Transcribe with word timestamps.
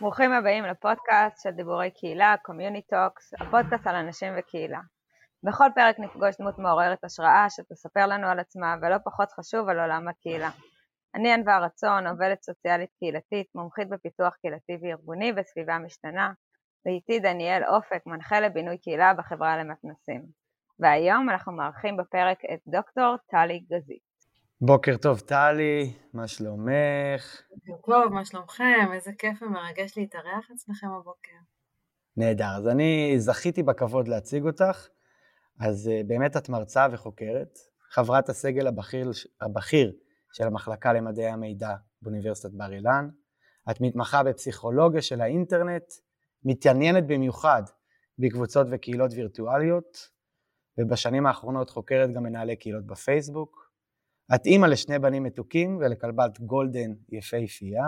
ברוכים 0.00 0.32
הבאים 0.32 0.64
לפודקאסט 0.64 1.42
של 1.42 1.50
דיבורי 1.50 1.90
קהילה, 1.90 2.34
Community 2.48 2.94
Talks, 2.94 3.46
הפודקאסט 3.46 3.86
על 3.86 3.94
אנשים 3.94 4.32
וקהילה. 4.38 4.80
בכל 5.42 5.68
פרק 5.74 5.96
נפגוש 5.98 6.36
דמות 6.40 6.58
מעוררת 6.58 7.04
השראה 7.04 7.46
שתספר 7.50 8.06
לנו 8.06 8.26
על 8.28 8.40
עצמה, 8.40 8.74
ולא 8.82 8.96
פחות 9.04 9.32
חשוב 9.32 9.68
על 9.68 9.80
עולם 9.80 10.08
הקהילה. 10.08 10.50
אני 11.18 11.32
ענווה 11.32 11.58
רצון, 11.58 12.06
עובדת 12.06 12.42
סוציאלית 12.42 12.90
קהילתית, 12.98 13.46
מומחית 13.54 13.88
בפיתוח 13.88 14.34
קהילתי 14.40 14.72
וארגוני 14.82 15.32
וסביבה 15.36 15.78
משתנה, 15.78 16.32
ואיתי 16.86 17.20
דניאל 17.20 17.62
אופק, 17.64 18.06
מנחה 18.06 18.40
לבינוי 18.40 18.78
קהילה 18.78 19.14
בחברה 19.14 19.56
למתנסים. 19.56 20.22
והיום 20.78 21.30
אנחנו 21.30 21.52
מארחים 21.52 21.96
בפרק 21.96 22.38
את 22.54 22.60
דוקטור 22.66 23.16
טלי 23.30 23.64
גזית. 23.70 24.08
בוקר 24.60 24.96
טוב 24.96 25.20
טלי, 25.20 25.92
מה 26.14 26.28
שלומך? 26.28 27.42
בוקר 27.66 27.92
טוב, 27.92 28.12
מה 28.12 28.24
שלומכם? 28.24 28.92
איזה 28.94 29.10
כיף 29.18 29.42
ומרגש 29.42 29.98
להתארח 29.98 30.50
אצלכם 30.54 30.86
הבוקר. 30.86 31.38
נהדר, 32.16 32.56
אז 32.56 32.68
אני 32.68 33.14
זכיתי 33.16 33.62
בכבוד 33.62 34.08
להציג 34.08 34.44
אותך, 34.46 34.88
אז 35.60 35.88
אה, 35.88 36.00
באמת 36.06 36.36
את 36.36 36.48
מרצה 36.48 36.86
וחוקרת, 36.92 37.58
חברת 37.90 38.28
הסגל 38.28 38.66
הבכיר, 38.66 39.10
הבכיר 39.40 39.92
של 40.32 40.46
המחלקה 40.46 40.92
למדעי 40.92 41.26
המידע 41.26 41.74
באוניברסיטת 42.02 42.50
בר 42.54 42.72
אילן, 42.72 43.08
את 43.70 43.80
מתמחה 43.80 44.22
בפסיכולוגיה 44.22 45.02
של 45.02 45.20
האינטרנט, 45.20 45.84
מתעניינת 46.44 47.06
במיוחד 47.06 47.62
בקבוצות 48.18 48.66
וקהילות 48.70 49.10
וירטואליות, 49.12 50.08
ובשנים 50.78 51.26
האחרונות 51.26 51.70
חוקרת 51.70 52.12
גם 52.12 52.22
מנהלי 52.22 52.56
קהילות 52.56 52.86
בפייסבוק, 52.86 53.72
את 54.34 54.46
אימא 54.46 54.66
לשני 54.66 54.98
בנים 54.98 55.22
מתוקים 55.22 55.76
ולכלבת 55.76 56.40
גולדן 56.40 56.92
יפהפייה, 57.08 57.84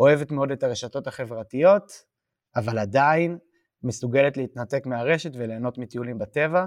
אוהבת 0.00 0.30
מאוד 0.30 0.50
את 0.50 0.62
הרשתות 0.62 1.06
החברתיות, 1.06 1.92
אבל 2.56 2.78
עדיין 2.78 3.38
מסוגלת 3.82 4.36
להתנתק 4.36 4.86
מהרשת 4.86 5.30
וליהנות 5.34 5.78
מטיולים 5.78 6.18
בטבע 6.18 6.66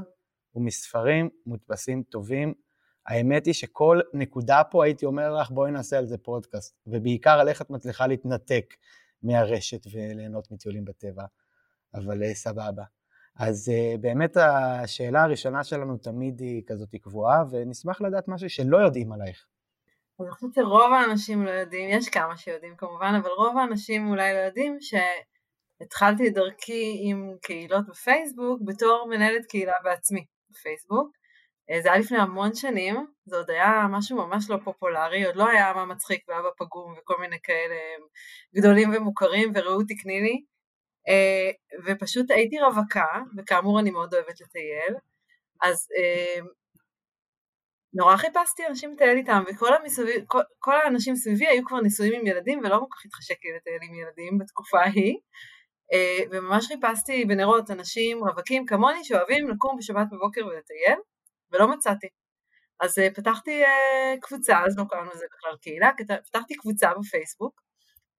ומספרים 0.56 1.30
מודפסים 1.46 2.04
טובים. 2.04 2.54
האמת 3.08 3.46
היא 3.46 3.54
שכל 3.54 4.00
נקודה 4.14 4.62
פה 4.72 4.84
הייתי 4.84 5.06
אומר 5.06 5.34
לך 5.34 5.52
בואי 5.52 5.72
נעשה 5.72 5.98
על 5.98 6.06
זה 6.06 6.18
פודקאסט, 6.18 6.78
ובעיקר 6.88 7.40
על 7.40 7.50
איך 7.50 7.62
את 7.62 7.70
מצליחה 7.70 8.08
להתנתק 8.08 8.74
מהרשת 9.24 9.88
וליהנות 9.92 10.52
מטיולים 10.52 10.86
בטבע, 10.86 11.24
אבל 11.94 12.24
אה, 12.24 12.34
סבבה. 12.34 12.84
אז 13.40 13.72
uh, 13.72 13.98
באמת 13.98 14.38
השאלה 14.38 15.24
הראשונה 15.24 15.64
שלנו 15.64 15.98
תמיד 15.98 16.40
היא 16.40 16.64
כזאת 16.68 16.96
קבועה, 16.96 17.44
ונשמח 17.52 18.02
לדעת 18.02 18.28
משהו 18.28 18.50
שלא 18.50 18.78
יודעים 18.78 19.12
עלייך. 19.12 19.46
אני 20.22 20.32
חושבת 20.32 20.54
שרוב 20.54 20.94
האנשים 20.94 21.46
לא 21.46 21.52
יודעים, 21.52 21.90
יש 21.90 22.10
כמה 22.10 22.38
שיודעים 22.38 22.76
כמובן, 22.78 23.14
אבל 23.22 23.30
רוב 23.30 23.58
האנשים 23.58 24.08
אולי 24.08 24.34
לא 24.34 24.40
יודעים 24.40 24.78
שהתחלתי 24.80 26.28
את 26.28 26.34
דרכי 26.34 26.98
עם 27.02 27.36
קהילות 27.42 27.88
בפייסבוק 27.88 28.62
בתור 28.66 29.08
מנהלת 29.10 29.46
קהילה 29.46 29.74
בעצמי 29.84 30.26
בפייסבוק. 30.50 31.18
אה, 31.72 31.82
זה 31.82 31.92
היה 31.92 32.00
לפני 32.00 32.18
המון 32.18 32.56
שנים, 32.56 32.96
זה 33.26 33.38
עוד 33.38 33.50
היה 33.50 33.86
משהו 33.90 34.18
ממש 34.18 34.50
לא 34.50 34.58
פופולרי, 34.64 35.26
עוד 35.26 35.36
לא 35.36 35.50
היה 35.50 35.74
מה 35.74 35.86
מצחיק 35.86 36.26
ואבא 36.28 36.50
פגום 36.58 36.94
וכל 36.98 37.16
מיני 37.20 37.38
כאלה 37.44 37.76
גדולים 38.56 38.92
ומוכרים, 38.94 39.52
וראו 39.56 39.84
תקני 39.84 40.22
לי. 40.22 40.44
אה, 41.08 41.52
ופשוט 41.86 42.32
הייתי 42.32 42.60
רווקה, 42.60 43.06
וכאמור 43.38 43.80
אני 43.80 43.92
מאוד 43.92 44.14
אוהבת 44.14 44.42
לטייל, 44.42 44.96
אז 45.64 45.88
אה, 45.98 46.42
נורא 47.94 48.18
חיפשתי 48.18 48.68
אנשים 48.70 48.94
לטייל 48.94 49.18
איתם, 49.18 49.44
וכל 49.50 49.74
המסביב, 49.74 50.26
כל, 50.28 50.42
כל 50.60 50.76
האנשים 50.76 51.16
סביבי 51.16 51.48
היו 51.48 51.66
כבר 51.66 51.82
נישואים 51.82 52.14
עם 52.20 52.28
ילדים, 52.28 52.60
ולא 52.60 52.78
כל 52.80 52.86
כך 52.92 53.06
התחשק 53.06 53.46
לי 53.46 53.56
לטייל 53.58 53.80
עם 53.90 53.96
ילדים 53.96 54.38
בתקופה 54.38 54.80
ההיא, 54.80 55.18
אה, 55.94 56.24
וממש 56.32 56.68
חיפשתי 56.68 57.26
בנרות 57.26 57.72
אנשים 57.72 58.20
רווקים 58.20 58.66
כמוני 58.66 59.04
שאוהבים 59.04 59.50
לקום 59.50 59.78
בשבת 59.78 60.08
בבוקר 60.12 60.46
ולטייל, 60.46 61.00
ולא 61.52 61.68
מצאתי. 61.68 62.08
אז 62.80 62.96
פתחתי 63.16 63.64
קבוצה, 64.22 64.60
אז 64.66 64.78
לא 64.78 64.84
קראנו 64.90 65.12
לזה 65.12 65.26
בכלל 65.38 65.58
קהילה, 65.62 65.92
פתחתי 66.26 66.56
קבוצה 66.56 66.92
בפייסבוק, 67.00 67.62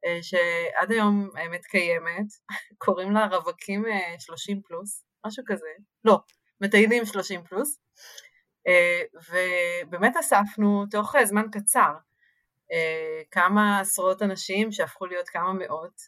אה, 0.05 0.23
שעד 0.23 0.93
היום 0.93 1.31
האמת 1.37 1.65
קיימת, 1.65 2.27
קוראים 2.85 3.13
לה 3.13 3.27
רווקים 3.27 3.85
30 4.19 4.57
אה, 4.57 4.63
פלוס, 4.67 5.05
משהו 5.27 5.45
כזה, 5.47 5.69
לא, 6.05 6.19
מטיילים 6.61 7.05
30 7.05 7.45
פלוס, 7.45 7.81
אה, 8.67 9.03
ובאמת 9.31 10.17
אספנו 10.17 10.85
תוך 10.91 11.15
זמן 11.25 11.47
קצר 11.53 11.93
כמה 13.31 13.81
עשרות 13.81 14.23
אנשים 14.23 14.73
שהפכו 14.73 15.07
להיות 15.07 15.29
כמה 15.29 15.53
מאות, 15.53 16.01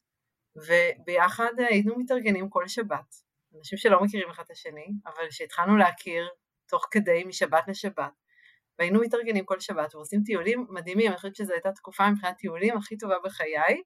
וביחד 0.56 1.52
היינו 1.58 1.98
מתארגנים 1.98 2.48
כל 2.48 2.69
שבת, 2.69 3.14
אנשים 3.58 3.78
שלא 3.78 4.02
מכירים 4.02 4.31
אחד 4.31 4.42
את 4.42 4.50
השני, 4.50 4.87
אבל 5.06 5.31
שהתחלנו 5.31 5.76
להכיר 5.76 6.28
תוך 6.70 6.88
כדי 6.91 7.25
משבת 7.25 7.69
לשבת, 7.69 8.12
והיינו 8.78 9.00
מתארגנים 9.00 9.44
כל 9.44 9.60
שבת 9.60 9.94
ועושים 9.94 10.20
טיולים 10.25 10.66
מדהימים, 10.70 11.08
אני 11.08 11.16
חושבת 11.16 11.36
שזו 11.36 11.53
הייתה 11.53 11.72
תקופה 11.72 12.10
מבחינת 12.10 12.36
טיולים 12.36 12.76
הכי 12.76 12.97
טובה 12.97 13.16
בחיי, 13.25 13.82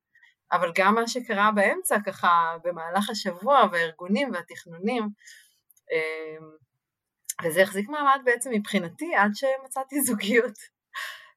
אבל 0.52 0.72
גם 0.74 0.94
מה 0.94 1.08
שקרה 1.08 1.50
באמצע 1.54 1.96
ככה 2.06 2.56
במהלך 2.64 3.10
השבוע 3.10 3.68
והארגונים 3.72 4.30
והתכנונים, 4.32 5.02
אמ, 5.92 6.50
וזה 7.44 7.62
החזיק 7.62 7.88
מעמד 7.88 8.20
בעצם 8.24 8.50
מבחינתי 8.52 9.14
עד 9.14 9.30
שמצאתי 9.34 10.00
זוגיות. 10.06 10.74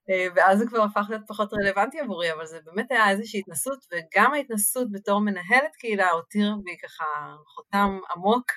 אה, 0.10 0.28
ואז 0.36 0.60
זה 0.60 0.66
כבר 0.68 0.82
הפך 0.82 1.06
להיות 1.10 1.24
פחות 1.28 1.54
רלוונטי 1.54 2.00
עבורי, 2.00 2.34
אבל 2.34 2.46
זה 2.46 2.60
באמת 2.66 2.92
היה 2.92 3.10
איזושהי 3.10 3.40
התנסות, 3.40 3.80
וגם 3.92 4.34
ההתנסות 4.34 4.92
בתור 4.92 5.22
מנהלת 5.22 5.76
קהילה 5.80 6.12
הותיר 6.12 6.56
בי 6.64 6.78
ככה 6.84 7.04
חותם 7.56 8.00
עמוק, 8.16 8.52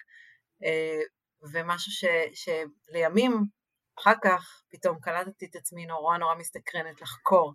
אה, 0.65 1.01
ומשהו 1.53 1.93
ש, 1.93 2.05
שלימים 2.35 3.45
אחר 3.99 4.15
כך 4.23 4.63
פתאום 4.71 4.99
קלטתי 5.01 5.47
את 5.47 5.57
עצמי 5.57 5.87
נורא 5.87 6.19
נורא 6.19 6.35
מסתקרנת 6.35 7.01
לחקור 7.03 7.55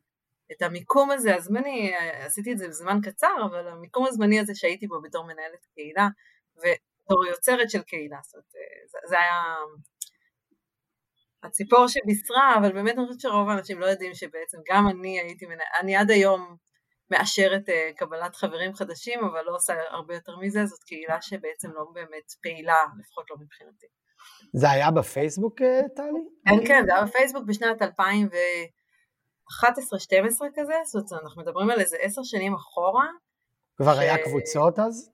את 0.52 0.62
המיקום 0.62 1.12
הזה. 1.12 1.36
הזמני, 1.36 1.96
עשיתי 1.96 2.52
את 2.52 2.58
זה 2.58 2.68
בזמן 2.68 3.00
קצר, 3.04 3.36
אבל 3.50 3.68
המיקום 3.68 4.06
הזמני 4.08 4.40
הזה 4.40 4.56
שהייתי 4.56 4.88
בו 4.88 5.02
בתור 5.02 5.24
מנהלת 5.24 5.66
קהילה 5.74 6.08
ובתור 6.56 7.26
יוצרת 7.26 7.70
של 7.70 7.82
קהילה, 7.82 8.18
זאת 8.24 8.34
אומרת, 8.34 8.46
זה, 8.52 9.00
זה 9.08 9.20
היה 9.20 9.56
הציפור 11.44 11.88
שבישרה, 11.88 12.56
אבל 12.60 12.72
באמת 12.72 12.98
אני 12.98 13.06
חושבת 13.08 13.22
שרוב 13.22 13.50
האנשים 13.50 13.80
לא 13.80 13.86
יודעים 13.86 14.14
שבעצם 14.14 14.58
גם 14.72 14.88
אני 14.88 15.20
הייתי, 15.20 15.46
מנהלת, 15.46 15.68
אני 15.82 15.96
עד 15.96 16.12
היום 16.12 16.56
מאשרת 17.12 17.70
uh, 17.70 17.98
קבלת 17.98 18.36
חברים 18.36 18.74
חדשים, 18.74 19.20
אבל 19.26 19.42
לא 19.46 19.56
עושה 19.56 19.74
הרבה 19.90 20.14
יותר 20.14 20.38
מזה, 20.38 20.66
זאת 20.66 20.84
קהילה 20.84 21.22
שבעצם 21.22 21.70
לא 21.72 21.86
באמת 21.94 22.32
פעילה, 22.42 22.76
לפחות 23.00 23.30
לא 23.30 23.36
מבחינתי. 23.40 23.88
זה 24.54 24.72
היה 24.72 24.92
בפייסבוק, 24.92 25.62
אה, 25.62 25.82
טלי? 25.96 26.20
כן, 26.46 26.68
כן, 26.68 26.84
זה 26.86 26.96
היה 26.96 27.06
בפייסבוק 27.06 27.44
בשנת 27.48 27.82
2011-2012 27.82 27.86
כזה, 30.56 30.74
זאת 30.86 31.12
אומרת, 31.12 31.24
אנחנו 31.24 31.42
מדברים 31.42 31.70
על 31.70 31.80
איזה 31.80 31.98
עשר 32.00 32.22
שנים 32.24 32.54
אחורה. 32.54 33.08
כבר 33.78 33.96
ש... 33.96 33.98
היה 33.98 34.18
קבוצות 34.24 34.80
אז? 34.80 35.12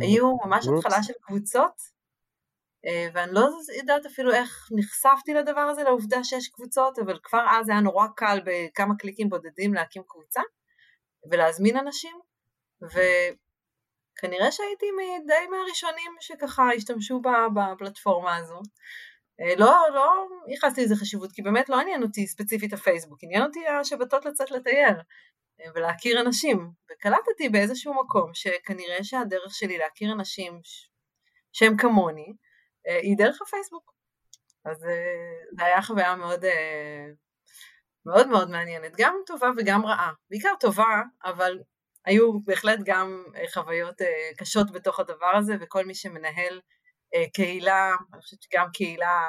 היו 0.00 0.36
ממש 0.44 0.66
גרופס. 0.66 0.86
התחלה 0.86 1.02
של 1.02 1.12
קבוצות, 1.20 1.74
אה, 2.86 3.08
ואני 3.14 3.32
לא 3.32 3.48
יודעת 3.76 4.06
אפילו 4.06 4.32
איך 4.32 4.68
נחשפתי 4.78 5.34
לדבר 5.34 5.60
הזה, 5.60 5.82
לעובדה 5.82 6.24
שיש 6.24 6.48
קבוצות, 6.48 6.98
אבל 6.98 7.18
כבר 7.22 7.46
אז 7.50 7.68
היה 7.68 7.80
נורא 7.80 8.06
קל 8.16 8.40
בכמה 8.44 8.94
קליקים 8.98 9.28
בודדים 9.28 9.74
להקים 9.74 10.02
קבוצה 10.08 10.40
ולהזמין 11.30 11.76
אנשים, 11.76 12.20
ו... 12.82 12.98
כנראה 14.18 14.52
שהייתי 14.52 14.86
די 15.26 15.46
מהראשונים 15.50 16.16
שככה 16.20 16.70
השתמשו 16.76 17.20
בפלטפורמה 17.54 18.36
הזו. 18.36 18.60
אה, 19.40 19.54
לא, 19.56 19.76
לא 19.94 20.26
ייחסתי 20.48 20.84
לזה 20.84 20.96
חשיבות, 20.96 21.32
כי 21.32 21.42
באמת 21.42 21.68
לא 21.68 21.80
עניין 21.80 22.02
אותי 22.02 22.26
ספציפית 22.26 22.72
הפייסבוק, 22.72 23.18
עניין 23.22 23.42
אותי 23.42 23.68
השבתות 23.68 24.24
לצאת 24.24 24.50
לטייל 24.50 24.94
אה, 25.60 25.70
ולהכיר 25.74 26.20
אנשים, 26.20 26.70
וקלטתי 26.92 27.48
באיזשהו 27.48 27.94
מקום 27.94 28.30
שכנראה 28.34 29.04
שהדרך 29.04 29.54
שלי 29.54 29.78
להכיר 29.78 30.12
אנשים 30.12 30.60
שהם 31.52 31.76
כמוני, 31.76 32.32
אה, 32.88 32.98
היא 33.02 33.16
דרך 33.18 33.42
הפייסבוק. 33.42 33.92
אז 34.64 34.78
זו 34.78 35.64
הייתה 35.64 35.82
חוויה 35.82 36.16
מאוד, 36.16 36.44
מאוד 38.08 38.28
מאוד 38.28 38.50
מעניינת, 38.50 38.92
גם 38.98 39.14
טובה 39.26 39.50
וגם 39.56 39.86
רעה, 39.86 40.12
בעיקר 40.30 40.52
טובה, 40.60 41.02
אבל 41.24 41.58
היו 42.04 42.40
בהחלט 42.40 42.78
גם 42.84 43.24
אה, 43.36 43.44
חוויות 43.54 44.02
אה, 44.02 44.30
קשות 44.38 44.70
בתוך 44.70 45.00
הדבר 45.00 45.36
הזה, 45.38 45.56
וכל 45.60 45.84
מי 45.84 45.94
שמנהל 45.94 46.60
אה, 47.14 47.24
קהילה, 47.34 47.96
אני 48.12 48.22
חושבת 48.22 48.42
שגם 48.42 48.66
קהילה 48.72 49.28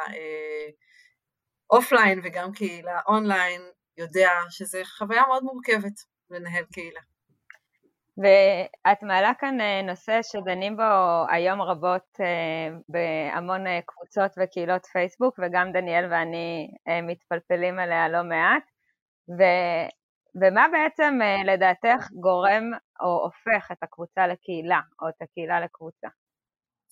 offline 1.69 2.21
וגם 2.23 2.51
קהילה 2.51 2.99
אונליין, 3.07 3.61
יודע 3.97 4.31
שזו 4.49 4.77
חוויה 4.97 5.23
מאוד 5.27 5.43
מורכבת 5.43 5.93
לנהל 6.29 6.63
קהילה. 6.73 7.01
ואת 8.21 9.03
מעלה 9.03 9.31
כאן 9.39 9.61
אה, 9.61 9.81
נושא 9.81 10.19
שדנים 10.21 10.77
בו 10.77 10.83
היום 11.29 11.61
רבות 11.61 12.07
אה, 12.21 12.77
בהמון 12.89 13.67
אה, 13.67 13.79
קבוצות 13.85 14.31
וקהילות 14.37 14.85
פייסבוק, 14.85 15.39
וגם 15.39 15.71
דניאל 15.71 16.05
ואני 16.11 16.67
מתפלפלים 17.03 17.79
עליה 17.79 18.09
לא 18.09 18.23
מעט. 18.23 18.63
ו, 19.37 19.41
ומה 20.41 20.67
בעצם 20.71 21.19
לדעתך 21.45 22.07
גורם 22.11 22.63
או 23.01 23.23
הופך 23.23 23.71
את 23.71 23.83
הקבוצה 23.83 24.27
לקהילה, 24.27 24.79
או 25.01 25.09
את 25.09 25.21
הקהילה 25.21 25.61
לקבוצה? 25.61 26.07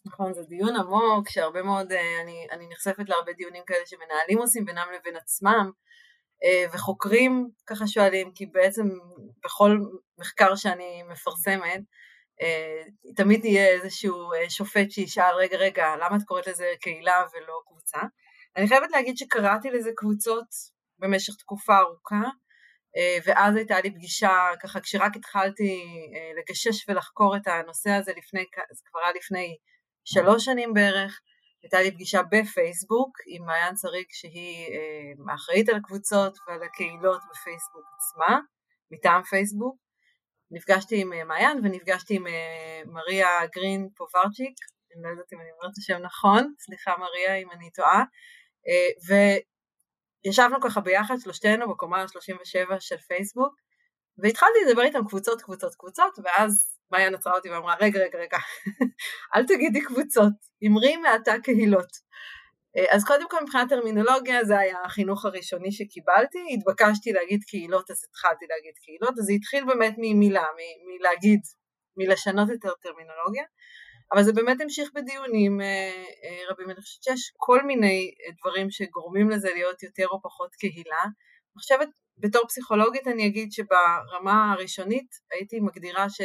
נכון, 0.07 0.33
זה 0.33 0.43
דיון 0.43 0.75
עמוק, 0.75 1.29
שהרבה 1.29 1.61
מאוד, 1.63 1.91
אני, 2.23 2.47
אני 2.51 2.67
נחשפת 2.69 3.09
להרבה 3.09 3.33
דיונים 3.33 3.63
כאלה 3.67 3.85
שמנהלים 3.85 4.37
עושים 4.37 4.65
בינם 4.65 4.87
לבין 4.95 5.15
עצמם, 5.15 5.71
וחוקרים 6.73 7.49
ככה 7.65 7.87
שואלים, 7.87 8.31
כי 8.35 8.45
בעצם 8.45 8.83
בכל 9.43 9.77
מחקר 10.17 10.55
שאני 10.55 11.03
מפרסמת, 11.03 11.81
אה, 12.41 12.83
תמיד 13.15 13.45
יהיה 13.45 13.67
איזשהו 13.67 14.33
אה, 14.33 14.49
שופט 14.49 14.91
שישאל, 14.91 15.35
רגע, 15.37 15.57
רגע, 15.57 15.95
למה 15.95 16.15
את 16.15 16.21
קוראת 16.25 16.47
לזה 16.47 16.73
קהילה 16.81 17.23
ולא 17.33 17.61
קבוצה? 17.67 17.99
אני 18.57 18.67
חייבת 18.67 18.91
להגיד 18.91 19.17
שקראתי 19.17 19.69
לזה 19.69 19.89
קבוצות 19.95 20.47
במשך 20.99 21.33
תקופה 21.39 21.77
ארוכה, 21.77 22.21
ואז 23.25 23.55
הייתה 23.55 23.81
לי 23.81 23.91
פגישה, 23.91 24.49
ככה 24.63 24.79
כשרק 24.79 25.15
התחלתי 25.15 25.83
לגשש 26.37 26.89
ולחקור 26.89 27.35
את 27.35 27.47
הנושא 27.47 27.89
הזה 27.89 28.11
לפני, 28.17 28.43
זה 28.71 28.81
כבר 28.85 28.99
היה 28.99 29.13
לפני 29.15 29.57
שלוש 30.05 30.45
שנים 30.45 30.73
בערך, 30.73 31.19
הייתה 31.63 31.81
לי 31.81 31.91
פגישה 31.91 32.21
בפייסבוק 32.23 33.17
עם 33.27 33.45
מעיין 33.45 33.75
שריג 33.75 34.05
שהיא 34.09 34.67
אה, 34.73 35.31
האחראית 35.31 35.69
על 35.69 35.75
הקבוצות 35.75 36.37
ועל 36.47 36.63
הקהילות 36.63 37.21
בפייסבוק 37.31 37.85
עצמה, 37.95 38.39
מטעם 38.91 39.23
פייסבוק. 39.23 39.86
נפגשתי 40.51 41.01
עם 41.01 41.13
אה, 41.13 41.23
מעיין 41.23 41.59
ונפגשתי 41.63 42.15
עם 42.15 42.27
אה, 42.27 42.81
מריה 42.85 43.29
גרין 43.55 43.89
פוברצ'יק, 43.95 44.55
אני 44.95 45.03
לא 45.03 45.09
יודעת 45.09 45.33
אם 45.33 45.41
אני 45.41 45.49
אומרת 45.51 45.73
את 45.73 45.77
השם 45.77 45.97
נכון, 45.97 46.53
סליחה 46.59 46.91
מריה 46.97 47.35
אם 47.35 47.51
אני 47.51 47.71
טועה, 47.71 48.03
וישבנו 50.25 50.61
ככה 50.61 50.81
ביחד 50.81 51.15
שלושתנו 51.19 51.69
בקומה 51.69 52.01
ה-37 52.01 52.79
של 52.79 52.97
פייסבוק, 52.97 53.55
והתחלתי 54.17 54.59
לדבר 54.67 54.81
איתם 54.81 55.07
קבוצות, 55.07 55.41
קבוצות, 55.41 55.75
קבוצות, 55.75 56.19
ואז 56.23 56.77
מאיה 56.91 57.09
נצרה 57.09 57.33
אותי 57.33 57.49
ואמרה, 57.49 57.75
רגע, 57.81 57.99
רגע, 57.99 58.19
רגע, 58.19 58.37
אל 59.35 59.45
תגידי 59.45 59.81
קבוצות, 59.81 60.33
אמרי 60.67 60.97
מעתה 60.97 61.33
קהילות. 61.43 62.06
אה, 62.77 62.95
אז 62.95 63.03
קודם 63.03 63.29
כל 63.29 63.37
מבחינת 63.43 63.69
טרמינולוגיה 63.69 64.43
זה 64.43 64.59
היה 64.59 64.77
החינוך 64.85 65.25
הראשוני 65.25 65.71
שקיבלתי, 65.71 66.39
התבקשתי 66.53 67.11
להגיד 67.11 67.43
קהילות 67.43 67.91
אז 67.91 68.05
התחלתי 68.09 68.45
להגיד 68.49 68.73
קהילות, 68.85 69.19
אז 69.19 69.25
זה 69.25 69.33
התחיל 69.33 69.65
באמת 69.65 69.95
ממילה, 69.97 70.45
מלהגיד, 70.87 71.39
מלשנות 71.97 72.49
את 72.51 72.65
הטרמינולוגיה, 72.65 73.43
אבל 74.13 74.23
זה 74.23 74.33
באמת 74.33 74.61
המשיך 74.61 74.89
בדיונים 74.95 75.61
אה, 75.61 75.65
אה, 76.23 76.51
רבים, 76.51 76.69
אני 76.69 76.81
חושבת 76.81 77.03
שיש 77.03 77.31
כל 77.37 77.63
מיני 77.65 78.11
דברים 78.39 78.71
שגורמים 78.71 79.29
לזה 79.29 79.49
להיות 79.53 79.83
יותר 79.83 80.07
או 80.07 80.21
פחות 80.21 80.55
קהילה. 80.55 81.03
אני 81.03 81.59
חושבת, 81.61 81.89
בתור 82.17 82.47
פסיכולוגית 82.47 83.07
אני 83.07 83.27
אגיד 83.27 83.51
שברמה 83.51 84.51
הראשונית 84.53 85.07
הייתי 85.31 85.59
מגדירה 85.59 86.09
ש... 86.09 86.21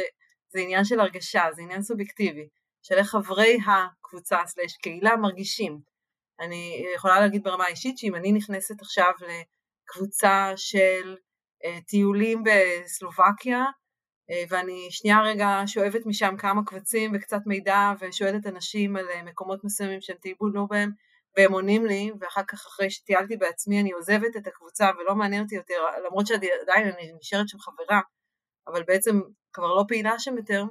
זה 0.53 0.59
עניין 0.59 0.85
של 0.85 0.99
הרגשה, 0.99 1.43
זה 1.55 1.61
עניין 1.61 1.81
סובייקטיבי, 1.81 2.47
של 2.83 2.95
איך 2.95 3.07
חברי 3.07 3.57
הקבוצה 3.67 4.37
סלש 4.45 4.77
קהילה 4.77 5.15
מרגישים. 5.15 5.92
אני 6.39 6.85
יכולה 6.95 7.19
להגיד 7.19 7.43
ברמה 7.43 7.65
האישית 7.65 7.97
שאם 7.97 8.15
אני 8.15 8.31
נכנסת 8.31 8.81
עכשיו 8.81 9.11
לקבוצה 9.21 10.51
של 10.55 11.15
uh, 11.65 11.85
טיולים 11.87 12.43
בסלובקיה, 12.43 13.63
uh, 13.63 14.33
ואני 14.49 14.87
שנייה 14.91 15.21
רגע 15.21 15.61
שואבת 15.65 16.05
משם 16.05 16.35
כמה 16.37 16.61
קבצים 16.65 17.11
וקצת 17.15 17.41
מידע 17.45 17.91
ושואלת 17.99 18.47
אנשים 18.47 18.95
על 18.95 19.05
uh, 19.05 19.23
מקומות 19.23 19.63
מסוימים 19.63 20.01
שהם 20.01 20.17
טיילו 20.17 20.67
בהם, 20.69 20.91
והם 21.37 21.53
עונים 21.53 21.85
לי, 21.85 22.11
ואחר 22.19 22.43
כך 22.47 22.65
אחרי 22.67 22.89
שטיילתי 22.89 23.37
בעצמי 23.37 23.81
אני 23.81 23.91
עוזבת 23.91 24.37
את 24.37 24.47
הקבוצה 24.47 24.89
ולא 24.99 25.15
מעניין 25.15 25.43
אותי 25.43 25.55
יותר, 25.55 25.85
למרות 26.05 26.27
שעדיין 26.27 26.89
אני 26.95 27.13
נשארת 27.19 27.49
שם 27.49 27.59
חברה, 27.59 28.01
אבל 28.67 28.83
בעצם 28.83 29.21
כבר 29.53 29.73
לא 29.73 29.83
פעילה 29.87 30.19
שם 30.19 30.37
יותר, 30.37 30.63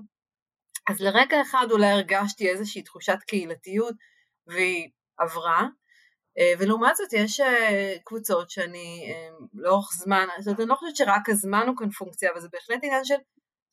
אז 0.90 1.00
לרגע 1.00 1.42
אחד 1.42 1.66
אולי 1.70 1.86
הרגשתי 1.86 2.50
איזושהי 2.50 2.82
תחושת 2.82 3.18
קהילתיות 3.26 3.94
והיא 4.46 4.90
עברה, 5.18 5.66
אה, 6.38 6.52
ולעומת 6.58 6.96
זאת 6.96 7.12
יש 7.12 7.40
אה, 7.40 7.94
קבוצות 8.04 8.50
שאני 8.50 9.12
אה, 9.12 9.46
לאורך 9.54 9.92
זמן, 9.92 10.26
זאת 10.38 10.46
אומרת 10.46 10.60
אני 10.60 10.68
לא 10.68 10.74
חושבת 10.74 10.96
שרק 10.96 11.28
הזמן 11.28 11.66
הוא 11.68 11.76
כאן 11.76 11.90
פונקציה, 11.90 12.30
אבל 12.32 12.40
זה 12.40 12.48
בהחלט 12.52 12.84
עניין 12.84 13.04
של 13.04 13.14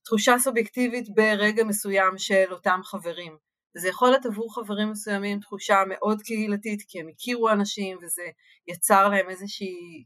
תחושה 0.05 0.35
סובייקטיבית 0.39 1.05
ברגע 1.15 1.63
מסוים 1.63 2.17
של 2.17 2.45
אותם 2.51 2.79
חברים. 2.83 3.37
וזה 3.75 3.89
יכול 3.89 4.09
להיות 4.09 4.25
עבור 4.25 4.55
חברים 4.55 4.91
מסוימים 4.91 5.39
תחושה 5.39 5.83
מאוד 5.87 6.21
קהילתית, 6.21 6.83
כי 6.87 6.99
הם 6.99 7.07
הכירו 7.07 7.49
אנשים 7.49 7.97
וזה 8.01 8.23
יצר 8.67 9.09
להם 9.09 9.29
איזושהי 9.29 10.03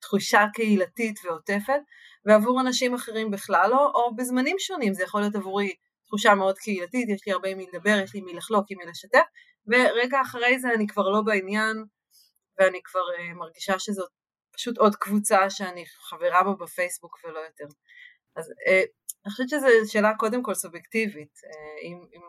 תחושה 0.00 0.44
קהילתית 0.54 1.20
ועוטפת, 1.24 1.80
ועבור 2.26 2.60
אנשים 2.60 2.94
אחרים 2.94 3.30
בכלל 3.30 3.70
לא, 3.70 3.92
או 3.94 4.16
בזמנים 4.16 4.56
שונים, 4.58 4.94
זה 4.94 5.02
יכול 5.02 5.20
להיות 5.20 5.34
עבורי 5.34 5.74
תחושה 6.06 6.34
מאוד 6.34 6.58
קהילתית, 6.58 7.08
יש 7.08 7.26
לי 7.26 7.32
הרבה 7.32 7.54
מי 7.54 7.66
לדבר, 7.72 8.00
יש 8.04 8.14
לי 8.14 8.20
מי 8.20 8.34
לחלוק, 8.34 8.64
עם 8.70 8.78
מי 8.78 8.84
לשתף, 8.86 9.26
ורגע 9.66 10.20
אחרי 10.22 10.58
זה 10.58 10.68
אני 10.74 10.86
כבר 10.86 11.08
לא 11.08 11.22
בעניין, 11.22 11.84
ואני 12.58 12.80
כבר 12.84 13.00
uh, 13.00 13.34
מרגישה 13.34 13.78
שזאת 13.78 14.10
פשוט 14.52 14.78
עוד 14.78 14.96
קבוצה 14.96 15.50
שאני 15.50 15.84
חברה 15.86 16.42
בה 16.42 16.52
בפייסבוק 16.64 17.18
ולא 17.24 17.38
יותר. 17.38 17.64
אז 18.36 18.50
uh, 18.50 18.86
אני 19.24 19.30
חושבת 19.30 19.48
שזו 19.48 19.66
שאלה 19.86 20.12
קודם 20.18 20.42
כל 20.42 20.54
סובייקטיבית, 20.54 21.34
uh, 21.36 21.82
אם, 21.82 22.06
אם 22.14 22.22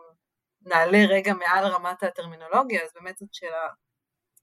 נעלה 0.62 0.98
רגע 1.08 1.34
מעל 1.34 1.64
רמת 1.64 2.02
הטרמינולוגיה, 2.02 2.82
אז 2.82 2.90
באמת 2.94 3.16
זאת 3.18 3.34
שאלה 3.34 3.68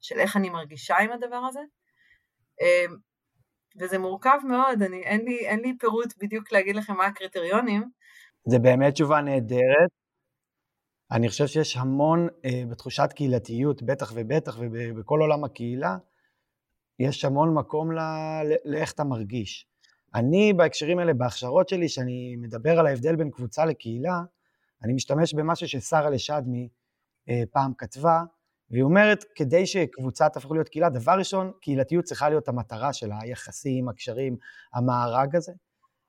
של 0.02 0.20
איך 0.20 0.38
אני 0.38 0.50
מרגישה 0.50 0.98
עם 0.98 1.12
הדבר 1.12 1.42
הזה. 1.50 1.62
Uh, 2.62 2.92
וזה 3.80 3.98
מורכב 3.98 4.38
מאוד, 4.44 4.82
אני, 4.82 5.04
אין, 5.04 5.26
לי, 5.26 5.48
אין 5.48 5.60
לי 5.60 5.78
פירוט 5.80 6.14
בדיוק 6.18 6.52
להגיד 6.52 6.76
לכם 6.76 6.94
מה 6.94 7.06
הקריטריונים. 7.06 7.84
זה 8.48 8.60
באמת 8.60 8.94
תשובה 8.94 9.22
נהדרת. 9.22 10.00
אני 11.12 11.30
חושב 11.30 11.48
שיש 11.48 11.78
המון 11.78 12.28
אה, 12.46 12.63
בתחושת 12.69 13.10
קהילתיות, 13.16 13.84
בטח 13.84 14.12
ובטח, 14.16 14.58
ובכל 14.60 15.19
עולם 15.22 15.44
הקהילה, 15.44 15.98
יש 17.00 17.25
המון 17.25 17.54
מקום 17.54 17.92
ל, 17.92 18.00
לאיך 18.66 18.92
אתה 18.92 19.04
מרגיש. 19.04 19.68
אני 20.16 20.54
בהקשרים 20.54 21.00
האלה, 21.00 21.13
בהכשרות 21.13 21.69
שלי, 21.69 21.90
שאני 21.90 22.36
מדבר 22.36 22.80
על 22.80 22.88
ההבדל 22.88 23.16
בין 23.16 23.31
קבוצה 23.31 23.66
לקהילה, 23.66 24.22
אני 24.84 24.94
משתמש 24.94 25.34
במשהו 25.34 25.68
ששרה 25.68 26.10
לשדמי 26.10 26.69
אה, 27.30 27.44
פעם 27.52 27.74
כתבה, 27.78 28.24
והיא 28.69 28.83
אומרת, 28.83 29.26
כדי 29.35 29.66
שקבוצה 29.66 30.30
תהפוך 30.30 30.52
להיות 30.52 30.69
קהילה, 30.69 30.90
דבר 30.90 31.12
ראשון, 31.18 31.52
קהילתיות 31.62 32.06
צריכה 32.06 32.30
להיות 32.30 32.47
המטרה 32.47 32.94
שלה, 32.94 33.19
היחסים, 33.21 33.90
הקשרים, 33.90 34.38
המארג 34.74 35.35
הזה. 35.35 35.52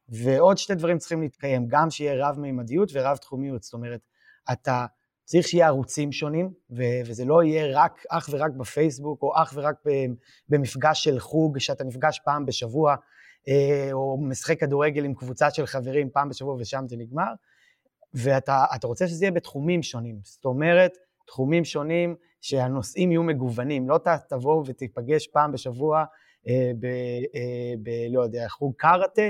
ועוד 0.09 0.59
שתי 0.59 0.75
דברים 0.75 0.99
צריכים 0.99 1.21
להתקיים, 1.21 1.67
גם 1.69 1.91
שיהיה 1.91 2.29
רב-מימדיות 2.29 2.91
ורב-תחומיות, 2.95 3.62
זאת 3.62 3.73
אומרת, 3.73 4.00
אתה 4.53 4.87
צריך 5.25 5.49
שיהיה 5.49 5.67
ערוצים 5.67 6.12
שונים, 6.12 6.50
ו- 6.71 7.00
וזה 7.07 7.25
לא 7.25 7.43
יהיה 7.43 7.67
רק, 7.75 8.05
אך 8.11 8.29
ורק 8.33 8.50
בפייסבוק, 8.50 9.23
או 9.23 9.33
אך 9.37 9.52
ורק 9.57 9.75
במפגש 10.49 11.05
של 11.05 11.19
חוג, 11.19 11.59
שאתה 11.59 11.85
נפגש 11.85 12.21
פעם 12.25 12.47
בשבוע, 12.47 12.95
אה, 13.49 13.88
או 13.93 14.19
משחק 14.21 14.61
כדורגל 14.61 15.05
עם 15.05 15.14
קבוצה 15.14 15.50
של 15.50 15.67
חברים 15.67 16.11
פעם 16.11 16.29
בשבוע 16.29 16.57
ושם 16.59 16.85
זה 16.88 16.97
נגמר, 16.97 17.33
ואתה 18.14 18.67
רוצה 18.85 19.09
שזה 19.09 19.25
יהיה 19.25 19.33
בתחומים 19.33 19.83
שונים, 19.83 20.19
זאת 20.25 20.45
אומרת, 20.45 20.93
תחומים 21.26 21.64
שונים, 21.64 22.17
שהנושאים 22.41 23.12
יהיו 23.12 23.23
מגוונים, 23.23 23.88
לא 23.88 23.99
תבואו 24.29 24.67
ותיפגש 24.67 25.26
פעם 25.26 25.52
בשבוע 25.52 26.05
אה, 26.49 26.71
ב, 26.79 26.85
אה, 27.35 27.75
ב... 27.83 27.91
לא 28.11 28.23
יודע, 28.23 28.49
חוג 28.49 28.75
קארטה, 28.76 29.23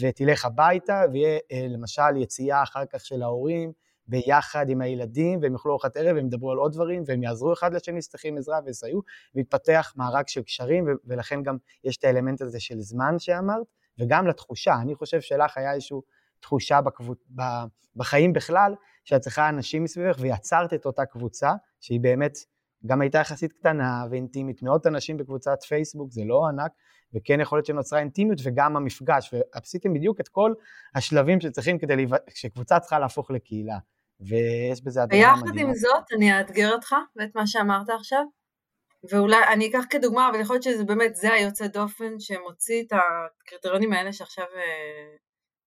ותלך 0.00 0.44
הביתה, 0.44 1.02
ויהיה 1.12 1.38
למשל 1.68 2.16
יציאה 2.16 2.62
אחר 2.62 2.84
כך 2.92 3.04
של 3.04 3.22
ההורים 3.22 3.72
ביחד 4.06 4.68
עם 4.68 4.80
הילדים, 4.80 5.38
והם 5.42 5.52
יאכלו 5.52 5.72
ארוחת 5.72 5.96
ערב, 5.96 6.16
והם 6.16 6.26
ידברו 6.26 6.50
על 6.50 6.58
עוד 6.58 6.72
דברים, 6.72 7.02
והם 7.06 7.22
יעזרו 7.22 7.52
אחד 7.52 7.74
לשני, 7.74 8.00
צריכים 8.00 8.38
עזרה 8.38 8.58
ויסייעו, 8.64 9.02
ויתפתח 9.34 9.92
מארג 9.96 10.28
של 10.28 10.42
קשרים, 10.42 10.84
ולכן 11.04 11.42
גם 11.42 11.56
יש 11.84 11.96
את 11.96 12.04
האלמנט 12.04 12.42
הזה 12.42 12.60
של 12.60 12.80
זמן 12.80 13.18
שאמרת, 13.18 13.66
וגם 13.98 14.26
לתחושה, 14.26 14.74
אני 14.82 14.94
חושב 14.94 15.20
שלך 15.20 15.58
היה 15.58 15.72
איזושהי 15.72 15.98
תחושה 16.40 16.80
בקבוצ... 16.80 17.18
בחיים 17.96 18.32
בכלל, 18.32 18.74
שאת 19.04 19.20
צריכה 19.20 19.48
אנשים 19.48 19.84
מסביבך, 19.84 20.16
ויצרת 20.20 20.74
את 20.74 20.86
אותה 20.86 21.04
קבוצה, 21.04 21.52
שהיא 21.80 22.00
באמת 22.00 22.32
גם 22.86 23.00
הייתה 23.00 23.18
יחסית 23.18 23.52
קטנה 23.52 24.04
ואינטימית, 24.10 24.62
מאות 24.62 24.86
אנשים 24.86 25.16
בקבוצת 25.16 25.62
פייסבוק, 25.62 26.12
זה 26.12 26.22
לא 26.24 26.46
ענק, 26.48 26.72
וכן 27.14 27.40
יכול 27.40 27.58
להיות 27.58 27.66
שנוצרה 27.66 27.98
אינטימיות 27.98 28.38
וגם 28.44 28.76
המפגש, 28.76 29.34
ועשיתם 29.54 29.94
בדיוק 29.94 30.20
את 30.20 30.28
כל 30.28 30.54
השלבים 30.94 31.40
שצריכים 31.40 31.78
כדי, 31.78 31.96
להיו... 31.96 32.08
שקבוצה 32.34 32.80
צריכה 32.80 32.98
להפוך 32.98 33.30
לקהילה, 33.30 33.78
ויש 34.28 34.82
בזה 34.84 35.02
הדבר 35.02 35.16
מדהים. 35.16 35.34
ויחד 35.34 35.58
עם 35.58 35.74
זאת, 35.74 36.12
אני 36.16 36.38
אאתגר 36.38 36.72
אותך 36.72 36.94
ואת 37.16 37.30
מה 37.34 37.46
שאמרת 37.46 37.90
עכשיו, 37.90 38.24
ואולי 39.10 39.44
אני 39.52 39.70
אקח 39.70 39.84
כדוגמה, 39.90 40.28
אבל 40.30 40.40
יכול 40.40 40.54
להיות 40.54 40.62
שזה 40.62 40.84
באמת, 40.84 41.16
זה 41.16 41.32
היוצא 41.32 41.66
דופן 41.66 42.20
שמוציא 42.20 42.82
את 42.82 42.92
הקריטריונים 42.92 43.92
האלה 43.92 44.12
שעכשיו 44.12 44.44
אה, 44.56 45.16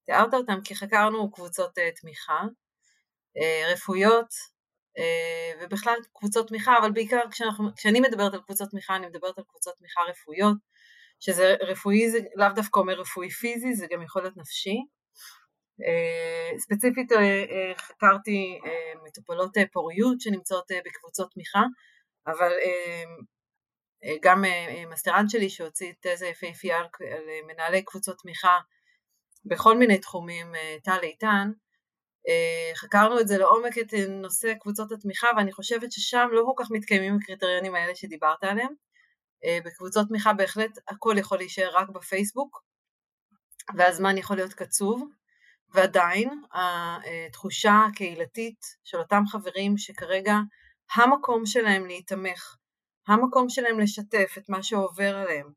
תיארת 0.06 0.34
אותם 0.34 0.60
כי 0.64 0.76
חקרנו 0.76 1.32
קבוצות 1.32 1.72
תמיכה, 2.02 2.42
רפואיות 3.72 4.28
ובכלל 5.62 5.96
קבוצות 6.14 6.48
תמיכה, 6.48 6.78
אבל 6.78 6.92
בעיקר 6.92 7.20
כשאנחנו, 7.32 7.70
כשאני 7.76 8.00
מדברת 8.00 8.34
על 8.34 8.42
קבוצות 8.42 8.70
תמיכה 8.70 8.96
אני 8.96 9.08
מדברת 9.08 9.38
על 9.38 9.44
קבוצות 9.48 9.74
תמיכה 9.78 10.02
רפואיות, 10.10 10.58
שזה 11.20 11.56
רפואי 11.62 12.10
זה 12.10 12.20
לאו 12.36 12.48
דווקא 12.56 12.80
אומר 12.80 12.94
רפואי 12.94 13.30
פיזי, 13.30 13.76
זה 13.76 13.88
גם 13.92 14.02
יכול 14.02 14.22
להיות 14.22 14.38
נפשי. 14.38 14.78
ספציפית 16.58 17.12
חקרתי 17.78 18.60
מטופלות 19.08 19.52
פוריות 19.74 20.22
שנמצאות 20.22 20.66
בקבוצות 20.86 21.32
תמיכה, 21.34 21.64
אבל 22.28 22.52
גם 24.22 24.44
מסטרנט 24.90 25.30
שלי 25.30 25.50
שהוציא 25.50 25.94
תזה 26.02 26.28
יפהפייה 26.28 26.78
על 26.78 26.88
מנהלי 27.48 27.86
קבוצות 27.86 28.18
תמיכה 28.22 28.60
בכל 29.46 29.78
מיני 29.78 29.98
תחומים, 29.98 30.52
טל 30.84 31.00
איתן, 31.04 31.52
חקרנו 32.76 33.20
את 33.20 33.28
זה 33.28 33.38
לעומק 33.38 33.78
את 33.78 33.94
נושא 34.10 34.54
קבוצות 34.54 34.92
התמיכה 34.92 35.28
ואני 35.38 35.52
חושבת 35.52 35.92
ששם 35.92 36.28
לא 36.32 36.44
כל 36.46 36.64
כך 36.64 36.72
מתקיימים 36.72 37.18
הקריטריונים 37.22 37.76
האלה 37.76 37.96
שדיברת 37.96 38.44
עליהם. 38.44 38.74
בקבוצות 39.66 40.08
תמיכה 40.08 40.34
בהחלט 40.34 40.72
הכל 40.88 41.16
יכול 41.18 41.38
להישאר 41.38 41.70
רק 41.74 41.90
בפייסבוק 41.90 42.64
והזמן 43.78 44.18
יכול 44.18 44.36
להיות 44.36 44.54
קצוב 44.54 45.10
ועדיין 45.74 46.42
התחושה 46.54 47.86
הקהילתית 47.90 48.66
של 48.84 48.98
אותם 48.98 49.24
חברים 49.32 49.78
שכרגע 49.78 50.36
המקום 50.94 51.46
שלהם 51.46 51.86
להיתמך, 51.86 52.56
המקום 53.08 53.50
שלהם 53.50 53.80
לשתף 53.80 54.36
את 54.38 54.50
מה 54.50 54.64
שעובר 54.64 55.16
עליהם. 55.16 55.52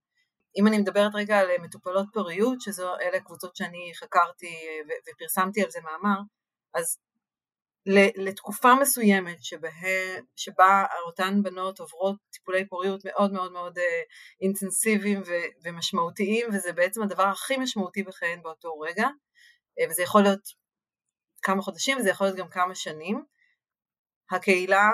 אם 0.58 0.66
אני 0.66 0.78
מדברת 0.78 1.10
רגע 1.14 1.38
על 1.38 1.48
מטופלות 1.62 2.06
פוריות, 2.12 2.60
שזו 2.60 2.94
אלה 3.00 3.20
קבוצות 3.20 3.56
שאני 3.56 3.92
חקרתי 3.96 4.56
ופרסמתי 5.10 5.62
על 5.62 5.70
זה 5.70 5.78
מאמר, 5.80 6.20
אז 6.74 6.98
לתקופה 8.16 8.74
מסוימת 8.74 9.44
שבה, 9.44 9.68
שבה 10.36 10.84
אותן 11.06 11.42
בנות 11.42 11.80
עוברות 11.80 12.16
טיפולי 12.30 12.68
פוריות 12.68 13.04
מאוד 13.04 13.32
מאוד 13.32 13.52
מאוד 13.52 13.78
אינטנסיביים 14.42 15.22
ומשמעותיים 15.64 16.48
וזה 16.52 16.72
בעצם 16.72 17.02
הדבר 17.02 17.22
הכי 17.26 17.56
משמעותי 17.56 18.02
בחייהן 18.02 18.42
באותו 18.42 18.78
רגע 18.80 19.08
וזה 19.90 20.02
יכול 20.02 20.22
להיות 20.22 20.40
כמה 21.42 21.62
חודשים 21.62 21.98
וזה 21.98 22.10
יכול 22.10 22.26
להיות 22.26 22.38
גם 22.38 22.48
כמה 22.48 22.74
שנים. 22.74 23.24
הקהילה, 24.30 24.90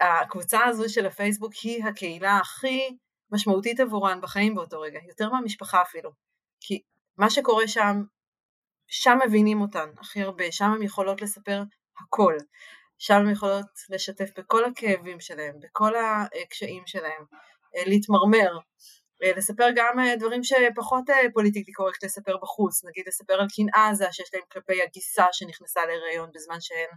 הקבוצה 0.00 0.64
הזו 0.64 0.88
של 0.88 1.06
הפייסבוק 1.06 1.52
היא 1.62 1.84
הקהילה 1.84 2.38
הכי 2.38 2.96
משמעותית 3.30 3.80
עבורן 3.80 4.20
בחיים 4.20 4.54
באותו 4.54 4.80
רגע, 4.80 4.98
יותר 5.08 5.30
מהמשפחה 5.30 5.82
אפילו, 5.82 6.10
כי 6.60 6.82
מה 7.16 7.30
שקורה 7.30 7.68
שם, 7.68 8.02
שם 8.88 9.18
מבינים 9.26 9.60
אותן 9.60 9.90
הכי 9.98 10.22
הרבה, 10.22 10.52
שם 10.52 10.64
הן 10.64 10.82
יכולות 10.82 11.22
לספר 11.22 11.62
הכל, 12.00 12.36
שם 12.98 13.14
הן 13.14 13.30
יכולות 13.30 13.66
לשתף 13.90 14.30
בכל 14.38 14.64
הכאבים 14.64 15.20
שלהם, 15.20 15.54
בכל 15.60 15.92
הקשיים 16.42 16.82
שלהם, 16.86 17.24
להתמרמר, 17.86 18.58
לספר 19.22 19.68
גם 19.76 19.96
דברים 20.18 20.44
שפחות 20.44 21.04
politically 21.34 21.72
correct 21.72 22.04
לספר 22.04 22.36
בחוץ, 22.36 22.84
נגיד 22.84 23.04
לספר 23.06 23.34
על 23.34 23.46
קנאה 23.56 23.88
עזה 23.90 24.06
שיש 24.12 24.34
להם 24.34 24.42
כלפי 24.52 24.82
הגיסה 24.82 25.26
שנכנסה 25.32 25.80
להיריון 25.86 26.30
בזמן 26.34 26.56
שהן 26.60 26.88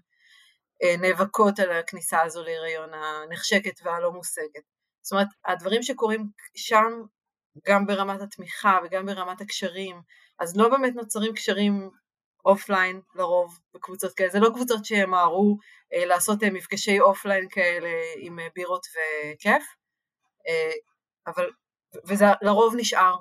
נאבקות 1.01 1.60
על 1.60 1.72
הכניסה 1.72 2.22
הזו 2.22 2.44
להיריון 2.44 2.89
הנחשקת 2.94 3.79
והלא 3.84 4.12
מושגת. 4.12 4.63
זאת 5.01 5.12
אומרת, 5.12 5.27
הדברים 5.46 5.84
שקורים 5.84 6.27
שם, 6.55 6.91
גם 7.67 7.86
ברמת 7.86 8.22
התמיכה 8.22 8.79
וגם 8.84 9.05
ברמת 9.05 9.41
הקשרים, 9.41 10.01
אז 10.39 10.58
לא 10.58 10.70
באמת 10.70 10.96
נוצרים 10.96 11.34
קשרים 11.34 11.89
offline 12.45 13.01
לרוב 13.15 13.60
בקבוצות 13.74 14.13
כאלה, 14.13 14.29
זה 14.29 14.39
לא 14.39 14.50
קבוצות 14.50 14.86
שימהרו 14.86 15.58
אה, 15.94 16.05
לעשות 16.05 16.44
אה, 16.44 16.50
מפגשי 16.50 17.00
אופליין 17.00 17.48
כאלה 17.50 17.89
עם 18.17 18.39
אה, 18.39 18.48
בירות 18.55 18.86
וכיף, 18.91 19.63
אה, 20.48 20.72
אבל, 21.27 21.50
וזה 22.07 22.25
לרוב 22.41 22.73
נשאר 22.77 23.15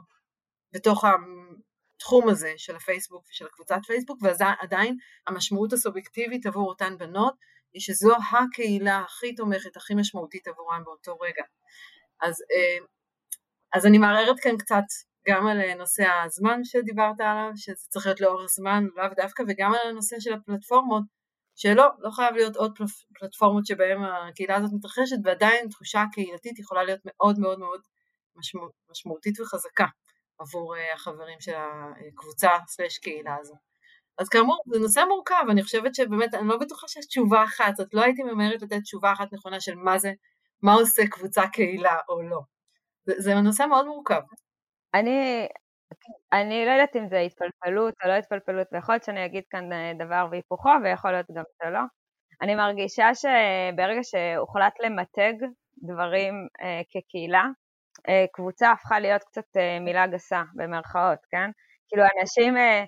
בתוך 0.72 1.04
התחום 1.04 2.28
הזה 2.28 2.52
של 2.56 2.76
הפייסבוק 2.76 3.24
ושל 3.30 3.46
הקבוצת 3.46 3.78
פייסבוק, 3.86 4.18
ועדיין 4.22 4.96
המשמעות 5.26 5.72
הסובייקטיבית 5.72 6.46
עבור 6.46 6.68
אותן 6.68 6.98
בנות 6.98 7.34
היא 7.72 7.80
שזו 7.80 8.14
הקהילה 8.32 8.98
הכי 8.98 9.34
תומכת, 9.34 9.76
הכי 9.76 9.94
משמעותית 9.94 10.48
עבורם 10.48 10.82
באותו 10.84 11.18
רגע. 11.18 11.42
אז, 12.22 12.34
אה, 12.34 12.86
אז 13.74 13.86
אני 13.86 13.98
מערערת 13.98 14.40
כאן 14.40 14.56
קצת 14.58 14.84
גם 15.28 15.46
על 15.46 15.74
נושא 15.74 16.04
הזמן 16.24 16.64
שדיברת 16.64 17.20
עליו, 17.20 17.50
שזה 17.56 17.86
צריך 17.88 18.06
להיות 18.06 18.20
לאורך 18.20 18.50
זמן, 18.50 18.84
לאו 18.96 19.08
דווקא, 19.16 19.42
וגם 19.48 19.74
על 19.74 19.88
הנושא 19.88 20.16
של 20.20 20.32
הפלטפורמות, 20.32 21.02
שלא, 21.56 21.88
לא 21.98 22.10
חייב 22.10 22.34
להיות 22.34 22.56
עוד 22.56 22.78
פלטפורמות 23.18 23.66
שבהן 23.66 23.98
הקהילה 24.02 24.56
הזאת 24.56 24.70
מתרחשת, 24.74 25.16
ועדיין 25.24 25.68
תחושה 25.68 26.04
קהילתית 26.12 26.58
יכולה 26.58 26.84
להיות 26.84 27.00
מאוד 27.04 27.38
מאוד 27.38 27.58
מאוד 27.58 27.80
משמעות, 28.36 28.72
משמעותית 28.90 29.40
וחזקה 29.40 29.86
עבור 30.38 30.76
אה, 30.76 30.94
החברים 30.94 31.40
של 31.40 31.52
הקבוצה 31.54 32.50
סלש 32.66 32.98
קהילה 32.98 33.36
הזו. 33.40 33.54
אז 34.18 34.28
כאמור, 34.28 34.62
זה 34.72 34.78
נושא 34.78 35.04
מורכב, 35.08 35.44
אני 35.50 35.62
חושבת 35.62 35.94
שבאמת, 35.94 36.34
אני 36.34 36.48
לא 36.48 36.56
בטוחה 36.58 36.88
שיש 36.88 37.06
תשובה 37.06 37.44
אחת, 37.44 37.76
זאת 37.76 37.94
לא 37.94 38.02
הייתי 38.02 38.22
ממהרת 38.22 38.62
לתת 38.62 38.82
תשובה 38.82 39.12
אחת 39.12 39.32
נכונה 39.32 39.60
של 39.60 39.74
מה 39.74 39.98
זה, 39.98 40.12
מה 40.62 40.74
עושה 40.74 41.02
קבוצה 41.10 41.42
קהילה 41.52 41.98
או 42.08 42.22
לא. 42.22 42.40
זה, 43.06 43.14
זה 43.18 43.34
נושא 43.34 43.66
מאוד 43.68 43.86
מורכב. 43.86 44.20
אני, 44.94 45.48
אני 46.32 46.66
לא 46.66 46.70
יודעת 46.70 46.96
אם 46.96 47.08
זה 47.08 47.18
התפלפלות 47.18 47.94
או 48.04 48.08
לא 48.08 48.12
התפלפלות, 48.12 48.66
ויכול 48.72 48.94
להיות 48.94 49.04
שאני 49.04 49.26
אגיד 49.26 49.42
כאן 49.50 49.72
אה, 49.72 49.92
דבר 49.98 50.26
והיפוכו, 50.30 50.70
ויכול 50.84 51.10
להיות 51.10 51.26
גם 51.36 51.44
שלא. 51.62 51.80
אני 52.42 52.54
מרגישה 52.54 53.14
שברגע 53.14 54.00
שהוחלט 54.02 54.74
למתג 54.80 55.34
דברים 55.82 56.34
אה, 56.62 56.80
כקהילה, 56.90 57.44
קבוצה 58.32 58.70
הפכה 58.70 59.00
להיות 59.00 59.24
קצת 59.24 59.56
אה, 59.56 59.78
מילה 59.80 60.06
גסה, 60.06 60.42
במרכאות, 60.54 61.18
כן? 61.30 61.50
כאילו 61.88 62.02
אנשים 62.20 62.56
אה, 62.56 62.84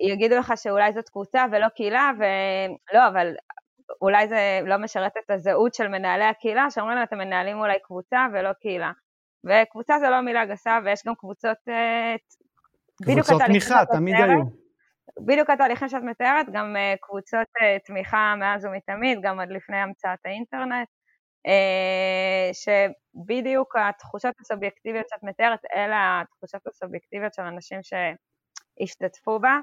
יגידו 0.00 0.36
לך 0.36 0.52
שאולי 0.56 0.92
זאת 0.92 1.08
קבוצה 1.08 1.44
ולא 1.52 1.68
קהילה, 1.68 2.10
ולא, 2.18 3.08
אבל 3.08 3.34
אולי 4.02 4.28
זה 4.28 4.60
לא 4.64 4.76
משרת 4.78 5.12
את 5.24 5.30
הזהות 5.30 5.74
של 5.74 5.88
מנהלי 5.88 6.24
הקהילה, 6.24 6.70
שאומרים 6.70 6.96
להם 6.96 7.06
אתם 7.06 7.18
מנהלים 7.18 7.58
אולי 7.58 7.78
קבוצה 7.82 8.26
ולא 8.32 8.52
קהילה. 8.52 8.92
וקבוצה 9.44 9.98
זה 9.98 10.10
לא 10.10 10.20
מילה 10.20 10.44
גסה, 10.44 10.78
ויש 10.84 11.00
גם 11.06 11.14
קבוצות... 11.14 11.56
אה, 11.68 12.14
קבוצות 13.02 13.42
תמיכה, 13.46 13.84
תמיד 13.92 14.14
היו. 14.14 14.40
בדיוק 15.26 15.50
התהליכים 15.50 15.88
שאת 15.88 16.02
מתארת, 16.02 16.46
גם 16.52 16.76
קבוצות 17.00 17.46
תמיכה 17.86 18.34
מאז 18.38 18.64
ומתמיד, 18.64 19.18
גם 19.22 19.40
עוד 19.40 19.48
לפני 19.50 19.76
המצאת 19.76 20.18
האינטרנט, 20.24 20.88
שבדיוק 22.52 23.76
התחושות 23.76 24.34
הסובייקטיביות 24.40 25.08
שאת 25.08 25.22
מתארת, 25.22 25.60
אלה 25.74 26.22
התחושות 26.22 26.66
הסובייקטיביות 26.66 27.34
של 27.34 27.42
אנשים 27.42 27.80
שהשתתפו 27.82 29.40
בה, 29.40 29.58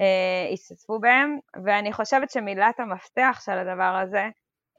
uh, 0.00 0.52
השתתפו 0.52 1.00
בהם, 1.00 1.38
ואני 1.64 1.92
חושבת 1.92 2.30
שמילת 2.30 2.80
המפתח 2.80 3.40
של 3.44 3.58
הדבר 3.58 3.98
הזה, 4.02 4.28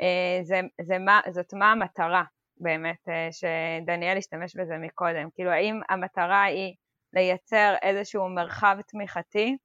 uh, 0.01 0.43
זה, 0.43 0.59
זה 0.81 0.97
מה, 0.97 1.21
זאת 1.31 1.53
מה 1.53 1.71
המטרה. 1.71 2.23
באמת, 2.61 3.09
אה, 3.09 3.29
שדניאל 3.31 4.17
השתמש 4.17 4.55
בזה 4.55 4.77
מקודם. 4.77 5.29
כאילו, 5.35 5.51
האם 5.51 5.79
המטרה 5.89 6.43
היא 6.43 6.75
לייצר 7.13 7.75
איזשהו 7.81 8.29
מרחב 8.29 8.77
תמיכתי, 8.87 9.57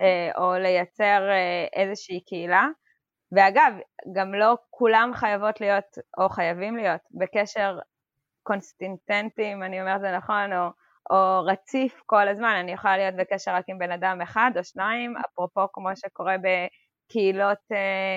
אה, 0.00 0.30
או 0.36 0.54
לייצר 0.54 1.28
אה, 1.30 1.66
איזושהי 1.72 2.20
קהילה? 2.24 2.66
ואגב, 3.36 3.72
גם 4.12 4.34
לא 4.34 4.56
כולם 4.70 5.10
חייבות 5.14 5.60
להיות, 5.60 5.84
או 6.18 6.28
חייבים 6.28 6.76
להיות, 6.76 7.00
בקשר 7.10 7.78
קונסיסטנטי, 8.42 9.52
אם 9.52 9.62
אני 9.62 9.80
אומרת 9.80 10.00
זה 10.00 10.16
נכון, 10.16 10.52
או, 10.52 10.66
או 11.10 11.44
רציף 11.44 12.02
כל 12.06 12.28
הזמן, 12.28 12.54
אני 12.60 12.72
יכולה 12.72 12.96
להיות 12.96 13.14
בקשר 13.14 13.54
רק 13.54 13.64
עם 13.68 13.78
בן 13.78 13.92
אדם 13.92 14.20
אחד 14.22 14.50
או 14.56 14.64
שניים, 14.64 15.14
אפרופו 15.16 15.60
כמו 15.72 15.88
שקורה 15.96 16.36
בקהילות 16.38 17.58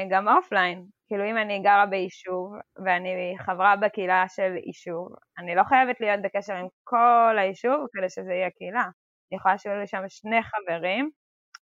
גם 0.10 0.28
offline, 0.28 0.86
כאילו 1.08 1.26
אם 1.26 1.38
אני 1.38 1.60
גרה 1.60 1.86
ביישוב 1.86 2.54
ואני 2.86 3.36
חברה 3.40 3.76
בקהילה 3.76 4.26
של 4.28 4.56
יישוב, 4.66 5.08
אני 5.40 5.56
לא 5.56 5.64
חייבת 5.64 6.02
להיות 6.02 6.22
בקשר 6.22 6.54
עם 6.54 6.68
כל 6.84 7.36
היישוב 7.40 7.86
כדי 7.94 8.10
שזה 8.10 8.34
יהיה 8.34 8.50
קהילה. 8.50 8.84
אני 9.32 9.38
יכולה 9.38 9.58
שיהיו 9.58 9.80
לי 9.80 9.88
שם 9.88 10.04
שני 10.08 10.44
חברים, 10.44 11.10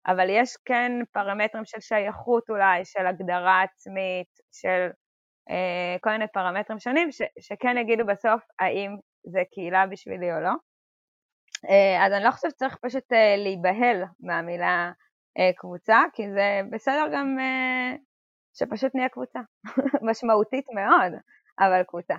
אבל 0.06 0.26
יש 0.30 0.56
כן 0.64 0.92
פרמטרים 1.12 1.64
של 1.64 1.80
שייכות 1.80 2.50
אולי, 2.50 2.84
של 2.84 3.06
הגדרה 3.06 3.62
עצמית, 3.62 4.28
של 4.52 4.88
אה, 5.50 5.96
כל 6.00 6.10
מיני 6.10 6.24
פרמטרים 6.32 6.78
שונים, 6.78 7.12
ש, 7.12 7.22
שכן 7.40 7.76
יגידו 7.78 8.06
בסוף 8.06 8.42
האם 8.58 8.96
זה 9.24 9.42
קהילה 9.54 9.86
בשבילי 9.86 10.32
או 10.32 10.40
לא. 10.40 10.52
אה, 11.70 12.06
אז 12.06 12.12
אני 12.12 12.24
לא 12.24 12.30
חושבת 12.30 12.50
שצריך 12.50 12.76
פשוט 12.82 13.12
אה, 13.12 13.36
להיבהל 13.36 14.04
מהמילה 14.20 14.92
אה, 15.38 15.50
קבוצה, 15.56 15.98
כי 16.12 16.22
זה 16.30 16.60
בסדר 16.70 17.04
גם 17.14 17.36
אה, 17.40 17.96
שפשוט 18.54 18.94
נהיה 18.94 19.08
קבוצה, 19.08 19.40
משמעותית 20.10 20.66
מאוד, 20.74 21.12
אבל 21.60 21.82
קבוצה. 21.82 22.14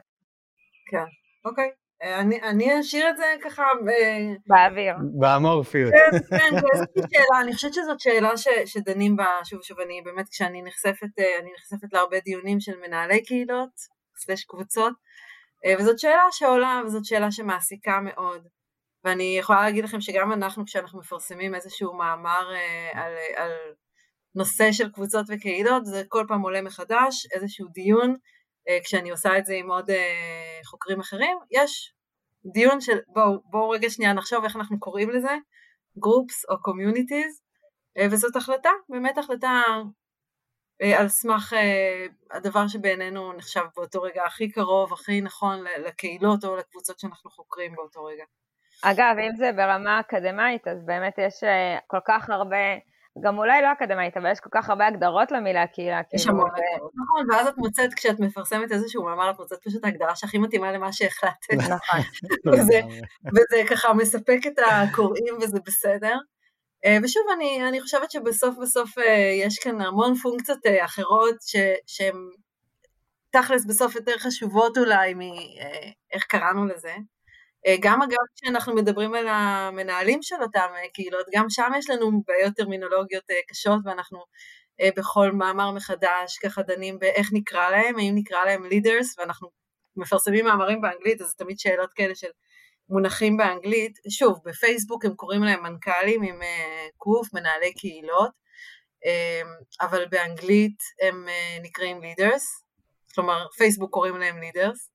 כן, 0.91 1.05
אוקיי. 1.45 1.82
אני, 2.03 2.41
אני 2.41 2.79
אשאיר 2.79 3.09
את 3.09 3.17
זה 3.17 3.25
ככה 3.41 3.63
ב... 3.85 3.89
באוויר. 4.47 4.93
באמורפיות. 5.19 5.91
כן, 5.91 6.37
כן, 6.37 6.61
באיזושהי 6.61 7.01
שאלה, 7.11 7.41
אני 7.41 7.53
חושבת 7.53 7.73
שזאת 7.73 7.99
שאלה 7.99 8.37
ש, 8.37 8.47
שדנים 8.65 9.15
בה, 9.15 9.27
שוב 9.43 9.61
שוב, 9.61 9.79
אני 9.79 10.01
באמת 10.05 10.29
כשאני 10.29 10.61
נחשפת, 10.61 11.19
אני 11.39 11.49
נחשפת 11.57 11.93
להרבה 11.93 12.19
דיונים 12.19 12.59
של 12.59 12.79
מנהלי 12.87 13.23
קהילות, 13.23 13.69
סלש 14.17 14.43
קבוצות, 14.43 14.93
וזאת 15.79 15.99
שאלה 15.99 16.23
שעולה 16.31 16.81
וזאת 16.85 17.05
שאלה 17.05 17.31
שמעסיקה 17.31 17.99
מאוד. 17.99 18.47
ואני 19.03 19.37
יכולה 19.39 19.61
להגיד 19.61 19.83
לכם 19.83 20.01
שגם 20.01 20.33
אנחנו 20.33 20.65
כשאנחנו 20.65 20.99
מפרסמים 20.99 21.55
איזשהו 21.55 21.93
מאמר 21.93 22.49
על, 22.93 23.13
על 23.35 23.51
נושא 24.35 24.71
של 24.71 24.91
קבוצות 24.91 25.25
וקהילות, 25.29 25.85
זה 25.85 26.03
כל 26.07 26.25
פעם 26.27 26.41
עולה 26.41 26.61
מחדש, 26.61 27.27
איזשהו 27.33 27.67
דיון, 27.67 28.15
כשאני 28.83 29.09
עושה 29.11 29.37
את 29.37 29.45
זה 29.45 29.53
עם 29.53 29.71
עוד 29.71 29.89
חוקרים 30.65 30.99
אחרים, 30.99 31.37
יש 31.51 31.93
דיון 32.53 32.81
של 32.81 32.97
בואו 33.07 33.41
בוא 33.45 33.75
רגע 33.75 33.89
שנייה 33.89 34.13
נחשוב 34.13 34.43
איך 34.43 34.55
אנחנו 34.55 34.79
קוראים 34.79 35.09
לזה, 35.09 35.35
groups 35.99 36.49
או 36.49 36.55
communities, 36.55 37.41
וזאת 38.11 38.35
החלטה, 38.35 38.69
באמת 38.89 39.17
החלטה 39.17 39.63
על 40.99 41.07
סמך 41.07 41.53
הדבר 42.31 42.67
שבעינינו 42.67 43.33
נחשב 43.33 43.63
באותו 43.75 44.01
רגע 44.01 44.23
הכי 44.25 44.51
קרוב, 44.51 44.93
הכי 44.93 45.21
נכון 45.21 45.63
לקהילות 45.85 46.45
או 46.45 46.55
לקבוצות 46.55 46.99
שאנחנו 46.99 47.29
חוקרים 47.29 47.73
באותו 47.75 48.05
רגע. 48.05 48.23
אגב, 48.83 49.15
אם 49.19 49.35
זה 49.35 49.51
ברמה 49.55 49.99
אקדמית, 49.99 50.67
אז 50.67 50.85
באמת 50.85 51.17
יש 51.17 51.43
כל 51.87 51.99
כך 52.07 52.29
הרבה 52.29 52.57
גם 53.21 53.37
אולי 53.37 53.61
לא 53.61 53.71
אקדמית, 53.71 54.17
אבל 54.17 54.31
יש 54.31 54.39
כל 54.39 54.49
כך 54.51 54.69
הרבה 54.69 54.87
הגדרות 54.87 55.31
למילה 55.31 55.67
קהילה. 55.67 56.01
יש 56.13 56.27
המון 56.27 56.49
הגדרות, 56.49 56.91
נכון, 56.95 57.31
ואז 57.31 57.47
את 57.47 57.57
מוצאת, 57.57 57.93
כשאת 57.93 58.19
מפרסמת 58.19 58.71
איזשהו 58.71 59.03
מאמר, 59.03 59.31
את 59.31 59.39
מוצאת 59.39 59.59
פשוט 59.63 59.85
ההגדרה 59.85 60.15
שהכי 60.15 60.37
מתאימה 60.37 60.71
למה 60.71 60.93
שהחלטת. 60.93 61.53
נכון. 61.75 61.99
וזה 63.35 63.61
ככה 63.69 63.93
מספק 63.93 64.39
את 64.47 64.59
הקוראים 64.71 65.37
וזה 65.41 65.59
בסדר. 65.65 66.17
ושוב, 67.03 67.23
אני, 67.35 67.67
אני 67.67 67.81
חושבת 67.81 68.11
שבסוף 68.11 68.55
בסוף 68.61 68.89
יש 69.41 69.59
כאן 69.59 69.81
המון 69.81 70.15
פונקציות 70.15 70.59
אחרות 70.85 71.35
שהן 71.87 72.15
תכלס 73.29 73.65
בסוף 73.65 73.95
יותר 73.95 74.17
חשובות 74.17 74.77
אולי 74.77 75.13
מאיך 75.13 76.23
קראנו 76.27 76.65
לזה. 76.65 76.93
גם 77.79 78.01
אגב 78.01 78.17
כשאנחנו 78.35 78.75
מדברים 78.75 79.15
על 79.15 79.27
המנהלים 79.27 80.19
של 80.21 80.35
אותם 80.41 80.67
קהילות, 80.93 81.25
גם 81.33 81.45
שם 81.49 81.71
יש 81.77 81.89
לנו 81.89 82.11
בעיות 82.27 82.53
טרמינולוגיות 82.55 83.23
קשות 83.47 83.79
ואנחנו 83.85 84.19
בכל 84.97 85.31
מאמר 85.31 85.71
מחדש 85.71 86.37
ככה 86.43 86.61
דנים 86.61 86.99
באיך 86.99 87.29
נקרא 87.33 87.69
להם, 87.69 87.99
האם 87.99 88.11
נקרא 88.15 88.45
להם 88.45 88.65
leaders 88.65 89.07
ואנחנו 89.17 89.49
מפרסמים 89.95 90.45
מאמרים 90.45 90.81
באנגלית 90.81 91.21
אז 91.21 91.27
זה 91.27 91.33
תמיד 91.37 91.59
שאלות 91.59 91.93
כאלה 91.93 92.15
של 92.15 92.27
מונחים 92.89 93.37
באנגלית, 93.37 93.99
שוב 94.09 94.39
בפייסבוק 94.45 95.05
הם 95.05 95.15
קוראים 95.15 95.43
להם 95.43 95.63
מנכ"קים 95.63 96.23
עם 96.23 96.39
קוף, 96.97 97.33
מנהלי 97.33 97.73
קהילות, 97.73 98.31
אבל 99.81 100.05
באנגלית 100.05 100.77
הם 101.01 101.27
נקראים 101.61 102.01
leaders, 102.01 102.43
כלומר 103.15 103.45
פייסבוק 103.57 103.93
קוראים 103.93 104.17
להם 104.17 104.35
leaders, 104.41 104.92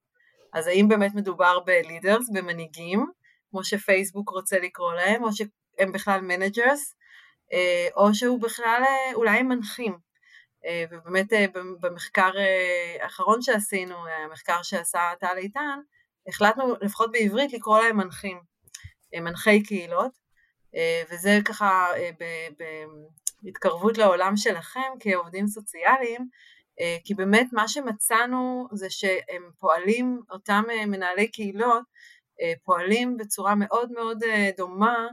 אז 0.59 0.67
האם 0.67 0.89
באמת 0.89 1.15
מדובר 1.15 1.61
ב 1.61 1.69
leaders, 1.69 2.31
במנהיגים, 2.31 3.07
כמו 3.51 3.65
שפייסבוק 3.65 4.31
רוצה 4.31 4.59
לקרוא 4.59 4.95
להם, 4.95 5.25
או 5.25 5.29
שהם 5.33 5.93
בכלל 5.93 6.21
managers, 6.21 6.95
או 7.97 8.15
שהוא 8.15 8.41
בכלל 8.41 8.83
אולי 9.15 9.39
הם 9.39 9.49
מנחים. 9.49 9.99
ובאמת 10.91 11.27
במחקר 11.81 12.31
האחרון 13.01 13.43
שעשינו, 13.43 13.95
המחקר 14.07 14.63
שעשה 14.63 15.01
טל 15.21 15.37
איתן, 15.37 15.79
החלטנו 16.29 16.75
לפחות 16.81 17.13
בעברית 17.13 17.53
לקרוא 17.53 17.81
להם 17.81 17.97
מנחים, 17.97 18.41
מנחי 19.15 19.63
קהילות, 19.63 20.13
וזה 21.11 21.39
ככה 21.45 21.87
בהתקרבות 23.43 23.99
לעולם 23.99 24.37
שלכם 24.37 24.91
כעובדים 25.01 25.47
סוציאליים, 25.47 26.29
כי 27.05 27.15
באמת 27.15 27.47
מה 27.53 27.69
שמצאנו 27.69 28.69
זה 28.73 28.91
שהם 28.91 29.51
פועלים, 29.59 30.21
אותם 30.31 30.63
מנהלי 30.87 31.29
קהילות, 31.29 31.83
פועלים 32.65 33.17
בצורה 33.17 33.55
מאוד 33.55 33.93
מאוד 33.93 34.19
דומה 34.57 35.07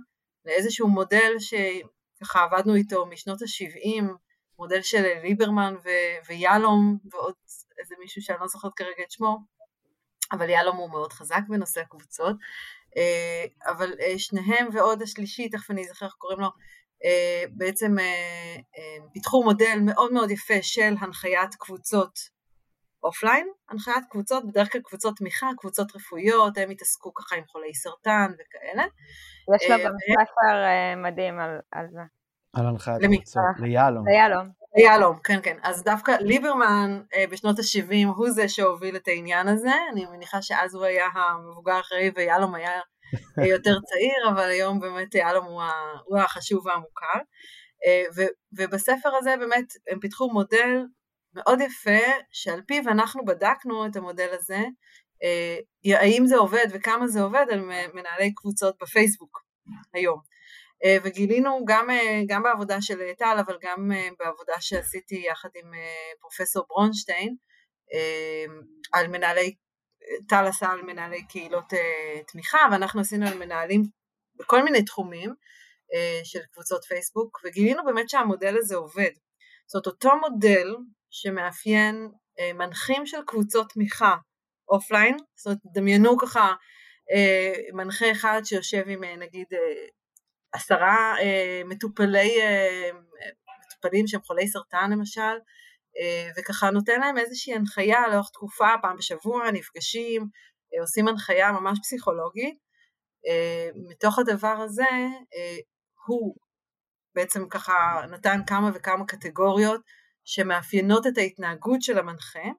לאיזשהו 0.46 0.88
מודל 0.88 1.34
שככה 1.40 2.44
עבדנו 2.44 2.76
איתו 2.76 3.06
משנות 3.06 3.42
ה-70, 3.42 4.04
מודל 4.60 4.82
של 4.82 5.04
ליברמן 5.24 5.76
ו- 5.84 6.26
ויאלום 6.28 6.98
ועוד 7.12 7.34
איזה 7.80 7.96
מישהו 8.00 8.22
שאני 8.22 8.38
לא 8.42 8.48
זוכרת 8.48 8.72
כרגע 8.76 9.04
את 9.04 9.12
שמו, 9.12 9.38
אבל 10.32 10.50
יאלום 10.50 10.78
הוא 10.78 10.90
מאוד 10.90 11.14
חזק 11.14 11.42
בנושא 11.50 11.82
הקבוצות, 11.82 12.36
אבל 13.66 13.94
שניהם 14.18 14.68
ועוד 14.74 15.02
השלישי, 15.02 15.50
תכף 15.50 15.72
אני 15.72 15.82
אזכר 15.82 16.06
איך 16.06 16.14
קוראים 16.14 16.40
לו, 16.40 16.50
בעצם 17.52 17.96
פיתחו 19.14 19.44
מודל 19.44 19.80
מאוד 19.82 20.14
מאוד 20.14 20.32
יפה 20.32 20.62
של 20.62 20.94
הנחיית 21.00 21.56
קבוצות 21.60 22.20
offline, 23.04 23.48
הנחיית 23.70 24.04
קבוצות, 24.10 24.46
בדרך 24.48 24.72
כלל 24.72 24.82
קבוצות 24.82 25.18
תמיכה, 25.18 25.48
קבוצות 25.58 25.96
רפואיות, 25.96 26.58
הם 26.58 26.70
התעסקו 26.70 27.14
ככה 27.14 27.36
עם 27.36 27.44
חולי 27.48 27.74
סרטן 27.74 28.32
וכאלה. 28.34 28.84
יש 29.56 29.70
לו 29.72 29.78
גם 29.86 29.94
ספר 30.12 30.64
מדהים 30.98 31.40
על, 31.40 31.60
על 31.72 31.86
זה. 31.92 32.02
על 32.54 32.68
הנחיית 32.68 33.02
קבוצות, 33.02 33.44
ליהלום. 33.60 34.08
ליהלום. 34.08 34.50
ליהלום, 34.76 35.20
כן 35.24 35.40
כן. 35.44 35.58
אז 35.64 35.84
דווקא 35.84 36.12
ליברמן 36.20 37.02
בשנות 37.32 37.60
ה-70 37.60 38.08
הוא 38.16 38.30
זה 38.30 38.50
שהוביל 38.50 38.96
את 38.96 39.08
העניין 39.08 39.48
הזה, 39.48 39.72
אני 39.92 40.06
מניחה 40.06 40.42
שאז 40.42 40.76
הוא 40.76 40.86
היה 40.86 41.06
המבוגר 41.14 41.74
האחראי 41.74 42.12
ויהלום 42.16 42.56
היה 42.56 42.80
יותר 43.38 43.78
צעיר, 43.86 44.30
אבל 44.30 44.50
היום 44.50 44.80
באמת 44.80 45.16
יהלום 45.16 45.46
הוא, 45.46 45.62
הוא 46.06 46.20
החשוב 46.20 46.66
והמוכר. 46.66 47.20
ובספר 48.58 49.16
הזה 49.16 49.36
באמת 49.40 49.66
הם 49.92 50.00
פיתחו 50.00 50.30
מודל 50.30 50.70
מאוד 51.34 51.62
יפה, 51.62 52.12
שעל 52.32 52.62
פיו 52.68 52.84
אנחנו 52.88 53.26
בדקנו 53.26 53.86
את 53.86 53.96
המודל 53.96 54.30
הזה, 54.32 54.60
האם 55.86 56.26
זה 56.26 56.38
עובד 56.38 56.66
וכמה 56.72 57.08
זה 57.08 57.22
עובד 57.22 57.46
על 57.52 57.60
מנהלי 57.94 58.34
קבוצות 58.36 58.76
בפייסבוק 58.82 59.46
היום. 59.94 60.20
וגילינו 61.04 61.60
גם, 61.68 61.88
גם 62.28 62.44
בעבודה 62.44 62.82
של 62.82 63.00
טל, 63.18 63.38
אבל 63.46 63.58
גם 63.62 63.92
בעבודה 64.20 64.54
שעשיתי 64.60 65.24
יחד 65.32 65.50
עם 65.56 65.72
פרופסור 66.20 66.66
ברונשטיין, 66.70 67.36
על 68.94 69.08
מנהלי 69.08 69.56
טל 70.28 70.46
עשה 70.48 70.68
על 70.72 70.82
מנהלי 70.82 71.28
קהילות 71.28 71.74
uh, 71.74 71.78
תמיכה, 72.28 72.60
ואנחנו 72.72 73.02
עשינו 73.02 73.28
על 73.28 73.38
מנהלים 73.38 73.84
בכל 74.36 74.64
מיני 74.64 74.84
תחומים 74.84 75.30
uh, 75.30 76.26
של 76.26 76.40
קבוצות 76.54 76.84
פייסבוק, 76.84 77.40
וגילינו 77.46 77.86
באמת 77.86 78.10
שהמודל 78.10 78.58
הזה 78.58 78.76
עובד. 78.76 79.12
זאת 79.68 79.88
אותו 79.88 80.12
מודל 80.16 80.76
שמאפיין 81.10 82.10
uh, 82.40 82.54
מנחים 82.54 83.06
של 83.06 83.18
קבוצות 83.28 83.72
תמיכה 83.72 84.16
אופליין, 84.70 85.18
זאת 85.36 85.46
אומרת 85.46 85.60
דמיינו 85.74 86.18
ככה 86.18 86.54
uh, 87.12 87.76
מנחה 87.76 88.12
אחד 88.12 88.42
שיושב 88.44 88.84
עם 88.88 89.04
uh, 89.04 89.08
נגיד 89.20 89.48
uh, 89.54 89.58
עשרה 90.52 91.16
uh, 91.18 91.68
מטופלי, 91.68 92.32
uh, 92.42 92.96
מטופלים 93.66 94.08
שהם 94.08 94.22
חולי 94.22 94.48
סרטן 94.48 94.92
למשל, 94.92 95.36
וככה 96.38 96.70
נותן 96.70 97.00
להם 97.00 97.18
איזושהי 97.18 97.54
הנחיה 97.54 98.08
לאורך 98.08 98.30
תקופה, 98.30 98.68
פעם 98.82 98.98
בשבוע 98.98 99.52
נפגשים, 99.52 100.28
עושים 100.82 101.08
הנחיה 101.08 101.52
ממש 101.52 101.80
פסיכולוגית. 101.82 102.58
מתוך 103.90 104.20
הדבר 104.20 104.58
הזה 104.64 105.08
הוא 106.08 106.36
בעצם 107.16 107.50
ככה 107.50 107.74
נתן 108.10 108.40
כמה 108.48 108.72
וכמה 108.74 109.06
קטגוריות 109.06 109.82
שמאפיינות 110.26 111.08
את 111.08 111.18
ההתנהגות 111.18 111.82
של 111.82 112.00
המנחה, 112.00 112.50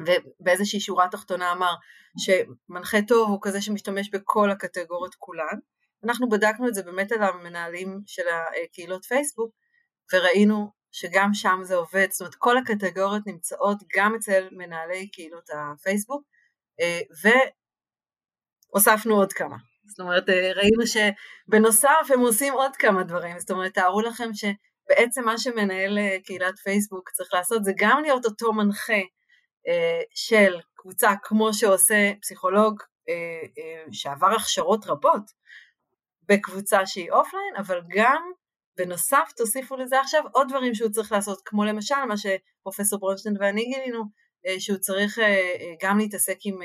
ובאיזושהי 0.00 0.80
שורה 0.80 1.08
תחתונה 1.08 1.52
אמר 1.52 1.74
שמנחה 2.18 2.98
טוב 3.08 3.30
הוא 3.30 3.38
כזה 3.42 3.62
שמשתמש 3.62 4.10
בכל 4.10 4.50
הקטגוריות 4.50 5.14
כולן. 5.14 5.58
אנחנו 6.04 6.28
בדקנו 6.28 6.68
את 6.68 6.74
זה 6.74 6.82
באמת 6.82 7.12
על 7.12 7.22
המנהלים 7.22 8.00
של 8.06 8.22
הקהילות 8.64 9.04
פייסבוק, 9.04 9.54
וראינו 10.12 10.81
שגם 10.92 11.34
שם 11.34 11.60
זה 11.62 11.74
עובד, 11.74 12.06
זאת 12.10 12.20
אומרת 12.20 12.34
כל 12.34 12.58
הקטגוריות 12.58 13.26
נמצאות 13.26 13.78
גם 13.96 14.14
אצל 14.14 14.48
מנהלי 14.52 15.08
קהילות 15.08 15.48
הפייסבוק, 15.54 16.22
והוספנו 18.72 19.14
עוד 19.14 19.32
כמה. 19.32 19.56
זאת 19.86 20.00
אומרת, 20.00 20.28
ראינו 20.28 20.82
שבנוסף 20.86 22.10
הם 22.14 22.20
עושים 22.20 22.52
עוד 22.52 22.76
כמה 22.76 23.02
דברים, 23.02 23.38
זאת 23.38 23.50
אומרת, 23.50 23.74
תארו 23.74 24.00
לכם 24.00 24.30
שבעצם 24.34 25.24
מה 25.24 25.38
שמנהל 25.38 25.98
קהילת 26.24 26.58
פייסבוק 26.58 27.10
צריך 27.10 27.34
לעשות 27.34 27.64
זה 27.64 27.72
גם 27.76 28.02
להיות 28.02 28.24
אותו 28.24 28.52
מנחה 28.52 29.00
של 30.14 30.60
קבוצה 30.74 31.12
כמו 31.22 31.54
שעושה 31.54 32.12
פסיכולוג 32.20 32.82
שעבר 33.92 34.30
הכשרות 34.30 34.86
רבות 34.86 35.22
בקבוצה 36.28 36.86
שהיא 36.86 37.10
אופליין, 37.10 37.56
אבל 37.58 37.80
גם 37.88 38.22
בנוסף 38.76 39.32
תוסיפו 39.36 39.76
לזה 39.76 40.00
עכשיו 40.00 40.22
עוד 40.32 40.48
דברים 40.48 40.74
שהוא 40.74 40.90
צריך 40.90 41.12
לעשות, 41.12 41.42
כמו 41.44 41.64
למשל 41.64 42.04
מה 42.08 42.14
שפרופסור 42.16 42.98
ברונשטיין 42.98 43.36
ואני 43.40 43.64
גילינו, 43.64 44.04
שהוא 44.58 44.78
צריך 44.78 45.18
גם 45.82 45.98
להתעסק 45.98 46.36
עם, 46.44 46.58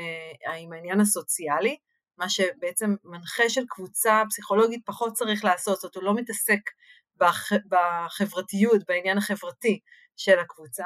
עם 0.57 0.73
העניין 0.73 0.99
הסוציאלי, 0.99 1.77
מה 2.17 2.29
שבעצם 2.29 2.95
מנחה 3.03 3.49
של 3.49 3.63
קבוצה 3.69 4.23
פסיכולוגית 4.29 4.81
פחות 4.85 5.13
צריך 5.13 5.45
לעשות, 5.45 5.75
זאת 5.75 5.83
אומרת 5.83 5.95
הוא 5.95 6.03
לא 6.03 6.21
מתעסק 6.21 6.59
בח, 7.17 7.49
בחברתיות, 7.69 8.81
בעניין 8.87 9.17
החברתי 9.17 9.79
של 10.17 10.39
הקבוצה. 10.39 10.85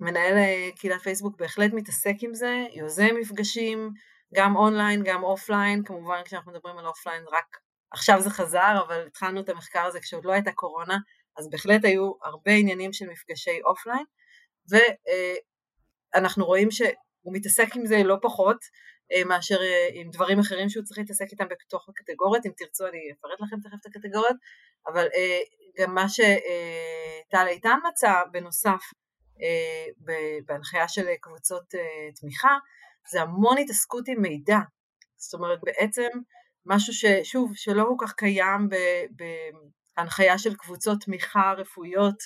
מנהל 0.00 0.34
קהילת 0.76 1.02
פייסבוק 1.02 1.36
בהחלט 1.38 1.70
מתעסק 1.74 2.14
עם 2.20 2.34
זה, 2.34 2.66
יוזם 2.72 3.14
מפגשים, 3.20 3.90
גם 4.34 4.56
אונליין, 4.56 5.02
גם 5.04 5.22
offline, 5.22 5.84
כמובן 5.84 6.20
כשאנחנו 6.24 6.52
מדברים 6.52 6.78
על 6.78 6.86
offline 6.86 7.22
רק 7.32 7.56
עכשיו 7.90 8.20
זה 8.20 8.30
חזר, 8.30 8.82
אבל 8.86 9.06
התחלנו 9.06 9.40
את 9.40 9.48
המחקר 9.48 9.84
הזה 9.84 10.00
כשעוד 10.00 10.24
לא 10.24 10.32
הייתה 10.32 10.52
קורונה, 10.52 10.96
אז 11.36 11.50
בהחלט 11.50 11.84
היו 11.84 12.12
הרבה 12.22 12.52
עניינים 12.52 12.92
של 12.92 13.06
מפגשי 13.06 13.60
אופליין, 13.64 14.04
ואנחנו 16.14 16.46
רואים 16.46 16.70
שהוא 16.70 17.32
מתעסק 17.32 17.76
עם 17.76 17.86
זה 17.86 18.02
לא 18.04 18.16
פחות 18.22 18.58
אה, 19.12 19.24
מאשר 19.24 19.62
אה, 19.62 19.88
עם 19.92 20.10
דברים 20.10 20.38
אחרים 20.38 20.68
שהוא 20.68 20.84
צריך 20.84 20.98
להתעסק 20.98 21.26
איתם 21.32 21.44
בתוך 21.48 21.88
הקטגוריות, 21.88 22.46
אם 22.46 22.50
תרצו 22.56 22.86
אני 22.86 22.98
אפרט 23.18 23.40
לכם 23.40 23.56
תכף 23.60 23.80
את 23.80 23.86
הקטגוריות, 23.86 24.36
אבל 24.86 25.06
אה, 25.14 25.40
גם 25.78 25.94
מה 25.94 26.08
שטל 26.08 27.46
איתן 27.46 27.78
מצא 27.88 28.12
בנוסף 28.32 28.80
בהנחיה 30.44 30.88
של 30.88 31.06
קבוצות 31.20 31.64
תמיכה, 32.20 32.56
זה 33.10 33.22
המון 33.22 33.58
התעסקות 33.58 34.08
עם 34.08 34.22
מידע, 34.22 34.58
זאת 35.16 35.34
אומרת 35.34 35.58
בעצם 35.62 36.08
משהו 36.66 36.92
ששוב, 36.92 37.52
שלא 37.54 37.84
כל 37.98 38.06
כך 38.06 38.12
קיים 38.12 38.68
בהנחיה 39.96 40.38
של 40.38 40.54
קבוצות 40.54 41.00
תמיכה 41.00 41.52
רפואיות 41.56 42.16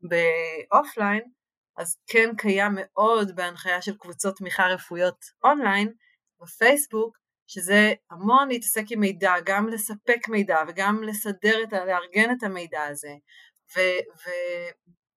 באופליין, 0.00 1.22
אז 1.76 1.96
כן 2.06 2.30
קיים 2.38 2.72
מאוד 2.74 3.36
בהנחיה 3.36 3.82
של 3.82 3.96
קבוצות 3.96 4.36
תמיכה 4.36 4.66
רפואיות 4.66 5.24
אונליין, 5.44 5.92
בפייסבוק, 6.42 7.16
שזה 7.46 7.92
המון 8.10 8.48
להתעסק 8.48 8.84
עם 8.90 9.00
מידע, 9.00 9.34
גם 9.44 9.68
לספק 9.68 10.28
מידע 10.28 10.58
וגם 10.68 11.02
לסדר 11.02 11.62
את, 11.62 11.72
לארגן 11.72 12.30
את 12.32 12.42
המידע 12.42 12.82
הזה, 12.82 13.12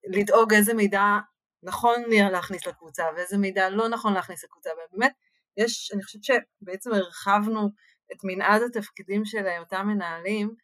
ולדאוג 0.10 0.54
איזה 0.54 0.74
מידע 0.74 1.18
נכון 1.64 2.04
להכניס 2.32 2.68
לקבוצה 2.68 3.04
ואיזה 3.16 3.38
מידע 3.38 3.70
לא 3.70 3.88
נכון 3.90 4.14
להכניס 4.14 4.44
לקבוצה, 4.44 4.70
ובאמת 4.70 5.12
יש, 5.58 5.92
אני 5.94 6.04
חושבת 6.04 6.24
שבעצם 6.24 6.94
הרחבנו 6.94 7.70
את 8.12 8.18
מנעד 8.24 8.62
התפקידים 8.62 9.26
של 9.26 9.46
אותם 9.60 9.88
מנהלים 9.88 10.56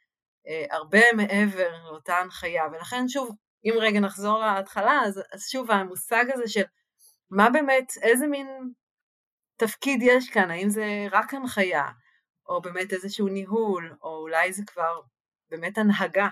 אה, 0.47 0.65
הרבה 0.71 1.13
מעבר 1.15 1.71
לאותה 1.85 2.17
הנחיה, 2.17 2.63
ולכן 2.71 3.07
שוב, 3.07 3.35
אם 3.65 3.73
רגע 3.79 3.99
נחזור 3.99 4.39
להתחלה, 4.39 5.01
אז, 5.05 5.21
אז 5.31 5.47
שוב 5.49 5.71
המושג 5.71 6.25
הזה 6.33 6.47
של 6.47 6.63
מה 7.29 7.49
באמת, 7.49 7.93
איזה 8.01 8.27
מין 8.27 8.47
תפקיד 9.57 9.99
יש 10.03 10.29
כאן, 10.29 10.51
האם 10.51 10.69
זה 10.69 10.85
רק 11.11 11.33
הנחיה, 11.33 11.83
או 12.49 12.61
באמת 12.61 12.93
איזשהו 12.93 13.27
ניהול, 13.27 13.95
או 14.01 14.17
אולי 14.17 14.53
זה 14.53 14.63
כבר 14.67 14.99
באמת 15.49 15.77
הנהגה, 15.77 16.27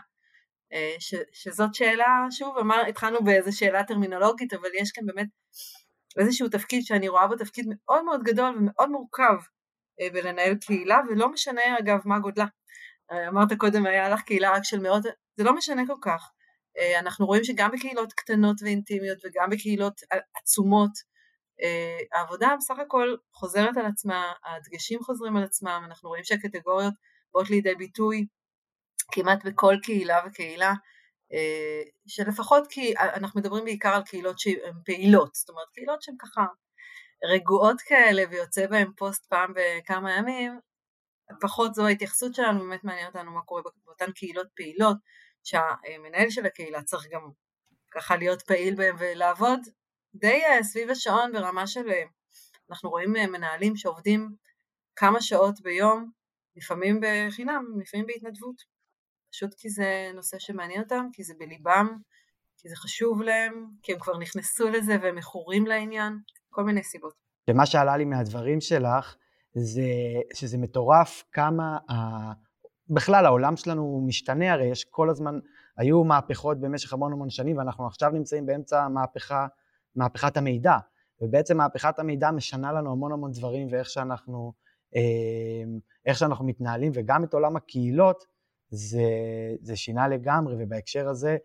אה, 0.73 0.95
ש, 0.99 1.15
שזאת 1.34 1.76
שאלה, 1.76 2.26
שוב, 2.32 2.58
אמר, 2.58 2.82
התחלנו 2.89 3.23
באיזו 3.23 3.58
שאלה 3.58 3.84
טרמינולוגית, 3.84 4.54
אבל 4.54 4.69
יש 4.80 4.91
כאן 4.91 5.06
באמת 5.06 5.28
איזשהו 6.17 6.49
תפקיד 6.49 6.84
שאני 6.84 7.08
רואה 7.08 7.28
בו 7.28 7.36
תפקיד 7.36 7.65
מאוד 7.69 8.04
מאוד 8.04 8.23
גדול 8.23 8.56
ומאוד 8.58 8.89
מורכב 8.89 9.36
אה, 10.01 10.08
בלנהל 10.13 10.56
קהילה, 10.56 10.99
ולא 11.10 11.32
משנה 11.32 11.62
אגב 11.79 11.99
מה 12.06 12.19
גודלה. 12.19 12.45
אה, 13.12 13.27
אמרת 13.27 13.53
קודם 13.58 13.86
היה 13.86 14.10
לך 14.10 14.21
קהילה 14.21 14.51
רק 14.51 14.63
של 14.63 14.79
מאות, 14.79 15.03
זה 15.38 15.43
לא 15.43 15.56
משנה 15.56 15.82
כל 15.88 15.97
כך. 16.01 16.32
אנחנו 16.99 17.25
רואים 17.25 17.43
שגם 17.43 17.71
בקהילות 17.71 18.13
קטנות 18.13 18.62
ואינטימיות 18.62 19.17
וגם 19.25 19.49
בקהילות 19.49 20.01
עצומות, 20.36 20.91
העבודה 22.13 22.56
בסך 22.60 22.79
הכל 22.79 23.15
חוזרת 23.34 23.77
על 23.77 23.86
עצמה, 23.86 24.34
הדגשים 24.45 24.99
חוזרים 25.03 25.38
על 25.38 25.43
עצמם, 25.43 25.84
אנחנו 25.86 26.10
רואים 26.10 26.23
שהקטגוריות 26.23 26.93
באות 27.34 27.49
לידי 27.49 27.75
ביטוי 27.75 28.25
כמעט 29.12 29.45
בכל 29.45 29.75
קהילה 29.84 30.19
וקהילה, 30.27 30.73
אה, 31.34 31.82
שלפחות 32.08 32.67
כי 32.69 32.93
אנחנו 32.97 33.39
מדברים 33.39 33.65
בעיקר 33.65 33.89
על 33.89 34.03
קהילות 34.03 34.39
שהן 34.39 34.73
פעילות, 34.86 35.36
זאת 35.36 35.49
אומרת 35.49 35.67
קהילות 35.73 36.01
שהן 36.01 36.15
ככה 36.19 36.45
רגועות 37.23 37.81
כאלה 37.81 38.23
ויוצא 38.29 38.67
בהן 38.67 38.91
פוסט 38.97 39.25
פעם 39.25 39.53
בכמה 39.55 40.17
ימים, 40.17 40.59
פחות 41.41 41.73
זו 41.73 41.88
ההתייחסות 41.88 42.36
שלנו, 42.36 42.59
באמת 42.59 42.83
מעניין 42.83 43.07
אותנו 43.07 43.31
מה 43.31 43.41
קורה 43.41 43.62
באותן 43.86 44.12
קהילות 44.12 44.47
פעילות, 44.55 44.97
שהמנהל 45.43 46.29
של 46.29 46.45
הקהילה 46.45 46.83
צריך 46.83 47.07
גם 47.12 47.29
ככה 47.91 48.15
להיות 48.15 48.41
פעיל 48.41 48.75
בהן 48.75 48.95
ולעבוד 48.99 49.59
די 50.15 50.41
אה, 50.45 50.63
סביב 50.63 50.89
השעון 50.89 51.31
ברמה 51.31 51.67
של, 51.67 51.89
אה, 51.89 52.03
אנחנו 52.69 52.89
רואים 52.89 53.13
מנהלים 53.13 53.75
שעובדים 53.75 54.36
כמה 54.95 55.21
שעות 55.21 55.62
ביום, 55.62 56.12
לפעמים 56.55 56.99
בחינם, 57.01 57.65
לפעמים 57.81 58.05
בהתנדבות. 58.05 58.55
פשוט 59.31 59.53
כי 59.57 59.69
זה 59.69 60.12
נושא 60.13 60.39
שמעניין 60.39 60.81
אותם, 60.83 61.07
כי 61.13 61.23
זה 61.23 61.33
בליבם, 61.38 61.97
כי 62.57 62.69
זה 62.69 62.75
חשוב 62.75 63.21
להם, 63.21 63.67
כי 63.83 63.93
הם 63.93 63.99
כבר 63.99 64.17
נכנסו 64.17 64.69
לזה 64.69 64.97
והם 65.01 65.15
מכורים 65.15 65.65
לעניין, 65.65 66.17
כל 66.54 66.63
מיני 66.63 66.84
סיבות. 66.84 67.13
ומה 67.50 67.66
שעלה 67.66 67.98
לי 67.98 68.06
מהדברים 68.06 68.62
שלך, 68.62 69.16
זה 69.54 69.84
שזה 70.34 70.58
מטורף 70.58 71.24
כמה, 71.32 71.78
ה... 71.92 71.94
בכלל 72.89 73.26
העולם 73.26 73.56
שלנו 73.56 74.04
משתנה, 74.08 74.54
הרי 74.54 74.66
יש 74.66 74.86
כל 74.86 75.10
הזמן, 75.10 75.39
היו 75.78 76.04
מהפכות 76.04 76.60
במשך 76.60 76.94
המון 76.94 77.13
המון 77.13 77.30
שנים, 77.30 77.58
ואנחנו 77.58 77.88
עכשיו 77.88 78.10
נמצאים 78.10 78.46
באמצע 78.46 78.88
מהפכה, 78.88 79.48
מהפכת 79.96 80.38
המידע, 80.38 80.78
ובעצם 81.22 81.58
מהפכת 81.58 82.00
המידע 82.00 82.32
משנה 82.32 82.72
לנו 82.72 82.92
המון 82.92 83.12
המון 83.12 83.32
דברים 83.32 83.68
ואיך 83.72 83.89
שאנחנו, 83.89 84.54
אה, 84.96 85.02
איך 86.06 86.18
שאנחנו 86.18 86.46
מתנהלים, 86.46 86.92
וגם 86.96 87.24
את 87.24 87.34
עולם 87.34 87.56
הקהילות, 87.56 88.24
זה, 88.70 89.04
זה 89.62 89.76
שינה 89.76 90.08
לגמרי, 90.08 90.56
ובהקשר 90.60 91.10
הזה, 91.10 91.38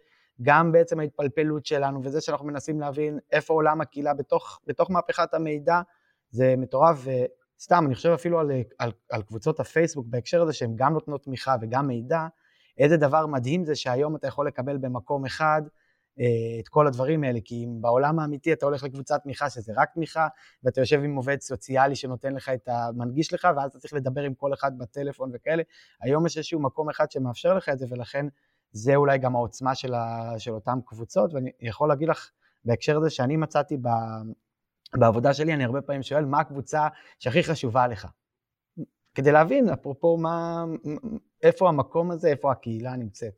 גם 0.42 0.72
בעצם 0.72 1.00
ההתפלפלות 1.00 1.66
שלנו 1.66 2.00
וזה 2.04 2.20
שאנחנו 2.20 2.46
מנסים 2.46 2.80
להבין 2.80 3.18
איפה 3.32 3.54
עולם 3.54 3.80
הקהילה 3.80 4.14
בתוך, 4.14 4.60
בתוך 4.66 4.90
מהפכת 4.90 5.34
המידע, 5.34 5.80
זה 6.30 6.54
מטורף, 6.56 6.98
וסתם, 6.98 7.84
אני 7.86 7.94
חושב 7.94 8.10
אפילו 8.10 8.40
על, 8.40 8.50
על, 8.78 8.92
על 9.10 9.22
קבוצות 9.22 9.60
הפייסבוק 9.60 10.06
בהקשר 10.08 10.42
הזה, 10.42 10.52
שהן 10.52 10.72
גם 10.76 10.92
נותנות 10.92 11.24
תמיכה 11.24 11.56
וגם 11.60 11.86
מידע, 11.86 12.26
איזה 12.78 12.96
דבר 12.96 13.26
מדהים 13.26 13.64
זה 13.64 13.76
שהיום 13.76 14.16
אתה 14.16 14.26
יכול 14.26 14.46
לקבל 14.46 14.76
במקום 14.76 15.26
אחד 15.26 15.62
אה, 16.20 16.60
את 16.60 16.68
כל 16.68 16.86
הדברים 16.86 17.24
האלה, 17.24 17.38
כי 17.44 17.64
אם 17.64 17.80
בעולם 17.80 18.18
האמיתי 18.18 18.52
אתה 18.52 18.66
הולך 18.66 18.82
לקבוצת 18.82 19.22
תמיכה 19.22 19.50
שזה 19.50 19.72
רק 19.76 19.88
תמיכה, 19.94 20.28
ואתה 20.62 20.80
יושב 20.80 21.00
עם 21.04 21.16
עובד 21.16 21.40
סוציאלי 21.40 21.96
שנותן 21.96 22.34
לך 22.34 22.48
את 22.48 22.68
המנגיש 22.68 23.32
לך, 23.32 23.48
ואז 23.56 23.70
אתה 23.70 23.78
צריך 23.78 23.94
לדבר 23.94 24.22
עם 24.22 24.34
כל 24.34 24.54
אחד 24.54 24.78
בטלפון 24.78 25.30
וכאלה, 25.34 25.62
היום 26.02 26.26
יש 26.26 26.36
איזשהו 26.36 26.60
מקום 26.60 26.90
אחד 26.90 27.10
שמאפשר 27.10 27.54
לך 27.54 27.68
את 27.68 27.78
זה, 27.78 27.86
ולכן 27.90 28.26
זה 28.72 28.96
אולי 28.96 29.18
גם 29.18 29.36
העוצמה 29.36 29.74
של, 29.74 29.94
ה, 29.94 30.34
של 30.38 30.50
אותן 30.50 30.78
קבוצות, 30.86 31.34
ואני 31.34 31.50
יכול 31.60 31.88
להגיד 31.88 32.08
לך 32.08 32.30
בהקשר 32.64 32.96
הזה 32.96 33.10
שאני 33.10 33.36
מצאתי 33.36 33.76
ב, 33.76 33.88
בעבודה 34.94 35.34
שלי, 35.34 35.54
אני 35.54 35.64
הרבה 35.64 35.82
פעמים 35.82 36.02
שואל, 36.02 36.24
מה 36.24 36.40
הקבוצה 36.40 36.88
שהכי 37.18 37.42
חשובה 37.42 37.86
לך? 37.86 38.06
כדי 39.14 39.32
להבין, 39.32 39.68
אפרופו, 39.68 40.16
מה, 40.16 40.64
איפה 41.42 41.68
המקום 41.68 42.10
הזה, 42.10 42.28
איפה 42.28 42.52
הקהילה 42.52 42.96
נמצאת. 42.96 43.34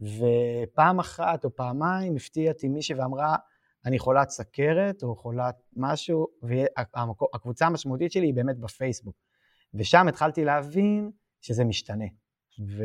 ופעם 0.00 0.98
אחת 0.98 1.44
או 1.44 1.56
פעמיים 1.56 2.16
הפתיעתי 2.16 2.68
מישהי 2.68 2.94
ואמרה, 2.94 3.36
אני 3.86 3.98
חולת 3.98 4.30
סכרת 4.30 5.02
או 5.02 5.16
חולת 5.16 5.54
משהו, 5.76 6.26
והקבוצה 6.42 7.66
המשמעותית 7.66 8.12
שלי 8.12 8.26
היא 8.26 8.34
באמת 8.34 8.58
בפייסבוק. 8.58 9.16
ושם 9.74 10.08
התחלתי 10.08 10.44
להבין 10.44 11.10
שזה 11.40 11.64
משתנה. 11.64 12.04
ו... 12.68 12.84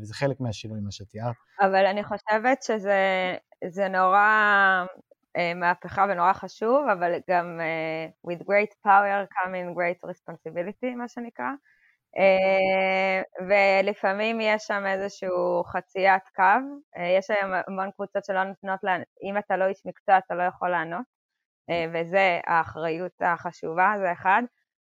וזה 0.00 0.14
חלק 0.14 0.40
מהשינוי, 0.40 0.80
מה 0.80 0.90
שתיארת. 0.90 1.34
אבל 1.60 1.86
אני 1.86 2.04
חושבת 2.04 2.62
שזה 2.62 3.88
נורא 3.88 4.84
uh, 5.38 5.54
מהפכה 5.56 6.06
ונורא 6.08 6.32
חשוב, 6.32 6.88
אבל 6.92 7.12
גם 7.30 7.60
uh, 7.60 8.30
with 8.30 8.42
great 8.42 8.74
power 8.86 9.26
coming 9.36 9.76
great 9.76 10.08
responsibility, 10.10 10.96
מה 10.96 11.08
שנקרא. 11.08 11.50
אה, 12.18 13.22
ולפעמים 13.48 14.40
יש 14.40 14.62
שם 14.62 14.86
איזשהו 14.86 15.64
חציית 15.64 16.22
קו, 16.36 16.42
אה, 16.96 17.08
יש 17.18 17.30
היום 17.30 17.52
המון 17.66 17.90
קבוצות 17.90 18.24
שלא 18.24 18.44
נותנות, 18.44 18.80
לה, 18.82 18.96
אם 19.22 19.38
אתה 19.38 19.56
לא 19.56 19.64
איש 19.68 19.82
מקצוע 19.86 20.18
אתה 20.18 20.34
לא 20.34 20.42
יכול 20.42 20.70
לענות, 20.70 21.04
אה, 21.70 21.86
וזה 21.94 22.40
האחריות 22.46 23.12
החשובה, 23.20 23.94
זה 23.98 24.12
אחד. 24.12 24.42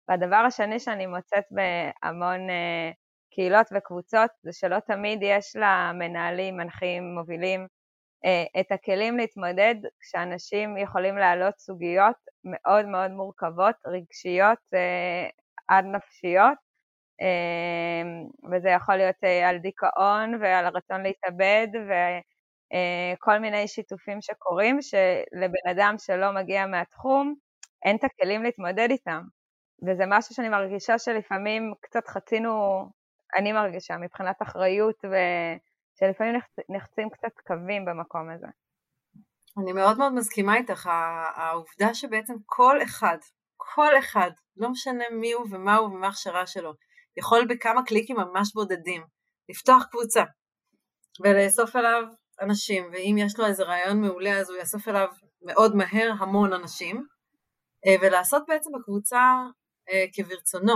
והדבר 0.09 0.35
השני 0.35 0.79
שאני 0.79 1.05
מוצאת 1.05 1.43
בהמון 1.51 2.39
קהילות 3.37 3.67
וקבוצות, 3.73 4.31
זה 4.43 4.53
שלא 4.53 4.79
תמיד 4.79 5.19
יש 5.21 5.55
למנהלים, 5.55 6.57
מנחים, 6.57 7.03
מובילים, 7.03 7.67
את 8.59 8.71
הכלים 8.71 9.17
להתמודד 9.17 9.75
כשאנשים 9.99 10.77
יכולים 10.77 11.17
להעלות 11.17 11.59
סוגיות 11.59 12.15
מאוד 12.43 12.85
מאוד 12.85 13.11
מורכבות, 13.11 13.75
רגשיות 13.87 14.59
עד 15.67 15.85
נפשיות, 15.85 16.57
אמ, 17.21 18.27
וזה 18.51 18.69
יכול 18.69 18.95
להיות 18.95 19.23
אה, 19.23 19.49
על 19.49 19.57
דיכאון 19.57 20.35
ועל 20.41 20.65
הרצון 20.65 21.03
להתאבד 21.03 21.67
כל 23.19 23.39
מיני 23.39 23.67
שיתופים 23.67 24.21
שקורים, 24.21 24.81
שלבן 24.81 25.71
אדם 25.71 25.95
שלא 25.97 26.31
מגיע 26.31 26.65
מהתחום, 26.65 27.35
אין 27.85 27.95
את 27.95 28.03
הכלים 28.03 28.43
להתמודד 28.43 28.87
איתם. 28.91 29.21
וזה 29.87 30.03
משהו 30.07 30.35
שאני 30.35 30.49
מרגישה 30.49 30.99
שלפעמים 30.99 31.73
קצת 31.81 32.07
חצינו, 32.07 32.85
אני 33.35 33.51
מרגישה, 33.51 33.97
מבחינת 33.97 34.41
אחריות, 34.41 34.95
ושלפעמים 35.05 36.35
נחצים 36.69 37.09
קצת 37.09 37.31
קווים 37.47 37.85
במקום 37.85 38.29
הזה. 38.29 38.47
אני 39.61 39.73
מאוד 39.73 39.97
מאוד 39.97 40.13
מסכימה 40.13 40.55
איתך, 40.55 40.89
העובדה 41.35 41.93
שבעצם 41.93 42.33
כל 42.45 42.83
אחד, 42.83 43.17
כל 43.55 43.99
אחד, 43.99 44.31
לא 44.57 44.69
משנה 44.69 45.03
מי 45.11 45.31
הוא 45.31 45.45
ומה 45.51 45.75
הוא 45.75 45.87
ומה 45.87 46.05
ההכשרה 46.07 46.47
שלו, 46.47 46.73
יכול 47.17 47.47
בכמה 47.49 47.85
קליקים 47.85 48.15
ממש 48.17 48.53
בודדים 48.53 49.03
לפתוח 49.49 49.83
קבוצה 49.91 50.23
ולאסוף 51.23 51.75
אליו 51.75 52.03
אנשים, 52.41 52.89
ואם 52.93 53.15
יש 53.19 53.39
לו 53.39 53.45
איזה 53.45 53.63
רעיון 53.63 54.01
מעולה 54.01 54.37
אז 54.37 54.49
הוא 54.49 54.57
יאסוף 54.57 54.87
אליו 54.87 55.07
מאוד 55.41 55.75
מהר 55.75 56.11
המון 56.19 56.53
אנשים, 56.53 57.05
אה, 57.87 57.95
ולעשות 58.01 58.43
בעצם 58.47 58.69
בקבוצה 58.79 59.21
אה, 59.89 60.05
כברצונו, 60.13 60.73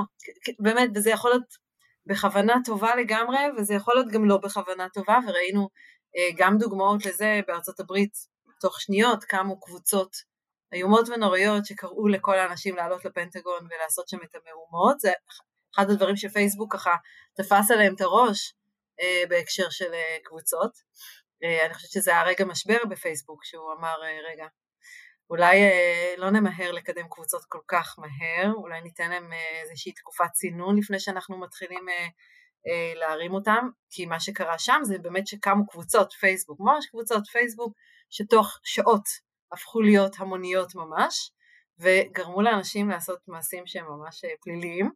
באמת, 0.60 0.90
וזה 0.96 1.10
יכול 1.10 1.32
להיות 1.32 1.58
בכוונה 2.06 2.56
טובה 2.66 2.96
לגמרי, 2.96 3.40
וזה 3.58 3.74
יכול 3.74 3.96
להיות 3.96 4.08
גם 4.12 4.26
לא 4.26 4.38
בכוונה 4.38 4.90
טובה, 4.90 5.20
וראינו 5.28 5.70
אה, 6.18 6.30
גם 6.38 6.58
דוגמאות 6.58 7.06
לזה 7.06 7.40
בארצות 7.48 7.80
הברית, 7.80 8.14
תוך 8.62 8.82
שניות 8.82 9.24
קמו 9.24 9.60
קבוצות 9.60 10.16
איומות 10.74 11.10
ונוראיות 11.10 11.66
שקראו 11.66 12.08
לכל 12.08 12.40
האנשים 12.40 12.76
לעלות 12.76 13.06
לפנטגון 13.06 13.68
ולעשות 13.70 14.10
שם 14.10 14.18
את 14.24 14.36
המהומות, 14.36 15.00
זה 15.00 15.12
אחד 15.76 15.90
הדברים 15.90 16.16
שפייסבוק 16.16 16.74
ככה 16.74 16.96
תפס 17.36 17.72
עליהם 17.72 17.96
את 17.96 18.02
הראש 18.02 18.54
אה, 19.02 19.24
בהקשר 19.30 19.70
של 19.70 19.94
אה, 19.94 20.18
קבוצות. 20.24 20.72
אני 21.66 21.74
חושבת 21.74 21.92
שזה 21.92 22.12
היה 22.12 22.24
רגע 22.24 22.46
משבר 22.46 22.78
בפייסבוק, 22.90 23.46
שהוא 23.46 23.74
אמר, 23.80 23.96
רגע, 24.32 24.46
אולי 25.32 25.62
אה, 25.62 26.14
לא 26.18 26.30
נמהר 26.30 26.72
לקדם 26.72 27.08
קבוצות 27.10 27.46
כל 27.46 27.60
כך 27.68 28.00
מהר, 28.00 28.54
אולי 28.54 28.82
ניתן 28.82 29.10
להם 29.10 29.34
אה, 29.34 29.62
איזושהי 29.62 29.92
תקופת 29.92 30.32
צינון 30.34 30.78
לפני 30.78 31.00
שאנחנו 31.00 31.40
מתחילים 31.40 31.90
אה, 31.90 32.08
אה, 32.68 32.94
להרים 32.96 33.34
אותם, 33.34 33.70
כי 33.90 34.06
מה 34.06 34.20
שקרה 34.20 34.60
שם 34.60 34.80
זה 34.84 34.98
באמת 34.98 35.28
שקמו 35.28 35.68
קבוצות 35.68 36.14
פייסבוק, 36.14 36.60
ממש 36.60 36.86
קבוצות 36.86 37.28
פייסבוק, 37.28 37.74
שתוך 38.10 38.60
שעות 38.64 39.04
הפכו 39.52 39.82
להיות 39.82 40.16
המוניות 40.20 40.76
ממש, 40.76 41.32
וגרמו 41.80 42.42
לאנשים 42.42 42.90
לעשות 42.90 43.20
מעשים 43.28 43.68
שהם 43.68 43.86
ממש 43.86 44.26
אה, 44.26 44.30
פליליים, 44.42 44.92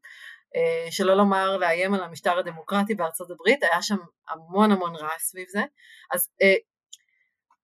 אה, 0.55 0.91
שלא 0.91 1.13
לומר 1.13 1.57
לאיים 1.57 1.93
על 1.93 2.03
המשטר 2.03 2.39
הדמוקרטי 2.39 2.95
בארצות 2.95 3.31
הברית, 3.31 3.63
היה 3.63 3.81
שם 3.81 3.97
המון 4.29 4.71
המון 4.71 4.95
רעש 4.95 5.21
סביב 5.21 5.47
זה, 5.47 5.61
אז 6.11 6.29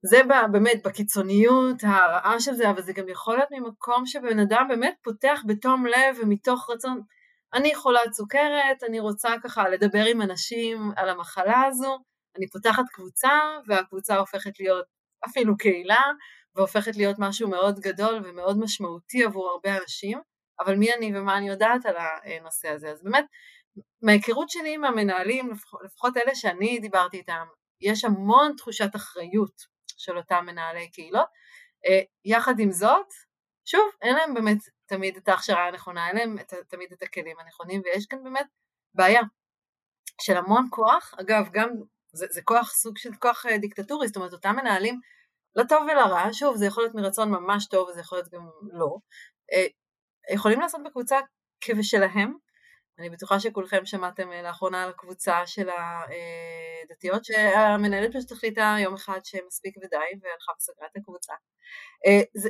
זה 0.03 0.21
באמת 0.51 0.81
בקיצוניות 0.83 1.83
הרעה 1.83 2.39
של 2.39 2.53
זה, 2.53 2.69
אבל 2.69 2.81
זה 2.81 2.93
גם 2.93 3.09
יכול 3.09 3.35
להיות 3.35 3.49
ממקום 3.51 4.05
שבן 4.05 4.39
אדם 4.39 4.65
באמת 4.69 4.95
פותח 5.03 5.43
בתום 5.47 5.85
לב 5.85 6.17
ומתוך 6.21 6.69
רצון, 6.69 7.01
אני 7.53 7.75
חולת 7.75 8.13
סוכרת, 8.13 8.83
אני 8.89 8.99
רוצה 8.99 9.29
ככה 9.43 9.69
לדבר 9.69 10.05
עם 10.05 10.21
אנשים 10.21 10.91
על 10.95 11.09
המחלה 11.09 11.63
הזו, 11.67 11.99
אני 12.37 12.49
פותחת 12.49 12.83
קבוצה 12.93 13.39
והקבוצה 13.67 14.17
הופכת 14.17 14.59
להיות 14.59 14.85
אפילו 15.25 15.57
קהילה 15.57 16.01
והופכת 16.55 16.95
להיות 16.95 17.15
משהו 17.19 17.49
מאוד 17.49 17.79
גדול 17.79 18.21
ומאוד 18.23 18.59
משמעותי 18.59 19.23
עבור 19.23 19.49
הרבה 19.49 19.77
אנשים, 19.81 20.21
אבל 20.59 20.75
מי 20.75 20.93
אני 20.93 21.17
ומה 21.17 21.37
אני 21.37 21.49
יודעת 21.49 21.85
על 21.85 21.95
הנושא 21.97 22.69
הזה. 22.69 22.91
אז 22.91 23.03
באמת, 23.03 23.25
מההיכרות 24.01 24.49
שלי 24.49 24.73
עם 24.73 24.83
המנהלים, 24.83 25.51
לפחות 25.85 26.17
אלה 26.17 26.35
שאני 26.35 26.79
דיברתי 26.79 27.17
איתם, 27.17 27.45
יש 27.81 28.05
המון 28.05 28.53
תחושת 28.57 28.95
אחריות 28.95 29.70
של 30.01 30.17
אותם 30.17 30.43
מנהלי 30.45 30.89
קהילות. 30.91 31.27
אה, 31.85 32.01
יחד 32.25 32.59
עם 32.59 32.71
זאת, 32.71 33.07
שוב, 33.65 33.91
אין 34.01 34.15
להם 34.15 34.33
באמת 34.33 34.57
תמיד 34.85 35.17
את 35.17 35.27
ההכשרה 35.27 35.67
הנכונה, 35.67 36.07
אין 36.07 36.15
להם 36.15 36.39
את, 36.39 36.53
תמיד 36.67 36.91
את 36.91 37.03
הכלים 37.03 37.39
הנכונים, 37.39 37.81
ויש 37.85 38.05
כאן 38.05 38.23
באמת 38.23 38.47
בעיה 38.93 39.21
של 40.21 40.37
המון 40.37 40.67
כוח, 40.69 41.13
אגב, 41.19 41.49
גם 41.51 41.69
זה, 42.13 42.25
זה 42.29 42.41
כוח, 42.41 42.71
סוג 42.73 42.97
של 42.97 43.09
כוח 43.19 43.45
אה, 43.45 43.57
דיקטטורי, 43.57 44.07
זאת 44.07 44.15
אומרת, 44.15 44.33
אותם 44.33 44.55
מנהלים, 44.55 44.99
לטוב 45.55 45.83
ולרע, 45.83 46.33
שוב, 46.33 46.55
זה 46.55 46.65
יכול 46.65 46.83
להיות 46.83 46.95
מרצון 46.95 47.31
ממש 47.31 47.67
טוב, 47.67 47.89
וזה 47.89 47.99
יכול 47.99 48.17
להיות 48.17 48.29
גם 48.29 48.49
לא, 48.71 48.97
אה, 49.53 49.65
יכולים 50.33 50.59
לעשות 50.59 50.81
בקבוצה 50.85 51.19
כבשלהם, 51.61 52.33
אני 53.01 53.09
בטוחה 53.09 53.39
שכולכם 53.39 53.85
שמעתם 53.85 54.31
אה, 54.31 54.41
לאחרונה 54.41 54.83
על 54.83 54.89
הקבוצה 54.89 55.47
של 55.47 55.69
הדתיות, 55.69 57.25
שהמנהלת 57.25 58.15
פשוט 58.15 58.31
החליטה 58.31 58.75
יום 58.79 58.93
אחד 58.93 59.19
שמספיק 59.23 59.77
ודי, 59.77 59.97
והלכה 60.21 60.51
וסגרה 60.57 60.87
את 60.91 60.97
הקבוצה. 60.97 61.33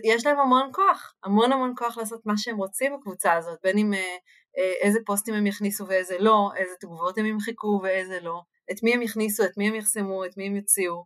יש 0.03 0.25
להם 0.25 0.39
המון 0.39 0.69
כוח, 0.73 1.13
המון 1.23 1.51
המון 1.51 1.73
כוח 1.77 1.97
לעשות 1.97 2.25
מה 2.25 2.33
שהם 2.37 2.57
רוצים 2.57 2.97
בקבוצה 2.97 3.33
הזאת, 3.33 3.59
בין 3.63 3.77
אם 3.77 3.93
איזה 4.81 4.99
פוסטים 5.05 5.33
הם 5.33 5.47
יכניסו 5.47 5.87
ואיזה 5.87 6.17
לא, 6.19 6.49
איזה 6.55 6.73
תגובות 6.79 7.17
הם 7.17 7.25
ימחקו 7.25 7.79
ואיזה 7.83 8.19
לא, 8.19 8.41
את 8.71 8.83
מי 8.83 8.93
הם 8.93 9.01
יכניסו, 9.01 9.43
את 9.45 9.57
מי 9.57 9.67
הם 9.67 9.75
יחסמו, 9.75 10.25
את 10.25 10.37
מי 10.37 10.47
הם 10.47 10.55
יוציאו. 10.55 11.05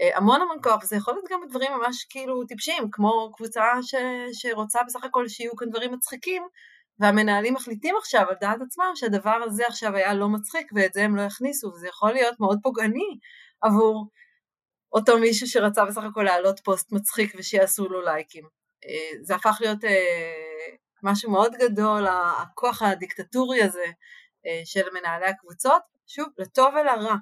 אה, 0.00 0.16
המון 0.16 0.40
המון 0.40 0.56
כוח, 0.62 0.82
וזה 0.82 0.96
יכול 0.96 1.14
להיות 1.14 1.26
גם 1.30 1.40
דברים 1.48 1.72
ממש 1.72 2.04
כאילו 2.10 2.44
טיפשיים, 2.44 2.90
כמו 2.92 3.32
קבוצה 3.36 3.62
ש, 3.82 3.94
שרוצה 4.32 4.78
בסך 4.86 5.04
הכל 5.04 5.28
שיהיו 5.28 5.56
כאן 5.56 5.70
דברים 5.70 5.92
מצחיקים, 5.92 6.42
והמנהלים 7.00 7.54
מחליטים 7.54 7.96
עכשיו 7.96 8.26
על 8.28 8.34
דעת 8.40 8.60
עצמם 8.66 8.92
שהדבר 8.94 9.38
הזה 9.44 9.66
עכשיו 9.66 9.96
היה 9.96 10.14
לא 10.14 10.28
מצחיק 10.28 10.70
ואת 10.74 10.92
זה 10.92 11.04
הם 11.04 11.16
לא 11.16 11.22
יכניסו, 11.22 11.68
וזה 11.68 11.88
יכול 11.88 12.12
להיות 12.12 12.40
מאוד 12.40 12.58
פוגעני 12.62 13.18
עבור 13.60 14.06
אותו 14.92 15.18
מישהו 15.18 15.46
שרצה 15.46 15.84
בסך 15.84 16.02
הכל 16.10 16.22
להעלות 16.22 16.60
פוסט 16.60 16.92
מצחיק 16.92 17.34
ושיעשו 17.38 17.88
לו 17.88 18.02
לייקים. 18.02 18.44
אה, 18.84 19.22
זה 19.22 19.34
הפך 19.34 19.56
להיות 19.60 19.84
אה, 19.84 20.74
משהו 21.02 21.30
מאוד 21.30 21.52
גדול, 21.54 22.06
הכוח 22.06 22.82
הדיקטטורי 22.82 23.62
הזה 23.62 23.84
של 24.64 24.82
מנהלי 24.94 25.26
הקבוצות, 25.26 25.82
שוב, 26.06 26.26
לטוב 26.38 26.74
ולרע, 26.74 27.14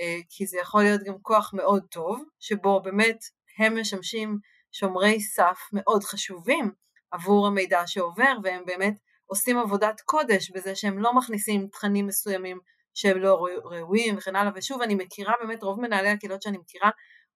אה, 0.00 0.18
כי 0.28 0.46
זה 0.46 0.58
יכול 0.58 0.82
להיות 0.82 1.02
גם 1.02 1.14
כוח 1.22 1.50
מאוד 1.54 1.82
טוב, 1.90 2.24
שבו 2.40 2.82
באמת 2.82 3.18
הם 3.58 3.80
משמשים 3.80 4.38
שומרי 4.72 5.20
סף 5.20 5.58
מאוד 5.72 6.04
חשובים 6.04 6.72
עבור 7.12 7.46
המידע 7.46 7.86
שעובר, 7.86 8.36
והם 8.42 8.64
באמת 8.64 8.94
עושים 9.26 9.58
עבודת 9.58 10.00
קודש 10.00 10.50
בזה 10.50 10.74
שהם 10.74 10.98
לא 10.98 11.14
מכניסים 11.14 11.68
תכנים 11.68 12.06
מסוימים 12.06 12.58
שהם 12.94 13.18
לא 13.18 13.46
ראויים 13.64 14.16
וכן 14.16 14.36
הלאה, 14.36 14.52
ושוב 14.54 14.82
אני 14.82 14.94
מכירה 14.94 15.34
באמת 15.40 15.62
רוב 15.62 15.80
מנהלי 15.80 16.08
הקהילות 16.08 16.42
שאני 16.42 16.58
מכירה 16.58 16.90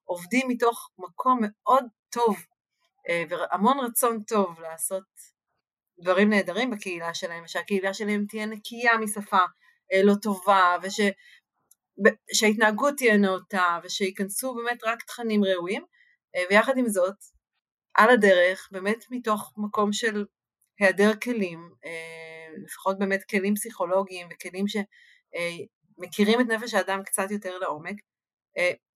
עובדים 0.04 0.48
מתוך 0.48 0.90
מקום 0.98 1.40
מאוד 1.42 1.84
טוב 2.10 2.36
אה, 3.08 3.24
והמון 3.28 3.78
רצון 3.80 4.22
טוב 4.22 4.60
לעשות 4.60 5.04
דברים 6.02 6.30
נהדרים 6.30 6.70
בקהילה 6.70 7.14
שלהם, 7.14 7.44
ושהקהילה 7.44 7.94
שלהם 7.94 8.24
תהיה 8.28 8.46
נקייה 8.46 8.98
משפה 8.98 9.44
אה, 9.92 10.02
לא 10.02 10.14
טובה, 10.22 10.76
וש... 10.82 11.00
שההתנהגות 12.32 12.94
תהיה 12.96 13.16
נאותה 13.16 13.78
ושייכנסו 13.82 14.54
באמת 14.54 14.84
רק 14.84 15.02
תכנים 15.02 15.44
ראויים. 15.44 15.84
אה, 16.36 16.42
ויחד 16.50 16.78
עם 16.78 16.88
זאת 16.88 17.16
על 17.96 18.10
הדרך 18.10 18.68
באמת 18.72 19.04
מתוך 19.10 19.54
מקום 19.56 19.92
של 19.92 20.24
היעדר 20.78 21.16
כלים 21.22 21.70
אה, 21.84 22.54
לפחות 22.64 22.98
באמת 22.98 23.24
כלים 23.30 23.54
פסיכולוגיים 23.54 24.28
וכלים 24.32 24.64
שמכירים 24.68 26.40
את 26.40 26.46
נפש 26.46 26.74
האדם 26.74 27.02
קצת 27.02 27.30
יותר 27.30 27.58
לעומק 27.58 27.96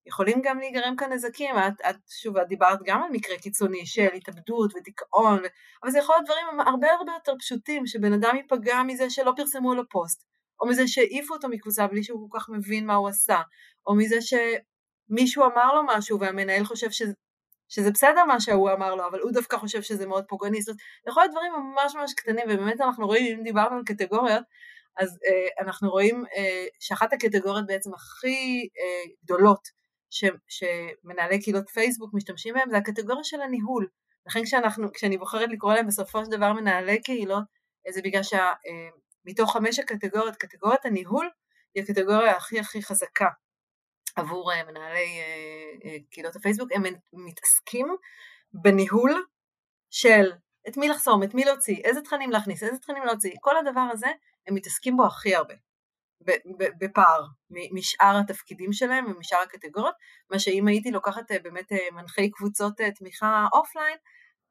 יכולים 0.07 0.41
גם 0.45 0.59
להיגרם 0.59 0.97
כאן 0.97 1.13
נזקים, 1.13 1.55
את, 1.59 1.81
את 1.91 1.97
שוב 2.09 2.37
את 2.37 2.49
דיברת 2.49 2.79
גם 2.85 3.03
על 3.03 3.11
מקרה 3.13 3.39
קיצוני 3.39 3.87
של 3.87 4.09
התאבדות 4.15 4.75
ודיכאון, 4.75 5.43
אבל 5.83 5.91
זה 5.91 5.99
יכול 5.99 6.15
להיות 6.15 6.27
דברים 6.27 6.61
הרבה 6.61 6.93
הרבה 6.93 7.13
יותר 7.13 7.33
פשוטים, 7.39 7.87
שבן 7.87 8.13
אדם 8.13 8.37
ייפגע 8.37 8.83
מזה 8.83 9.11
שלא 9.11 9.33
פרסמו 9.37 9.75
לו 9.75 9.89
פוסט, 9.89 10.25
או 10.61 10.67
מזה 10.67 10.89
שהעיפו 10.89 11.35
אותו 11.35 11.49
מקבוצה 11.49 11.87
בלי 11.87 12.03
שהוא 12.03 12.31
כל 12.31 12.39
כך 12.39 12.49
מבין 12.49 12.87
מה 12.87 12.95
הוא 12.95 13.09
עשה, 13.09 13.41
או 13.87 13.95
מזה 13.95 14.17
שמישהו 14.21 15.45
אמר 15.45 15.75
לו 15.75 15.83
משהו 15.87 16.21
והמנהל 16.21 16.65
חושב 16.65 16.91
ש... 16.91 17.03
שזה 17.71 17.91
בסדר 17.91 18.25
מה 18.25 18.41
שהוא 18.41 18.71
אמר 18.71 18.95
לו, 18.95 19.07
אבל 19.07 19.21
הוא 19.21 19.33
דווקא 19.33 19.57
חושב 19.57 19.83
שזה 19.83 20.07
מאוד 20.07 20.25
פוגעני, 20.29 20.63
זאת 20.63 20.69
אומרת, 20.69 20.81
יכול 21.09 21.23
להיות 21.23 21.33
דברים 21.33 21.53
ממש 21.53 21.95
ממש 21.95 22.15
קטנים, 22.15 22.45
ובאמת 22.49 22.81
אנחנו 22.81 23.07
רואים, 23.07 23.39
אם 23.39 23.45
דיברנו 23.45 23.77
על 23.77 23.83
קטגוריות, 23.87 24.45
אז 24.97 25.19
אה, 25.29 25.65
אנחנו 25.65 25.91
רואים 25.91 26.25
אה, 26.37 26.67
שאחת 26.81 27.13
הקטגוריות 27.13 27.67
בעצם 27.67 27.95
הכי 27.95 28.69
אה, 28.79 29.13
גדולות 29.25 29.69
ש, 30.11 30.25
שמנהלי 30.49 31.43
קהילות 31.43 31.69
פייסבוק 31.69 32.15
משתמשים 32.15 32.55
בהם 32.55 32.71
זה 32.71 32.77
הקטגוריה 32.77 33.25
של 33.25 33.41
הניהול. 33.41 33.89
לכן 34.27 34.45
כשאנחנו, 34.45 34.93
כשאני 34.93 35.19
בוחרת 35.19 35.49
לקרוא 35.53 35.75
להם 35.75 35.87
בסופו 35.87 36.25
של 36.25 36.31
דבר 36.31 36.53
מנהלי 36.53 37.03
קהילות, 37.03 37.45
זה 37.91 38.03
בגלל 38.03 38.23
שה... 38.23 38.39
אה, 38.39 39.47
חמש 39.47 39.79
הקטגוריות, 39.79 40.37
קטגוריית 40.37 40.85
הניהול 40.85 41.31
היא 41.75 41.83
הקטגוריה 41.83 42.37
הכי 42.37 42.61
הכי 42.61 42.83
חזקה 42.83 43.29
עבור 44.17 44.53
אה, 44.53 44.65
מנהלי 44.65 45.21
אה, 45.21 45.91
אה, 45.91 45.97
קהילות 46.11 46.37
הפייסבוק, 46.37 46.73
הם 46.73 46.83
מתעסקים 47.13 47.87
בניהול 48.53 49.25
של 49.91 50.33
את 50.69 50.77
מי 50.77 50.89
לחסום, 50.89 51.23
את 51.23 51.35
מי 51.35 51.45
להוציא, 51.45 51.77
איזה 51.85 52.01
תכנים 52.01 52.31
להכניס, 52.31 52.63
איזה 52.63 52.79
תכנים 52.79 53.05
להוציא, 53.05 53.33
כל 53.41 53.57
הדבר 53.57 53.89
הזה 53.93 54.07
הם 54.47 54.55
מתעסקים 54.55 54.97
בו 54.97 55.07
הכי 55.07 55.35
הרבה. 55.35 55.55
בפער 56.81 57.27
משאר 57.51 58.19
התפקידים 58.21 58.73
שלהם 58.73 59.07
ומשאר 59.07 59.39
הקטגוריות, 59.39 59.95
מה 60.31 60.39
שאם 60.39 60.69
הייתי 60.69 60.91
לוקחת 60.91 61.33
באמת 61.43 61.73
מנחי 61.93 62.31
קבוצות 62.31 62.81
תמיכה 62.95 63.47
אופליין, 63.53 63.97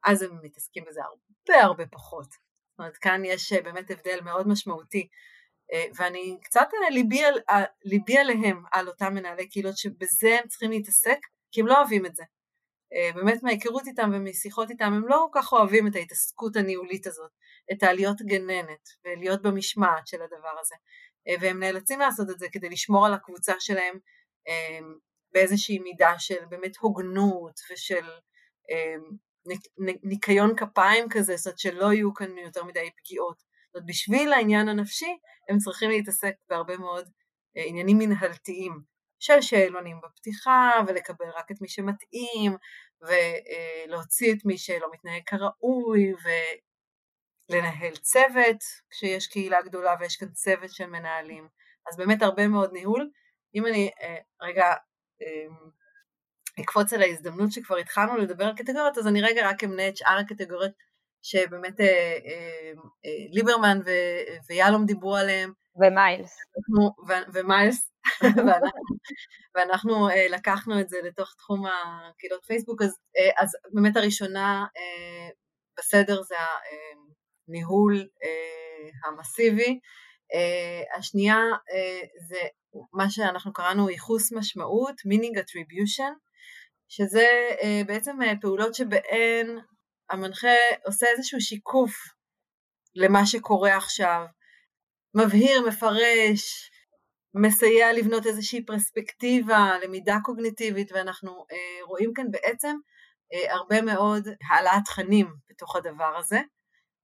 אז 0.04 0.22
הם 0.22 0.38
מתעסקים 0.42 0.84
בזה 0.88 1.00
הרבה 1.04 1.64
הרבה 1.64 1.86
פחות. 1.86 2.30
זאת 2.30 2.78
אומרת, 2.78 2.96
כאן 2.96 3.24
יש 3.24 3.52
באמת 3.52 3.90
הבדל 3.90 4.20
מאוד 4.24 4.48
משמעותי. 4.48 5.08
ואני 5.96 6.38
קצת 6.42 6.68
ליבי, 6.90 7.24
על, 7.24 7.64
ליבי 7.84 8.18
עליהם, 8.18 8.62
על 8.72 8.88
אותם 8.88 9.14
מנהלי 9.14 9.48
קהילות 9.48 9.76
שבזה 9.76 10.38
הם 10.42 10.48
צריכים 10.48 10.70
להתעסק, 10.70 11.18
כי 11.52 11.60
הם 11.60 11.66
לא 11.66 11.78
אוהבים 11.78 12.06
את 12.06 12.14
זה. 12.14 12.22
אה, 12.94 13.10
באמת 13.14 13.42
מההיכרות 13.42 13.86
איתם 13.86 14.10
ומשיחות 14.14 14.70
איתם, 14.70 14.92
הם 14.92 15.08
לא 15.08 15.28
כל 15.32 15.40
כך 15.40 15.52
אוהבים 15.52 15.86
את 15.86 15.96
ההתעסקות 15.96 16.56
הניהולית 16.56 17.06
הזאת, 17.06 17.30
את 17.72 17.82
העליות 17.82 18.22
גננת 18.22 18.88
ולהיות 19.04 19.42
במשמעת 19.42 20.06
של 20.06 20.22
הדבר 20.22 20.58
הזה. 20.60 20.74
אה, 21.28 21.34
והם 21.40 21.60
נאלצים 21.60 22.00
לעשות 22.00 22.30
את 22.30 22.38
זה 22.38 22.46
כדי 22.52 22.68
לשמור 22.68 23.06
על 23.06 23.14
הקבוצה 23.14 23.52
שלהם 23.58 23.98
אה, 24.48 24.78
באיזושהי 25.32 25.78
מידה 25.78 26.14
של 26.18 26.44
באמת 26.48 26.76
הוגנות 26.76 27.60
ושל 27.72 28.06
ניקיון 30.02 30.56
כפיים 30.56 31.08
כזה, 31.10 31.36
זאת 31.36 31.46
אומרת 31.46 31.58
שלא 31.58 31.92
יהיו 31.92 32.14
כאן 32.14 32.38
יותר 32.38 32.64
מדי 32.64 32.90
פגיעות. 32.96 33.49
זאת 33.70 33.76
אומרת, 33.76 33.86
בשביל 33.86 34.32
העניין 34.32 34.68
הנפשי 34.68 35.18
הם 35.48 35.58
צריכים 35.58 35.90
להתעסק 35.90 36.34
בהרבה 36.48 36.76
מאוד 36.76 37.08
עניינים 37.54 37.98
מנהלתיים. 37.98 38.90
של 39.20 39.40
שאלונים 39.40 40.00
בפתיחה, 40.04 40.72
ולקבל 40.86 41.26
רק 41.36 41.50
את 41.50 41.60
מי 41.60 41.68
שמתאים, 41.68 42.56
ולהוציא 43.02 44.32
את 44.32 44.44
מי 44.44 44.58
שלא 44.58 44.88
מתנהג 44.92 45.22
כראוי, 45.26 46.12
ולנהל 47.50 47.96
צוות 47.96 48.64
כשיש 48.90 49.26
קהילה 49.26 49.62
גדולה 49.62 49.94
ויש 50.00 50.16
כאן 50.16 50.28
צוות 50.28 50.70
של 50.70 50.86
מנהלים. 50.86 51.48
אז 51.90 51.96
באמת 51.96 52.22
הרבה 52.22 52.48
מאוד 52.48 52.72
ניהול. 52.72 53.10
אם 53.54 53.66
אני 53.66 53.90
אה, 54.02 54.16
רגע 54.42 54.74
אמ, 55.20 55.70
אקפוץ 56.60 56.92
על 56.92 57.02
ההזדמנות 57.02 57.52
שכבר 57.52 57.76
התחלנו 57.76 58.16
לדבר 58.16 58.44
על 58.44 58.56
קטגוריות, 58.56 58.98
אז 58.98 59.06
אני 59.06 59.22
רגע 59.22 59.48
רק 59.48 59.64
אמנה 59.64 59.88
את 59.88 59.96
שאר 59.96 60.18
הקטגוריות 60.18 60.72
שבאמת 61.22 61.80
אה, 61.80 62.18
אה, 62.26 62.72
ליברמן 63.30 63.78
ויהלום 64.48 64.86
דיברו 64.86 65.16
עליהם. 65.16 65.52
ומיילס. 65.76 66.36
ומיילס 67.34 67.90
ואנחנו, 68.46 68.80
ואנחנו 69.54 70.08
uh, 70.08 70.12
לקחנו 70.30 70.80
את 70.80 70.88
זה 70.88 70.96
לתוך 71.04 71.34
תחום 71.38 71.66
הקהילות 71.66 72.44
פייסבוק, 72.44 72.82
אז, 72.82 72.90
uh, 72.90 73.42
אז 73.42 73.48
באמת 73.74 73.96
הראשונה 73.96 74.66
uh, 74.66 75.34
בסדר 75.78 76.22
זה 76.22 76.34
הניהול 77.48 78.00
uh, 78.00 79.08
המסיבי, 79.08 79.78
uh, 80.34 80.98
השנייה 80.98 81.36
uh, 81.36 82.06
זה 82.28 82.38
מה 82.92 83.10
שאנחנו 83.10 83.52
קראנו 83.52 83.90
ייחוס 83.90 84.32
משמעות, 84.32 84.94
meaning 84.94 85.38
attribution, 85.38 86.12
שזה 86.88 87.28
uh, 87.60 87.86
בעצם 87.86 88.22
uh, 88.22 88.40
פעולות 88.40 88.74
שבהן 88.74 89.58
המנחה 90.10 90.48
עושה 90.86 91.06
איזשהו 91.16 91.40
שיקוף 91.40 91.92
למה 92.94 93.26
שקורה 93.26 93.76
עכשיו, 93.76 94.24
מבהיר, 95.14 95.62
מפרש, 95.68 96.70
מסייע 97.34 97.92
לבנות 97.92 98.26
איזושהי 98.26 98.64
פרספקטיבה, 98.64 99.72
למידה 99.84 100.16
קוגניטיבית, 100.24 100.92
ואנחנו 100.92 101.30
אה, 101.52 101.84
רואים 101.86 102.12
כאן 102.14 102.30
בעצם 102.30 102.76
אה, 103.32 103.54
הרבה 103.54 103.82
מאוד 103.82 104.28
העלאת 104.50 104.84
תכנים 104.84 105.34
בתוך 105.50 105.76
הדבר 105.76 106.16
הזה, 106.18 106.40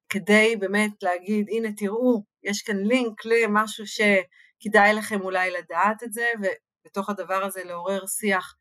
כדי 0.08 0.56
באמת 0.56 1.02
להגיד, 1.02 1.46
הנה 1.48 1.68
תראו, 1.76 2.24
יש 2.42 2.62
כאן 2.62 2.76
לינק 2.76 3.24
למשהו 3.24 3.84
שכדאי 3.86 4.94
לכם 4.94 5.20
אולי 5.20 5.50
לדעת 5.50 6.02
את 6.02 6.12
זה, 6.12 6.32
ובתוך 6.38 7.10
הדבר 7.10 7.44
הזה 7.44 7.64
לעורר 7.64 8.06
שיח 8.06 8.54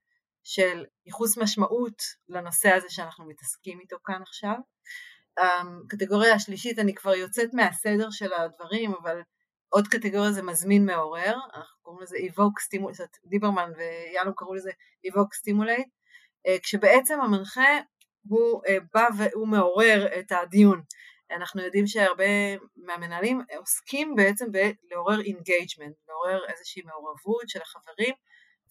של 0.46 0.86
ייחוס 1.06 1.38
משמעות 1.38 2.02
לנושא 2.30 2.70
הזה 2.70 2.90
שאנחנו 2.90 3.26
מתעסקים 3.26 3.80
איתו 3.80 3.98
כאן 4.06 4.22
עכשיו. 4.22 4.56
הקטגוריה 5.38 6.32
אמ, 6.32 6.36
השלישית, 6.36 6.80
אני 6.80 6.96
כבר 6.96 7.16
יוצאת 7.16 7.50
מהסדר 7.54 8.10
של 8.12 8.34
הדברים, 8.34 8.94
אבל 9.02 9.22
עוד 9.70 9.88
קטגוריה 9.88 10.32
זה 10.32 10.42
מזמין 10.42 10.86
מעורר, 10.86 11.36
אנחנו 11.56 11.80
קוראים 11.82 12.04
לזה 12.04 12.18
evoke 12.18 12.62
stimulate, 12.66 13.30
ליברמן 13.30 13.72
ויאלום 13.78 14.36
קראו 14.36 14.54
לזה 14.54 14.72
evoke 15.08 15.36
stimulate, 15.42 15.90
אה, 16.48 16.58
כשבעצם 16.64 17.22
המנחה 17.22 17.80
הוא 18.28 18.62
אה, 18.68 18.78
בא 18.94 19.08
והוא 19.18 19.48
מעורר 19.48 20.20
את 20.20 20.32
הדיון. 20.32 20.82
אנחנו 21.32 21.62
יודעים 21.62 21.88
שהרבה 21.88 22.26
מהמנהלים 22.76 23.42
עוסקים 23.58 24.16
בעצם 24.16 24.46
בלעורר 24.52 25.22
engagement, 25.22 25.96
לעורר 26.08 26.40
איזושהי 26.50 26.82
מעורבות 26.86 27.50
של 27.50 27.62
החברים, 27.62 28.16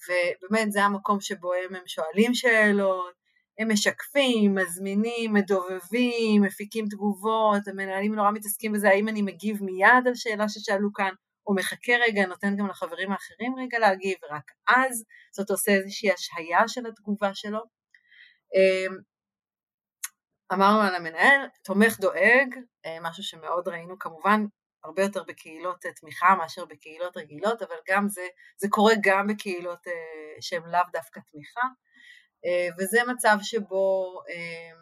ובאמת 0.09 0.73
זה 0.73 0.85
המקום 0.85 1.21
שבו 1.21 1.53
הם, 1.53 1.75
הם 1.75 1.83
שואלים 1.87 2.35
שאלות, 2.35 3.15
הם 3.59 3.73
משקפים, 3.73 4.55
מזמינים, 4.55 5.33
מדובבים, 5.33 6.43
מפיקים 6.43 6.87
תגובות, 6.91 7.69
המנהלים 7.69 8.15
נורא 8.15 8.31
מתעסקים 8.31 8.73
בזה, 8.73 8.89
האם 8.89 9.09
אני 9.09 9.23
מגיב 9.23 9.63
מיד 9.63 10.07
על 10.07 10.15
שאלה 10.15 10.49
ששאלו 10.49 10.93
כאן, 10.93 11.11
או 11.47 11.55
מחכה 11.55 11.93
רגע, 12.09 12.27
נותן 12.27 12.57
גם 12.57 12.69
לחברים 12.69 13.13
האחרים 13.13 13.55
רגע 13.59 13.79
להגיב, 13.79 14.17
ורק 14.23 14.51
אז 14.69 15.05
זאת 15.33 15.51
עושה 15.51 15.73
איזושהי 15.73 16.13
השהיה 16.13 16.69
של 16.69 16.87
התגובה 16.87 17.35
שלו. 17.35 17.61
אמ, 18.55 18.99
אמרנו 20.53 20.81
על 20.81 20.95
המנהל, 20.95 21.41
תומך 21.65 22.01
דואג, 22.01 22.55
אה, 22.87 22.99
משהו 23.03 23.23
שמאוד 23.23 23.69
ראינו 23.69 23.99
כמובן, 23.99 24.45
הרבה 24.85 25.03
יותר 25.03 25.23
בקהילות 25.23 25.87
תמיכה 26.01 26.35
מאשר 26.39 26.65
בקהילות 26.65 27.17
רגילות, 27.17 27.63
אבל 27.63 27.77
גם 27.89 28.09
זה, 28.09 28.27
זה 28.57 28.69
קורה 28.71 28.95
גם 29.03 29.27
בקהילות 29.27 29.87
אה, 29.87 29.93
שהן 30.41 30.63
לאו 30.63 30.81
דווקא 30.93 31.21
תמיכה. 31.33 31.61
אה, 32.45 32.69
וזה 32.79 32.99
מצב 33.13 33.37
שבו 33.43 34.15
אה, 34.31 34.77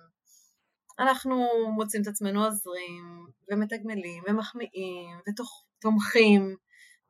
אנחנו 0.99 1.47
מוצאים 1.75 2.03
את 2.03 2.07
עצמנו 2.09 2.45
עוזרים 2.45 3.27
ומתגמלים 3.51 4.23
ומחמיאים 4.29 5.19
ותומכים, 5.29 6.57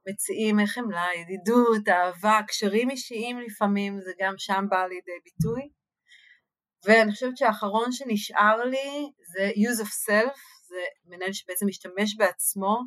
מציעים 0.08 0.66
חמלה, 0.66 1.06
ידידות, 1.16 1.88
אהבה, 1.88 2.40
קשרים 2.48 2.90
אישיים 2.90 3.40
לפעמים, 3.40 4.00
זה 4.00 4.12
גם 4.20 4.34
שם 4.38 4.64
בא 4.70 4.86
לידי 4.86 5.18
ביטוי. 5.24 5.68
ואני 6.84 7.12
חושבת 7.12 7.36
שהאחרון 7.36 7.92
שנשאר 7.92 8.64
לי 8.64 9.12
זה 9.24 9.50
use 9.54 9.82
of 9.84 10.10
self, 10.10 10.38
זה 10.72 10.84
מנהל 11.06 11.32
שבעצם 11.32 11.66
משתמש 11.66 12.16
בעצמו 12.16 12.80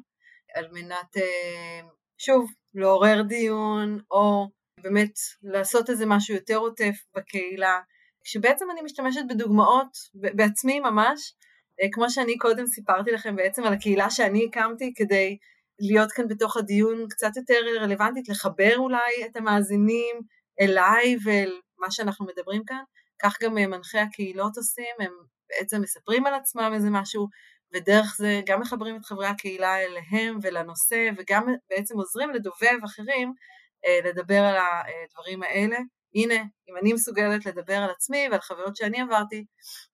על 0.56 0.68
מנת, 0.72 1.18
אה, 1.18 1.88
שוב, 2.18 2.52
לעורר 2.74 3.22
דיון 3.22 4.00
או 4.12 4.48
באמת 4.82 5.14
לעשות 5.44 5.90
איזה 5.90 6.06
משהו 6.06 6.36
יותר 6.36 6.56
עוטף 6.56 6.96
בקהילה, 7.16 7.80
כשבעצם 8.24 8.66
אני 8.72 8.82
משתמשת 8.82 9.22
בדוגמאות 9.30 9.98
בעצמי 10.14 10.80
ממש, 10.80 11.34
אה, 11.82 11.88
כמו 11.92 12.10
שאני 12.10 12.38
קודם 12.38 12.68
סיפרתי 12.68 13.12
לכם 13.12 13.36
בעצם 13.36 13.64
על 13.64 13.74
הקהילה 13.74 14.10
שאני 14.10 14.46
הקמתי 14.50 14.94
כדי 14.96 15.38
להיות 15.80 16.12
כאן 16.12 16.28
בתוך 16.28 16.58
הדיון 16.58 17.06
קצת 17.10 17.38
יותר 17.38 17.60
רלוונטית, 17.82 18.30
לחבר 18.30 18.74
אולי 18.78 19.26
את 19.26 19.36
המאזינים 19.36 20.16
אליי 20.62 21.16
ואל 21.26 21.60
מה 21.80 21.92
שאנחנו 21.92 22.26
מדברים 22.26 22.64
כאן, 22.66 22.84
כך 23.22 23.38
גם 23.42 23.58
אה, 23.58 23.68
מנחי 23.68 24.00
הקהילות 24.00 24.58
עושים, 24.58 24.96
הם 25.00 25.12
בעצם 25.50 25.82
מספרים 25.82 26.26
על 26.26 26.34
עצמם 26.34 26.72
איזה 26.74 26.90
משהו, 26.92 27.28
ודרך 27.74 28.16
זה 28.18 28.42
גם 28.46 28.62
מחברים 28.62 28.96
את 28.96 29.06
חברי 29.06 29.28
הקהילה 29.28 29.78
אליהם 29.78 30.40
ולנושא, 30.42 31.10
וגם 31.18 31.48
בעצם 31.70 31.98
עוזרים 31.98 32.32
לדובב 32.32 32.78
אחרים 32.86 33.34
אה, 33.86 34.00
לדבר 34.10 34.40
על 34.44 34.56
הדברים 34.58 35.44
האלה. 35.44 35.78
הנה, 36.16 36.36
אם 36.70 36.78
אני 36.82 36.94
מסוגלת 36.94 37.46
לדבר 37.46 37.78
על 37.78 37.90
עצמי 37.90 38.28
ועל 38.32 38.42
חוויות 38.42 38.76
שאני 38.76 39.02
עברתי, 39.02 39.46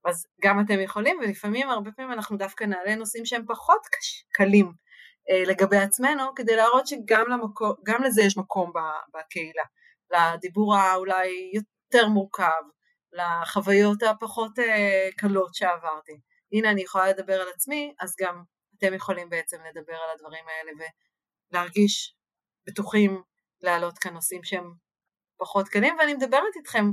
אז 0.05 0.25
גם 0.41 0.59
אתם 0.59 0.79
יכולים, 0.79 1.19
ולפעמים, 1.19 1.69
הרבה 1.69 1.91
פעמים 1.91 2.11
אנחנו 2.11 2.37
דווקא 2.37 2.63
נעלה 2.63 2.95
נושאים 2.95 3.25
שהם 3.25 3.45
פחות 3.47 3.81
קש, 3.91 4.25
קלים 4.31 4.71
אה, 5.29 5.43
לגבי 5.47 5.77
עצמנו, 5.77 6.35
כדי 6.35 6.55
להראות 6.55 6.87
שגם 6.87 7.25
למקום, 7.29 7.75
לזה 8.05 8.21
יש 8.21 8.37
מקום 8.37 8.71
בקהילה, 9.13 9.63
לדיבור 10.11 10.75
האולי 10.75 11.51
יותר 11.53 12.07
מורכב, 12.07 12.61
לחוויות 13.13 14.03
הפחות 14.03 14.59
אה, 14.59 15.09
קלות 15.17 15.55
שעברתי. 15.55 16.19
הנה, 16.51 16.71
אני 16.71 16.81
יכולה 16.81 17.09
לדבר 17.09 17.41
על 17.41 17.47
עצמי, 17.55 17.93
אז 17.99 18.15
גם 18.19 18.43
אתם 18.77 18.93
יכולים 18.93 19.29
בעצם 19.29 19.57
לדבר 19.69 19.93
על 19.93 20.09
הדברים 20.15 20.45
האלה 20.47 20.71
ולהרגיש 21.51 22.15
בטוחים 22.67 23.21
להעלות 23.61 23.97
כאן 23.97 24.13
נושאים 24.13 24.43
שהם 24.43 24.73
פחות 25.37 25.69
קלים, 25.69 25.95
ואני 25.99 26.13
מדברת 26.13 26.55
איתכם 26.55 26.85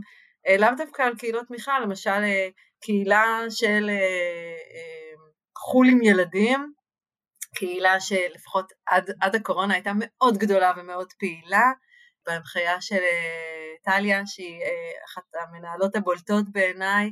אה, 0.46 0.56
לאו 0.56 0.68
דווקא 0.76 1.02
על 1.02 1.16
קהילות 1.18 1.46
תמיכה, 1.46 1.80
למשל 1.80 2.10
אה, 2.10 2.48
קהילה 2.80 3.40
של 3.50 3.90
אה, 3.90 5.14
חו"ל 5.58 5.86
עם 5.90 6.02
ילדים, 6.02 6.72
קהילה 7.54 8.00
שלפחות 8.00 8.72
עד, 8.86 9.10
עד 9.20 9.34
הקורונה 9.34 9.74
הייתה 9.74 9.92
מאוד 9.94 10.38
גדולה 10.38 10.72
ומאוד 10.76 11.12
פעילה, 11.18 11.72
בהנחיה 12.26 12.80
של 12.80 13.00
טליה, 13.82 14.22
שהיא 14.26 14.60
אחת 15.06 15.22
המנהלות 15.34 15.96
הבולטות 15.96 16.44
בעיניי, 16.52 17.10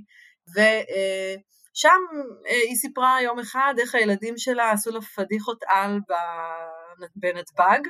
ושם 1.77 2.01
היא 2.69 2.77
סיפרה 2.77 3.23
יום 3.23 3.39
אחד 3.39 3.75
איך 3.79 3.95
הילדים 3.95 4.39
שלה 4.39 4.71
עשו 4.71 4.91
לה 4.91 5.01
פדיחות 5.01 5.59
על 5.69 5.99
בנתב"ג, 7.17 7.81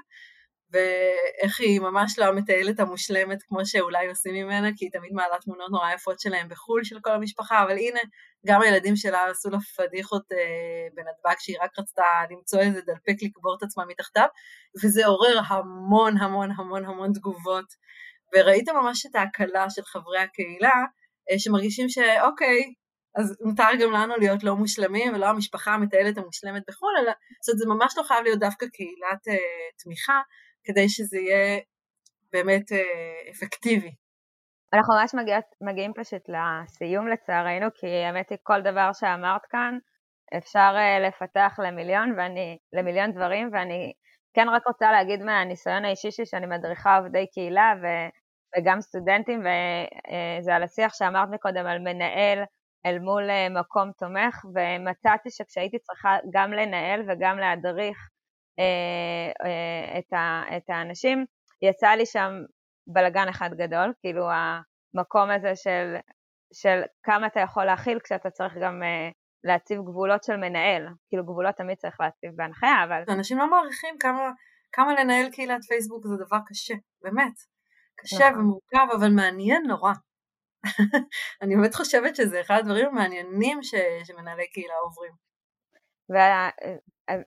ואיך 0.71 1.61
היא 1.61 1.81
ממש 1.81 2.19
לא 2.19 2.25
המטיילת 2.25 2.81
המושלמת 2.81 3.43
כמו 3.43 3.67
שאולי 3.67 4.09
עושים 4.09 4.35
ממנה, 4.35 4.69
כי 4.77 4.85
היא 4.85 4.93
תמיד 4.93 5.13
מעלה 5.13 5.37
תמונות 5.41 5.71
נורא 5.71 5.93
יפות 5.93 6.21
שלהם 6.21 6.49
בחו"ל 6.49 6.85
של 6.85 7.01
כל 7.01 7.11
המשפחה, 7.11 7.63
אבל 7.63 7.79
הנה, 7.79 8.01
גם 8.47 8.63
הילדים 8.63 8.97
שלה 8.97 9.31
עשו 9.31 9.51
לה 9.51 9.59
פדיחות 9.77 10.33
אה, 10.33 10.89
בנתב"ג, 10.95 11.35
שהיא 11.39 11.57
רק 11.61 11.79
רצתה 11.79 12.05
למצוא 12.31 12.61
איזה 12.61 12.81
דלפק 12.81 13.23
לקבור 13.23 13.57
את 13.59 13.63
עצמה 13.63 13.85
מתחתיו, 13.85 14.27
וזה 14.85 15.07
עורר 15.07 15.41
המון 15.49 16.17
המון 16.17 16.51
המון 16.57 16.85
המון 16.85 17.13
תגובות. 17.13 17.67
וראית 18.35 18.69
ממש 18.69 19.07
את 19.07 19.15
ההקלה 19.15 19.71
של 19.71 19.83
חברי 19.83 20.19
הקהילה, 20.19 20.75
אה, 21.31 21.39
שמרגישים 21.39 21.89
שאוקיי, 21.89 22.75
אז 23.17 23.37
מותר 23.45 23.69
גם 23.81 23.91
לנו 23.91 24.17
להיות 24.17 24.45
לא 24.45 24.57
מושלמים 24.57 25.15
ולא 25.15 25.27
המשפחה 25.27 25.75
המטיילת 25.75 26.19
המושלמת 26.19 26.63
בחו"ל, 26.69 26.93
אלא 27.03 27.13
זאת 27.43 27.49
אומרת 27.49 27.59
זה 27.59 27.67
ממש 27.69 27.95
לא 27.99 28.03
חייב 28.03 28.23
להיות 28.25 28.39
דווקא 28.39 28.67
קהילת 28.67 29.29
אה, 29.29 29.35
תמיכה, 29.85 30.21
כדי 30.65 30.89
שזה 30.89 31.19
יהיה 31.19 31.61
באמת 32.33 32.73
אה, 32.73 33.31
אפקטיבי. 33.31 33.95
אנחנו 34.75 34.95
ממש 34.95 35.15
מגיע, 35.15 35.39
מגיעים 35.61 35.93
פשוט 35.97 36.23
לסיום 36.29 37.09
לצערנו, 37.09 37.67
כי 37.75 37.87
האמת 37.87 38.31
היא 38.31 38.39
כל 38.43 38.61
דבר 38.63 38.91
שאמרת 38.93 39.47
כאן 39.51 39.79
אפשר 40.39 40.73
אה, 40.77 41.09
לפתח 41.09 41.59
למיליון, 41.59 42.15
ואני, 42.17 42.59
למיליון 42.73 43.13
דברים, 43.13 43.51
ואני 43.53 43.93
כן 44.35 44.49
רק 44.49 44.67
רוצה 44.67 44.93
להגיד 44.93 45.23
מהניסיון 45.23 45.85
האישי 45.85 46.11
שלי 46.11 46.27
שאני 46.27 46.47
מדריכה 46.47 46.97
עובדי 46.97 47.27
קהילה 47.35 47.75
ו, 47.83 47.87
וגם 48.59 48.81
סטודנטים, 48.81 49.41
וזה 49.41 50.51
אה, 50.51 50.57
על 50.57 50.63
השיח 50.63 50.95
שאמרת 50.95 51.29
מקודם 51.33 51.67
על 51.67 51.79
מנהל 51.79 52.45
אל 52.87 52.99
מול 52.99 53.31
אה, 53.31 53.49
מקום 53.49 53.93
תומך, 53.99 54.45
ומצאתי 54.55 55.31
שכשהייתי 55.31 55.79
צריכה 55.79 56.17
גם 56.33 56.53
לנהל 56.53 57.01
וגם 57.09 57.39
להדריך 57.39 57.99
אה, 58.59 59.47
אה, 59.47 59.99
את, 59.99 60.13
ה, 60.13 60.43
את 60.57 60.71
האנשים, 60.71 61.25
יצא 61.63 61.89
לי 61.89 62.07
שם 62.07 62.33
בלגן 62.87 63.29
אחד 63.29 63.51
גדול, 63.55 63.93
כאילו 64.01 64.29
המקום 64.31 65.31
הזה 65.31 65.57
של, 65.57 65.95
של 66.53 66.81
כמה 67.03 67.27
אתה 67.27 67.41
יכול 67.41 67.65
להכיל 67.65 67.99
כשאתה 68.05 68.31
צריך 68.31 68.55
גם 68.63 68.83
אה, 68.83 69.11
להציב 69.45 69.81
גבולות 69.81 70.25
של 70.25 70.37
מנהל, 70.37 70.89
כאילו 71.09 71.25
גבולות 71.25 71.55
תמיד 71.55 71.77
צריך 71.77 72.01
להציב 72.01 72.31
בהנחיה, 72.37 72.85
אבל... 72.85 73.03
אנשים 73.09 73.39
לא 73.39 73.51
מעריכים 73.51 73.95
כמה, 74.01 74.31
כמה 74.73 74.95
לנהל 74.95 75.31
קהילת 75.31 75.65
פייסבוק 75.69 76.07
זה 76.07 76.25
דבר 76.27 76.39
קשה, 76.47 76.75
באמת. 77.03 77.35
קשה 77.97 78.31
נכון. 78.31 78.41
ומורכב, 78.41 78.97
אבל 78.99 79.11
מעניין 79.11 79.63
נורא. 79.67 79.93
אני 81.43 81.57
באמת 81.57 81.75
חושבת 81.75 82.17
שזה 82.17 82.41
אחד 82.41 82.59
הדברים 82.59 82.87
המעניינים 82.87 83.63
ש, 83.63 83.75
שמנהלי 84.05 84.47
קהילה 84.53 84.75
עוברים. 84.83 85.13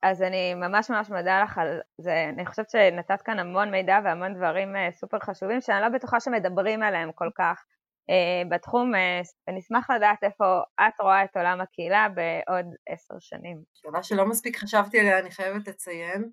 אז 0.02 0.22
אני 0.22 0.54
ממש 0.54 0.90
ממש 0.90 1.10
מודה 1.10 1.44
לך 1.44 1.58
על 1.58 1.80
זה, 1.98 2.26
אני 2.34 2.46
חושבת 2.46 2.70
שנתת 2.70 3.22
כאן 3.22 3.40
המון 3.40 3.72
מידע 3.72 4.00
והמון 4.04 4.34
דברים 4.34 4.76
אה, 4.76 4.92
סופר 4.92 5.20
חשובים 5.20 5.62
שאני 5.62 5.82
לא 5.82 5.90
בטוחה 5.90 6.20
שמדברים 6.20 6.84
עליהם 6.84 7.12
כל 7.12 7.30
כך 7.38 7.64
uh, 8.12 8.50
בתחום, 8.50 8.92
uh, 8.96 9.58
אשמח 9.60 9.90
לדעת 9.90 10.24
איפה 10.24 10.46
את 10.82 11.02
רואה 11.02 11.24
את 11.24 11.38
עולם 11.38 11.62
הקהילה 11.62 12.08
בעוד 12.10 12.66
עשר 12.90 13.14
שנים. 13.20 13.64
שאלה 13.74 14.04
שלא 14.04 14.26
מספיק 14.26 14.58
חשבתי 14.58 15.00
עליה, 15.00 15.20
אני 15.20 15.32
חייבת 15.32 15.68
לציין. 15.68 16.30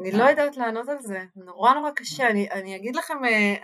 אני 0.00 0.12
לא 0.12 0.24
יודעת 0.24 0.56
לענות 0.56 0.88
על 0.88 0.98
זה, 0.98 1.24
נורא 1.36 1.74
נורא 1.74 1.90
קשה, 1.90 2.30
אני, 2.30 2.50
אני 2.50 2.76
אגיד 2.76 2.96
לכם, 2.96 3.14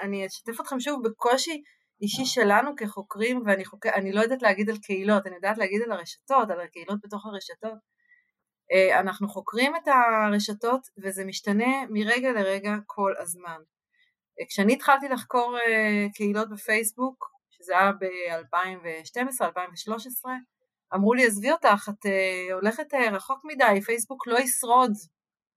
אני 0.01 0.27
אשתף 0.27 0.61
אתכם 0.61 0.81
שוב 0.81 1.09
בקושי 1.09 1.63
אישי 2.01 2.25
שלנו 2.25 2.77
כחוקרים, 2.77 3.43
ואני 3.47 3.65
חוקר, 3.65 3.91
לא 4.13 4.21
יודעת 4.21 4.43
להגיד 4.43 4.71
על 4.71 4.79
קהילות, 4.79 5.27
אני 5.27 5.35
יודעת 5.35 5.59
להגיד 5.59 5.83
על 5.83 5.93
הרשתות, 5.93 6.51
על 6.51 6.61
הקהילות 6.61 6.99
בתוך 7.03 7.27
הרשתות. 7.27 7.79
אה, 8.73 9.01
אנחנו 9.01 9.29
חוקרים 9.29 9.77
את 9.77 9.89
הרשתות 9.89 10.81
וזה 10.99 11.25
משתנה 11.25 11.87
מרגע 11.91 12.33
לרגע 12.33 12.75
כל 12.87 13.15
הזמן. 13.19 13.59
אה, 14.41 14.47
כשאני 14.49 14.73
התחלתי 14.73 15.09
לחקור 15.09 15.59
אה, 15.59 16.07
קהילות 16.15 16.51
בפייסבוק, 16.51 17.31
שזה 17.51 17.79
היה 17.79 17.93
ב-2012-2013, 17.93 20.29
אמרו 20.95 21.15
לי 21.15 21.27
עזבי 21.27 21.53
אותך, 21.53 21.89
את 21.89 22.07
הולכת 22.53 22.95
רחוק 23.13 23.45
מדי, 23.45 23.81
פייסבוק 23.81 24.27
לא 24.27 24.39
ישרוד 24.39 24.93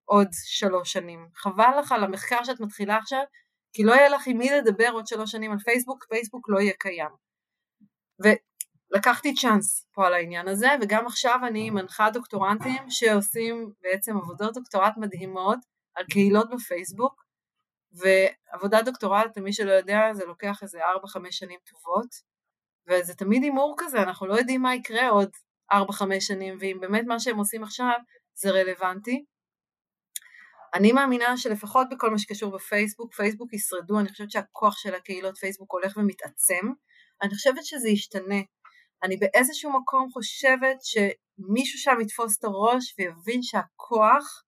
עוד 0.05 0.27
שלוש 0.31 0.93
שנים. 0.93 1.27
חבל 1.35 1.79
לך 1.79 1.91
על 1.91 2.03
המחקר 2.03 2.43
שאת 2.43 2.59
מתחילה 2.59 2.97
עכשיו, 2.97 3.23
כי 3.73 3.83
לא 3.83 3.93
יהיה 3.93 4.09
לך 4.09 4.27
עם 4.27 4.37
מי 4.37 4.49
לדבר 4.49 4.89
עוד 4.93 5.07
שלוש 5.07 5.31
שנים 5.31 5.51
על 5.51 5.59
פייסבוק, 5.59 6.05
פייסבוק 6.09 6.49
לא 6.49 6.59
יהיה 6.59 6.73
קיים. 6.79 7.09
לקחתי 8.91 9.35
צ'אנס 9.35 9.87
פה 9.93 10.07
על 10.07 10.13
העניין 10.13 10.47
הזה, 10.47 10.67
וגם 10.81 11.05
עכשיו 11.05 11.39
אני 11.47 11.69
מנחה 11.69 12.09
דוקטורנטים 12.09 12.89
שעושים 12.89 13.71
בעצם 13.81 14.17
עבודות 14.17 14.53
דוקטורט 14.53 14.93
מדהימות 14.97 15.59
על 15.95 16.05
קהילות 16.09 16.49
בפייסבוק, 16.49 17.23
ועבודת 17.91 18.85
דוקטורט, 18.85 19.37
למי 19.37 19.53
שלא 19.53 19.71
יודע, 19.71 19.99
זה 20.13 20.25
לוקח 20.25 20.59
איזה 20.63 20.79
4-5 20.79 21.31
שנים 21.31 21.59
טובות, 21.69 22.07
וזה 22.87 23.13
תמיד 23.13 23.43
הימור 23.43 23.75
כזה, 23.77 23.97
אנחנו 23.97 24.27
לא 24.27 24.33
יודעים 24.33 24.61
מה 24.61 24.75
יקרה 24.75 25.09
עוד 25.09 25.29
4-5 25.73 25.75
שנים, 26.19 26.57
ואם 26.59 26.77
באמת 26.81 27.03
מה 27.07 27.19
שהם 27.19 27.37
עושים 27.37 27.63
עכשיו 27.63 27.99
זה 28.33 28.51
רלוונטי. 28.51 29.25
אני 30.73 30.91
מאמינה 30.91 31.37
שלפחות 31.37 31.87
בכל 31.91 32.09
מה 32.09 32.19
שקשור 32.19 32.51
בפייסבוק, 32.51 33.13
פייסבוק 33.13 33.53
ישרדו, 33.53 33.99
אני 33.99 34.09
חושבת 34.09 34.31
שהכוח 34.31 34.77
של 34.77 34.95
הקהילות 34.95 35.37
פייסבוק 35.37 35.71
הולך 35.71 35.97
ומתעצם, 35.97 36.71
אני 37.21 37.29
חושבת 37.35 37.65
שזה 37.65 37.89
ישתנה. 37.89 38.41
אני 39.03 39.17
באיזשהו 39.17 39.71
מקום 39.81 40.09
חושבת 40.13 40.77
שמישהו 40.81 41.79
שם 41.79 42.01
יתפוס 42.01 42.37
את 42.39 42.43
הראש 42.43 42.95
ויבין 42.99 43.43
שהכוח 43.43 44.43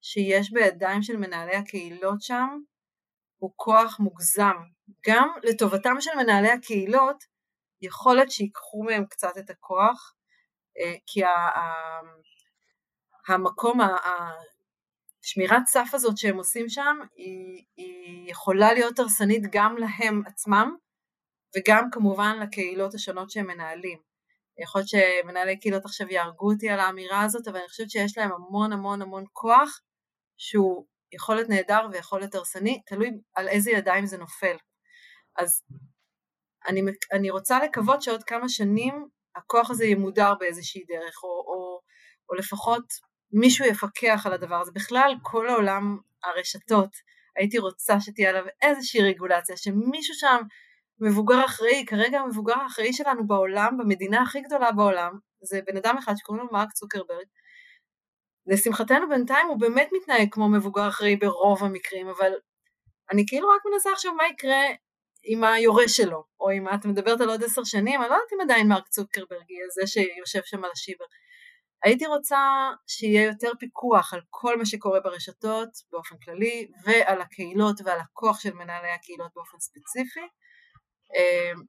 שיש 0.00 0.52
בידיים 0.52 1.02
של 1.02 1.16
מנהלי 1.16 1.56
הקהילות 1.56 2.22
שם 2.22 2.48
הוא 3.38 3.52
כוח 3.56 4.00
מוגזם. 4.00 4.56
גם 5.08 5.28
לטובתם 5.42 6.00
של 6.00 6.10
מנהלי 6.16 6.50
הקהילות 6.50 7.24
יכול 7.82 8.14
להיות 8.14 8.30
שיקחו 8.30 8.82
מהם 8.82 9.04
קצת 9.06 9.38
את 9.38 9.50
הכוח, 9.50 10.14
אה, 10.78 10.94
כי 11.06 11.20
המקום, 13.28 13.80
השמירת 15.28 15.66
סף 15.66 15.90
הזאת 15.92 16.18
שהם 16.18 16.36
עושים 16.36 16.68
שם 16.68 16.96
היא, 17.16 17.64
היא 17.76 18.30
יכולה 18.30 18.72
להיות 18.72 18.98
הרסנית 18.98 19.42
גם 19.52 19.76
להם 19.76 20.22
עצמם 20.26 20.76
וגם 21.56 21.88
כמובן 21.92 22.38
לקהילות 22.42 22.94
השונות 22.94 23.30
שהם 23.30 23.46
מנהלים. 23.46 23.98
יכול 24.62 24.80
להיות 24.80 24.88
שמנהלי 24.88 25.60
קהילות 25.60 25.84
עכשיו 25.84 26.06
יהרגו 26.10 26.52
אותי 26.52 26.70
על 26.70 26.80
האמירה 26.80 27.22
הזאת, 27.22 27.48
אבל 27.48 27.58
אני 27.58 27.68
חושבת 27.68 27.90
שיש 27.90 28.18
להם 28.18 28.30
המון 28.32 28.72
המון 28.72 29.02
המון 29.02 29.24
כוח 29.32 29.80
שהוא 30.36 30.86
יכול 31.12 31.34
להיות 31.34 31.48
נהדר 31.48 31.86
ויכול 31.92 32.20
להיות 32.20 32.34
הרסני, 32.34 32.82
תלוי 32.86 33.10
על 33.34 33.48
איזה 33.48 33.70
ידיים 33.70 34.06
זה 34.06 34.18
נופל. 34.18 34.56
אז 35.36 35.62
אני, 36.68 36.80
אני 37.12 37.30
רוצה 37.30 37.64
לקוות 37.64 38.02
שעוד 38.02 38.24
כמה 38.24 38.48
שנים 38.48 39.08
הכוח 39.36 39.70
הזה 39.70 39.86
ימודר 39.86 40.34
באיזושהי 40.40 40.84
דרך, 40.88 41.24
או, 41.24 41.28
או, 41.28 41.80
או 42.30 42.34
לפחות 42.34 42.84
מישהו 43.32 43.66
יפקח 43.66 44.22
על 44.26 44.32
הדבר 44.32 44.60
הזה. 44.60 44.72
בכלל, 44.74 45.14
כל 45.22 45.48
העולם 45.48 45.98
הרשתות, 46.24 46.90
הייתי 47.36 47.58
רוצה 47.58 48.00
שתהיה 48.00 48.30
עליו 48.30 48.44
איזושהי 48.62 49.02
רגולציה, 49.02 49.56
שמישהו 49.56 50.14
שם 50.14 50.36
מבוגר 51.00 51.44
אחראי, 51.44 51.84
כרגע 51.86 52.20
המבוגר 52.20 52.58
האחראי 52.58 52.92
שלנו 52.92 53.26
בעולם, 53.26 53.78
במדינה 53.78 54.22
הכי 54.22 54.40
גדולה 54.40 54.72
בעולם, 54.72 55.18
זה 55.42 55.60
בן 55.66 55.76
אדם 55.76 55.96
אחד 55.98 56.14
שקוראים 56.16 56.44
לו 56.44 56.52
מרק 56.52 56.72
צוקרברג. 56.72 57.26
לשמחתנו 58.46 59.08
בינתיים 59.08 59.46
הוא 59.48 59.60
באמת 59.60 59.88
מתנהג 59.92 60.28
כמו 60.30 60.48
מבוגר 60.48 60.88
אחראי 60.88 61.16
ברוב 61.16 61.64
המקרים, 61.64 62.08
אבל 62.08 62.32
אני 63.12 63.24
כאילו 63.26 63.48
רק 63.48 63.60
מנסה 63.72 63.92
עכשיו 63.92 64.14
מה 64.14 64.28
יקרה 64.28 64.62
עם 65.24 65.44
היורש 65.44 65.96
שלו, 65.96 66.24
או 66.40 66.52
אם 66.52 66.68
את 66.74 66.84
מדברת 66.84 67.20
על 67.20 67.28
עוד 67.28 67.44
עשר 67.44 67.64
שנים, 67.64 68.00
אני 68.00 68.10
לא 68.10 68.14
יודעת 68.14 68.32
אם 68.32 68.40
עדיין 68.40 68.68
מרק 68.68 68.88
צוקרברג 68.88 69.50
יהיה 69.50 69.66
זה 69.74 69.86
שיושב 69.86 70.40
שם 70.44 70.64
על 70.64 70.70
השיבר. 70.72 71.04
הייתי 71.84 72.06
רוצה 72.06 72.38
שיהיה 72.86 73.22
יותר 73.22 73.50
פיקוח 73.58 74.14
על 74.14 74.20
כל 74.30 74.58
מה 74.58 74.66
שקורה 74.66 75.00
ברשתות 75.00 75.68
באופן 75.92 76.16
כללי, 76.24 76.68
ועל 76.84 77.20
הקהילות 77.20 77.80
ועל 77.84 78.00
הכוח 78.00 78.40
של 78.40 78.54
מנהלי 78.54 78.90
הקהילות 78.90 79.30
באופן 79.34 79.58
ספציפי. 79.60 80.26
אמ, 81.14 81.62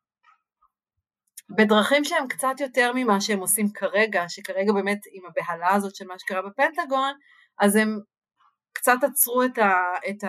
בדרכים 1.57 2.03
שהם 2.03 2.27
קצת 2.27 2.59
יותר 2.59 2.91
ממה 2.95 3.21
שהם 3.21 3.39
עושים 3.39 3.65
כרגע, 3.73 4.23
שכרגע 4.27 4.73
באמת 4.73 4.99
עם 5.11 5.23
הבהלה 5.25 5.73
הזאת 5.75 5.95
של 5.95 6.07
מה 6.07 6.19
שקרה 6.19 6.41
בפנטגון, 6.41 7.13
אז 7.59 7.75
הם 7.75 7.99
קצת 8.73 8.97
עצרו 9.03 9.43
את, 9.43 9.57
ה, 9.57 9.73
את 10.09 10.23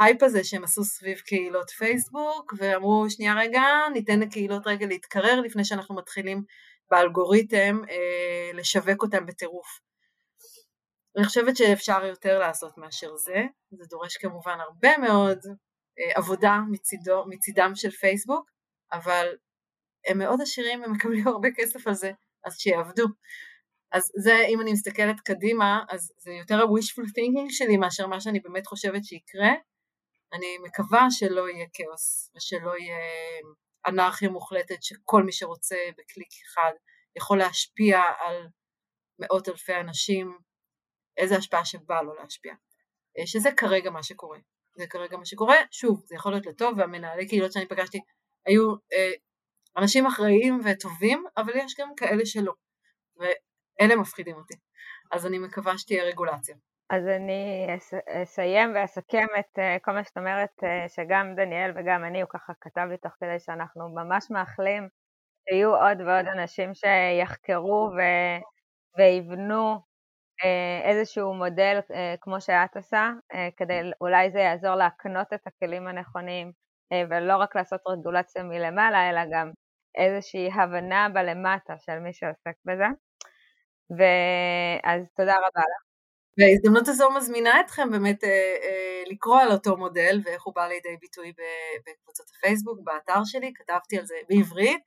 ההייפ 0.00 0.22
הזה 0.22 0.44
שהם 0.44 0.64
עשו 0.64 0.84
סביב 0.84 1.18
קהילות 1.18 1.70
פייסבוק, 1.70 2.54
ואמרו 2.58 3.10
שנייה 3.10 3.34
רגע, 3.34 3.62
ניתן 3.92 4.20
לקהילות 4.20 4.66
רגע 4.66 4.86
להתקרר 4.86 5.40
לפני 5.40 5.64
שאנחנו 5.64 5.94
מתחילים 5.96 6.42
באלגוריתם 6.90 7.80
אה, 7.90 8.50
לשווק 8.54 9.02
אותם 9.02 9.26
בטירוף. 9.26 9.80
אני 11.16 11.24
חושבת 11.24 11.56
שאפשר 11.56 12.04
יותר 12.04 12.38
לעשות 12.38 12.78
מאשר 12.78 13.16
זה, 13.16 13.42
זה 13.70 13.84
דורש 13.90 14.16
כמובן 14.16 14.58
הרבה 14.60 14.98
מאוד 14.98 15.38
אה, 15.98 16.12
עבודה 16.14 16.58
מצידו, 16.70 17.24
מצידם 17.26 17.72
של 17.74 17.90
פייסבוק, 17.90 18.50
אבל 18.92 19.36
הם 20.06 20.18
מאוד 20.18 20.40
עשירים, 20.40 20.84
הם 20.84 20.92
מקבלים 20.92 21.28
הרבה 21.28 21.48
כסף 21.56 21.86
על 21.86 21.94
זה, 21.94 22.12
אז 22.44 22.58
שיעבדו. 22.58 23.06
אז 23.92 24.10
זה, 24.22 24.36
אם 24.48 24.60
אני 24.60 24.72
מסתכלת 24.72 25.20
קדימה, 25.20 25.84
אז 25.88 26.12
זה 26.18 26.30
יותר 26.32 26.54
ה-wishful 26.54 27.08
thinking 27.08 27.48
שלי 27.50 27.76
מאשר 27.76 28.06
מה 28.06 28.20
שאני 28.20 28.40
באמת 28.40 28.66
חושבת 28.66 29.04
שיקרה. 29.04 29.50
אני 30.32 30.58
מקווה 30.64 31.06
שלא 31.10 31.48
יהיה 31.48 31.66
כאוס 31.72 32.32
ושלא 32.36 32.72
יהיה 32.78 32.98
אנרכיה 33.86 34.28
מוחלטת 34.28 34.82
שכל 34.82 35.22
מי 35.22 35.32
שרוצה 35.32 35.76
בקליק 35.98 36.28
אחד 36.46 36.72
יכול 37.16 37.38
להשפיע 37.38 38.02
על 38.18 38.46
מאות 39.18 39.48
אלפי 39.48 39.74
אנשים, 39.74 40.38
איזה 41.16 41.36
השפעה 41.36 41.64
שבא 41.64 42.00
לו 42.02 42.14
להשפיע. 42.14 42.54
אה, 43.18 43.26
שזה 43.26 43.50
כרגע 43.56 43.90
מה 43.90 44.02
שקורה. 44.02 44.38
זה 44.74 44.86
כרגע 44.86 45.16
מה 45.16 45.24
שקורה. 45.24 45.56
שוב, 45.70 46.02
זה 46.06 46.14
יכול 46.14 46.32
להיות 46.32 46.46
לטוב, 46.46 46.78
והמנהלי 46.78 47.28
קהילות 47.28 47.52
שאני 47.52 47.66
פגשתי 47.66 48.00
היו 48.46 48.74
אה, 48.92 49.12
אנשים 49.76 50.06
אחראיים 50.06 50.60
וטובים, 50.64 51.24
אבל 51.36 51.52
יש 51.56 51.74
גם 51.78 51.94
כאלה 51.96 52.26
שלא. 52.26 52.52
ואלה 53.16 53.96
מפחידים 53.96 54.36
אותי. 54.36 54.54
אז 55.12 55.26
אני 55.26 55.38
מקווה 55.38 55.78
שתהיה 55.78 56.04
רגולציה. 56.04 56.56
אז 56.90 57.06
אני 57.06 57.66
אסיים 58.22 58.72
ואסכם 58.74 59.26
את 59.38 59.58
אה, 59.58 59.76
כל 59.82 59.92
מה 59.92 60.04
שאת 60.04 60.18
אומרת, 60.18 60.64
אה, 60.64 60.88
שגם 60.88 61.34
דניאל 61.36 61.72
וגם 61.76 62.04
אני, 62.04 62.20
הוא 62.22 62.28
ככה 62.30 62.52
כתב 62.60 62.86
לי 62.90 62.96
תוך 62.96 63.12
כדי 63.20 63.38
שאנחנו 63.40 63.88
ממש 63.88 64.30
מאחלים 64.30 64.88
שיהיו 65.48 65.76
עוד 65.76 66.00
ועוד 66.00 66.26
אנשים 66.26 66.72
שיחקרו 66.74 67.90
ו... 67.96 68.00
ויבנו 68.98 69.74
אה, 70.44 70.90
איזשהו 70.90 71.34
מודל 71.34 71.80
כמו 72.20 72.40
שאת 72.40 72.76
עושה, 72.76 73.10
כדי 73.56 73.80
אולי 74.00 74.30
זה 74.30 74.38
יעזור 74.38 74.74
להקנות 74.74 75.32
את 75.34 75.46
הכלים 75.46 75.88
הנכונים, 75.88 76.52
ולא 77.10 77.36
רק 77.36 77.56
לעשות 77.56 77.80
רגולציה 77.88 78.42
מלמעלה, 78.42 79.10
אלא 79.10 79.20
גם 79.32 79.50
איזושהי 79.94 80.50
הבנה 80.52 81.08
בלמטה 81.14 81.78
של 81.78 81.98
מי 81.98 82.12
שעוסק 82.12 82.54
בזה. 82.64 82.86
ואז 83.90 85.10
תודה 85.16 85.34
רבה 85.36 85.60
לך. 85.60 85.87
וההזדמנות 86.38 86.88
הזו 86.88 87.10
מזמינה 87.10 87.60
אתכם 87.60 87.90
באמת 87.90 88.24
אה, 88.24 88.28
אה, 88.62 89.02
לקרוא 89.06 89.40
על 89.40 89.52
אותו 89.52 89.76
מודל 89.76 90.20
ואיך 90.24 90.42
הוא 90.42 90.54
בא 90.54 90.66
לידי 90.66 90.96
ביטוי 91.00 91.32
בקבוצות 91.86 92.26
הפייסבוק, 92.36 92.78
באתר 92.84 93.24
שלי, 93.24 93.52
כתבתי 93.54 93.98
על 93.98 94.06
זה 94.06 94.14
בעברית, 94.28 94.80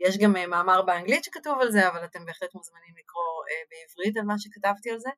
יש 0.00 0.18
גם 0.18 0.36
אה, 0.36 0.46
מאמר 0.46 0.82
באנגלית 0.82 1.24
שכתוב 1.24 1.60
על 1.60 1.70
זה, 1.70 1.88
אבל 1.88 2.04
אתם 2.04 2.26
בהחלט 2.26 2.54
מוזמנים 2.54 2.94
לקרוא 2.98 3.22
אה, 3.50 3.62
בעברית 3.70 4.16
על 4.16 4.24
מה 4.24 4.34
שכתבתי 4.38 4.90
על 4.90 4.98
זה, 4.98 5.10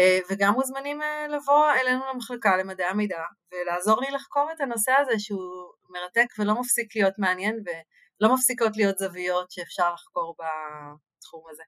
אה, 0.00 0.18
וגם 0.30 0.52
מוזמנים 0.52 1.02
אה, 1.02 1.28
לבוא 1.28 1.70
אלינו 1.80 2.02
למחלקה 2.12 2.56
למדעי 2.56 2.86
המידע 2.86 3.22
ולעזור 3.52 4.00
לי 4.00 4.10
לחקור 4.10 4.48
את 4.52 4.60
הנושא 4.60 4.92
הזה 4.98 5.18
שהוא 5.18 5.72
מרתק 5.90 6.26
ולא 6.38 6.60
מפסיק 6.60 6.96
להיות 6.96 7.14
מעניין 7.18 7.62
ולא 8.22 8.34
מפסיקות 8.34 8.76
להיות 8.76 8.98
זוויות 8.98 9.50
שאפשר 9.50 9.92
לחקור 9.94 10.34
בתחום 10.38 11.44
הזה. 11.50 11.62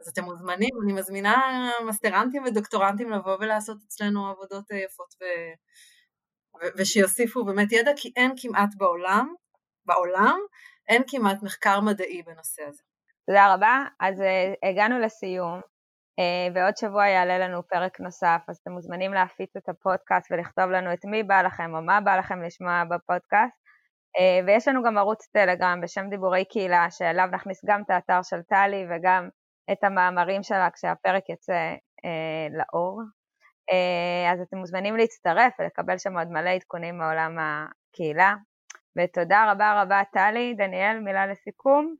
אז 0.00 0.08
אתם 0.08 0.24
מוזמנים, 0.24 0.70
אני 0.84 0.92
מזמינה 0.92 1.70
מסטרנטים 1.86 2.44
ודוקטורנטים 2.44 3.10
לבוא 3.10 3.36
ולעשות 3.40 3.78
אצלנו 3.86 4.30
עבודות 4.30 4.72
אה, 4.72 4.76
יפות 4.76 5.14
ו... 5.20 5.24
ו... 6.60 6.66
ושיוסיפו 6.76 7.44
באמת 7.44 7.72
ידע, 7.72 7.90
כי 7.96 8.12
אין 8.16 8.32
כמעט 8.36 8.68
בעולם, 8.76 9.34
בעולם, 9.84 10.38
אין 10.88 11.02
כמעט 11.08 11.42
מחקר 11.42 11.80
מדעי 11.80 12.22
בנושא 12.22 12.62
הזה. 12.68 12.82
תודה 13.26 13.54
רבה, 13.54 13.84
אז 14.00 14.20
uh, 14.20 14.68
הגענו 14.68 14.98
לסיום, 14.98 15.60
uh, 15.60 16.54
ועוד 16.54 16.76
שבוע 16.76 17.08
יעלה 17.08 17.38
לנו 17.38 17.68
פרק 17.68 18.00
נוסף, 18.00 18.40
אז 18.48 18.56
אתם 18.62 18.72
מוזמנים 18.72 19.14
להפיץ 19.14 19.56
את 19.56 19.68
הפודקאסט 19.68 20.32
ולכתוב 20.32 20.64
לנו 20.70 20.92
את 20.92 21.04
מי 21.04 21.22
בא 21.22 21.42
לכם 21.42 21.74
או 21.74 21.82
מה 21.82 22.00
בא 22.00 22.16
לכם 22.16 22.42
לשמוע 22.42 22.82
בפודקאסט. 22.84 23.59
Uh, 24.18 24.46
ויש 24.46 24.68
לנו 24.68 24.82
גם 24.82 24.98
ערוץ 24.98 25.26
טלגרם 25.32 25.80
בשם 25.82 26.06
דיבורי 26.10 26.44
קהילה, 26.44 26.90
שאליו 26.90 27.28
נכניס 27.32 27.64
גם 27.64 27.82
את 27.82 27.90
האתר 27.90 28.22
של 28.22 28.42
טלי 28.42 28.86
וגם 28.90 29.28
את 29.72 29.84
המאמרים 29.84 30.42
שלה 30.42 30.68
כשהפרק 30.74 31.28
יצא 31.28 31.74
אה, 32.04 32.46
לאור. 32.50 33.02
אה, 33.70 34.32
אז 34.32 34.40
אתם 34.40 34.56
מוזמנים 34.56 34.96
להצטרף 34.96 35.52
ולקבל 35.60 35.98
שם 35.98 36.18
עוד 36.18 36.28
מלא 36.28 36.50
עדכונים 36.50 36.98
מעולם 36.98 37.36
הקהילה. 37.38 38.34
ותודה 38.98 39.52
רבה 39.52 39.82
רבה 39.82 40.02
טלי. 40.12 40.54
דניאל, 40.54 40.98
מילה 40.98 41.26
לסיכום. 41.26 41.94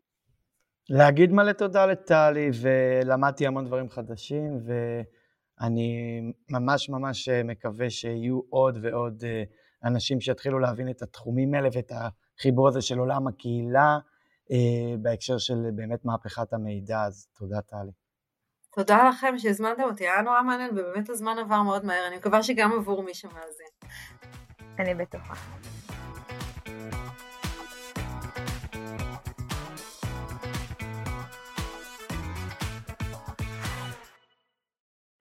להגיד 0.88 1.32
מלא 1.32 1.52
תודה 1.52 1.86
לטלי, 1.86 2.50
ולמדתי 2.62 3.46
המון 3.46 3.64
דברים 3.66 3.88
חדשים, 3.88 4.58
ואני 4.66 6.20
ממש 6.50 6.90
ממש 6.90 7.28
מקווה 7.28 7.90
שיהיו 7.90 8.40
עוד 8.50 8.78
ועוד 8.82 9.24
אה, 9.26 9.42
אנשים 9.84 10.20
שיתחילו 10.20 10.58
להבין 10.58 10.90
את 10.90 11.02
התחומים 11.02 11.54
האלה 11.54 11.68
ואת 11.72 11.92
החיבור 12.38 12.68
הזה 12.68 12.80
של 12.82 12.98
עולם 12.98 13.26
הקהילה. 13.26 13.98
אה, 14.52 14.96
בהקשר 15.02 15.38
של 15.38 15.56
באמת 15.74 16.04
מהפכת 16.04 16.52
המידע, 16.52 17.02
אז 17.02 17.28
תודה 17.38 17.60
טלי. 17.60 17.90
תודה 18.74 19.08
לכם 19.08 19.38
שהזמנתם 19.38 19.82
אותי, 19.82 20.08
היה 20.08 20.22
נורא 20.22 20.42
מעניין 20.42 20.70
ובאמת 20.70 21.10
הזמן 21.10 21.38
עבר 21.38 21.62
מאוד 21.62 21.84
מהר, 21.84 22.06
אני 22.08 22.16
מקווה 22.16 22.42
שגם 22.42 22.72
עבור 22.72 23.02
מי 23.02 23.14
שמאזין. 23.14 23.66
אני 24.78 24.94
בטוחה. 24.94 25.34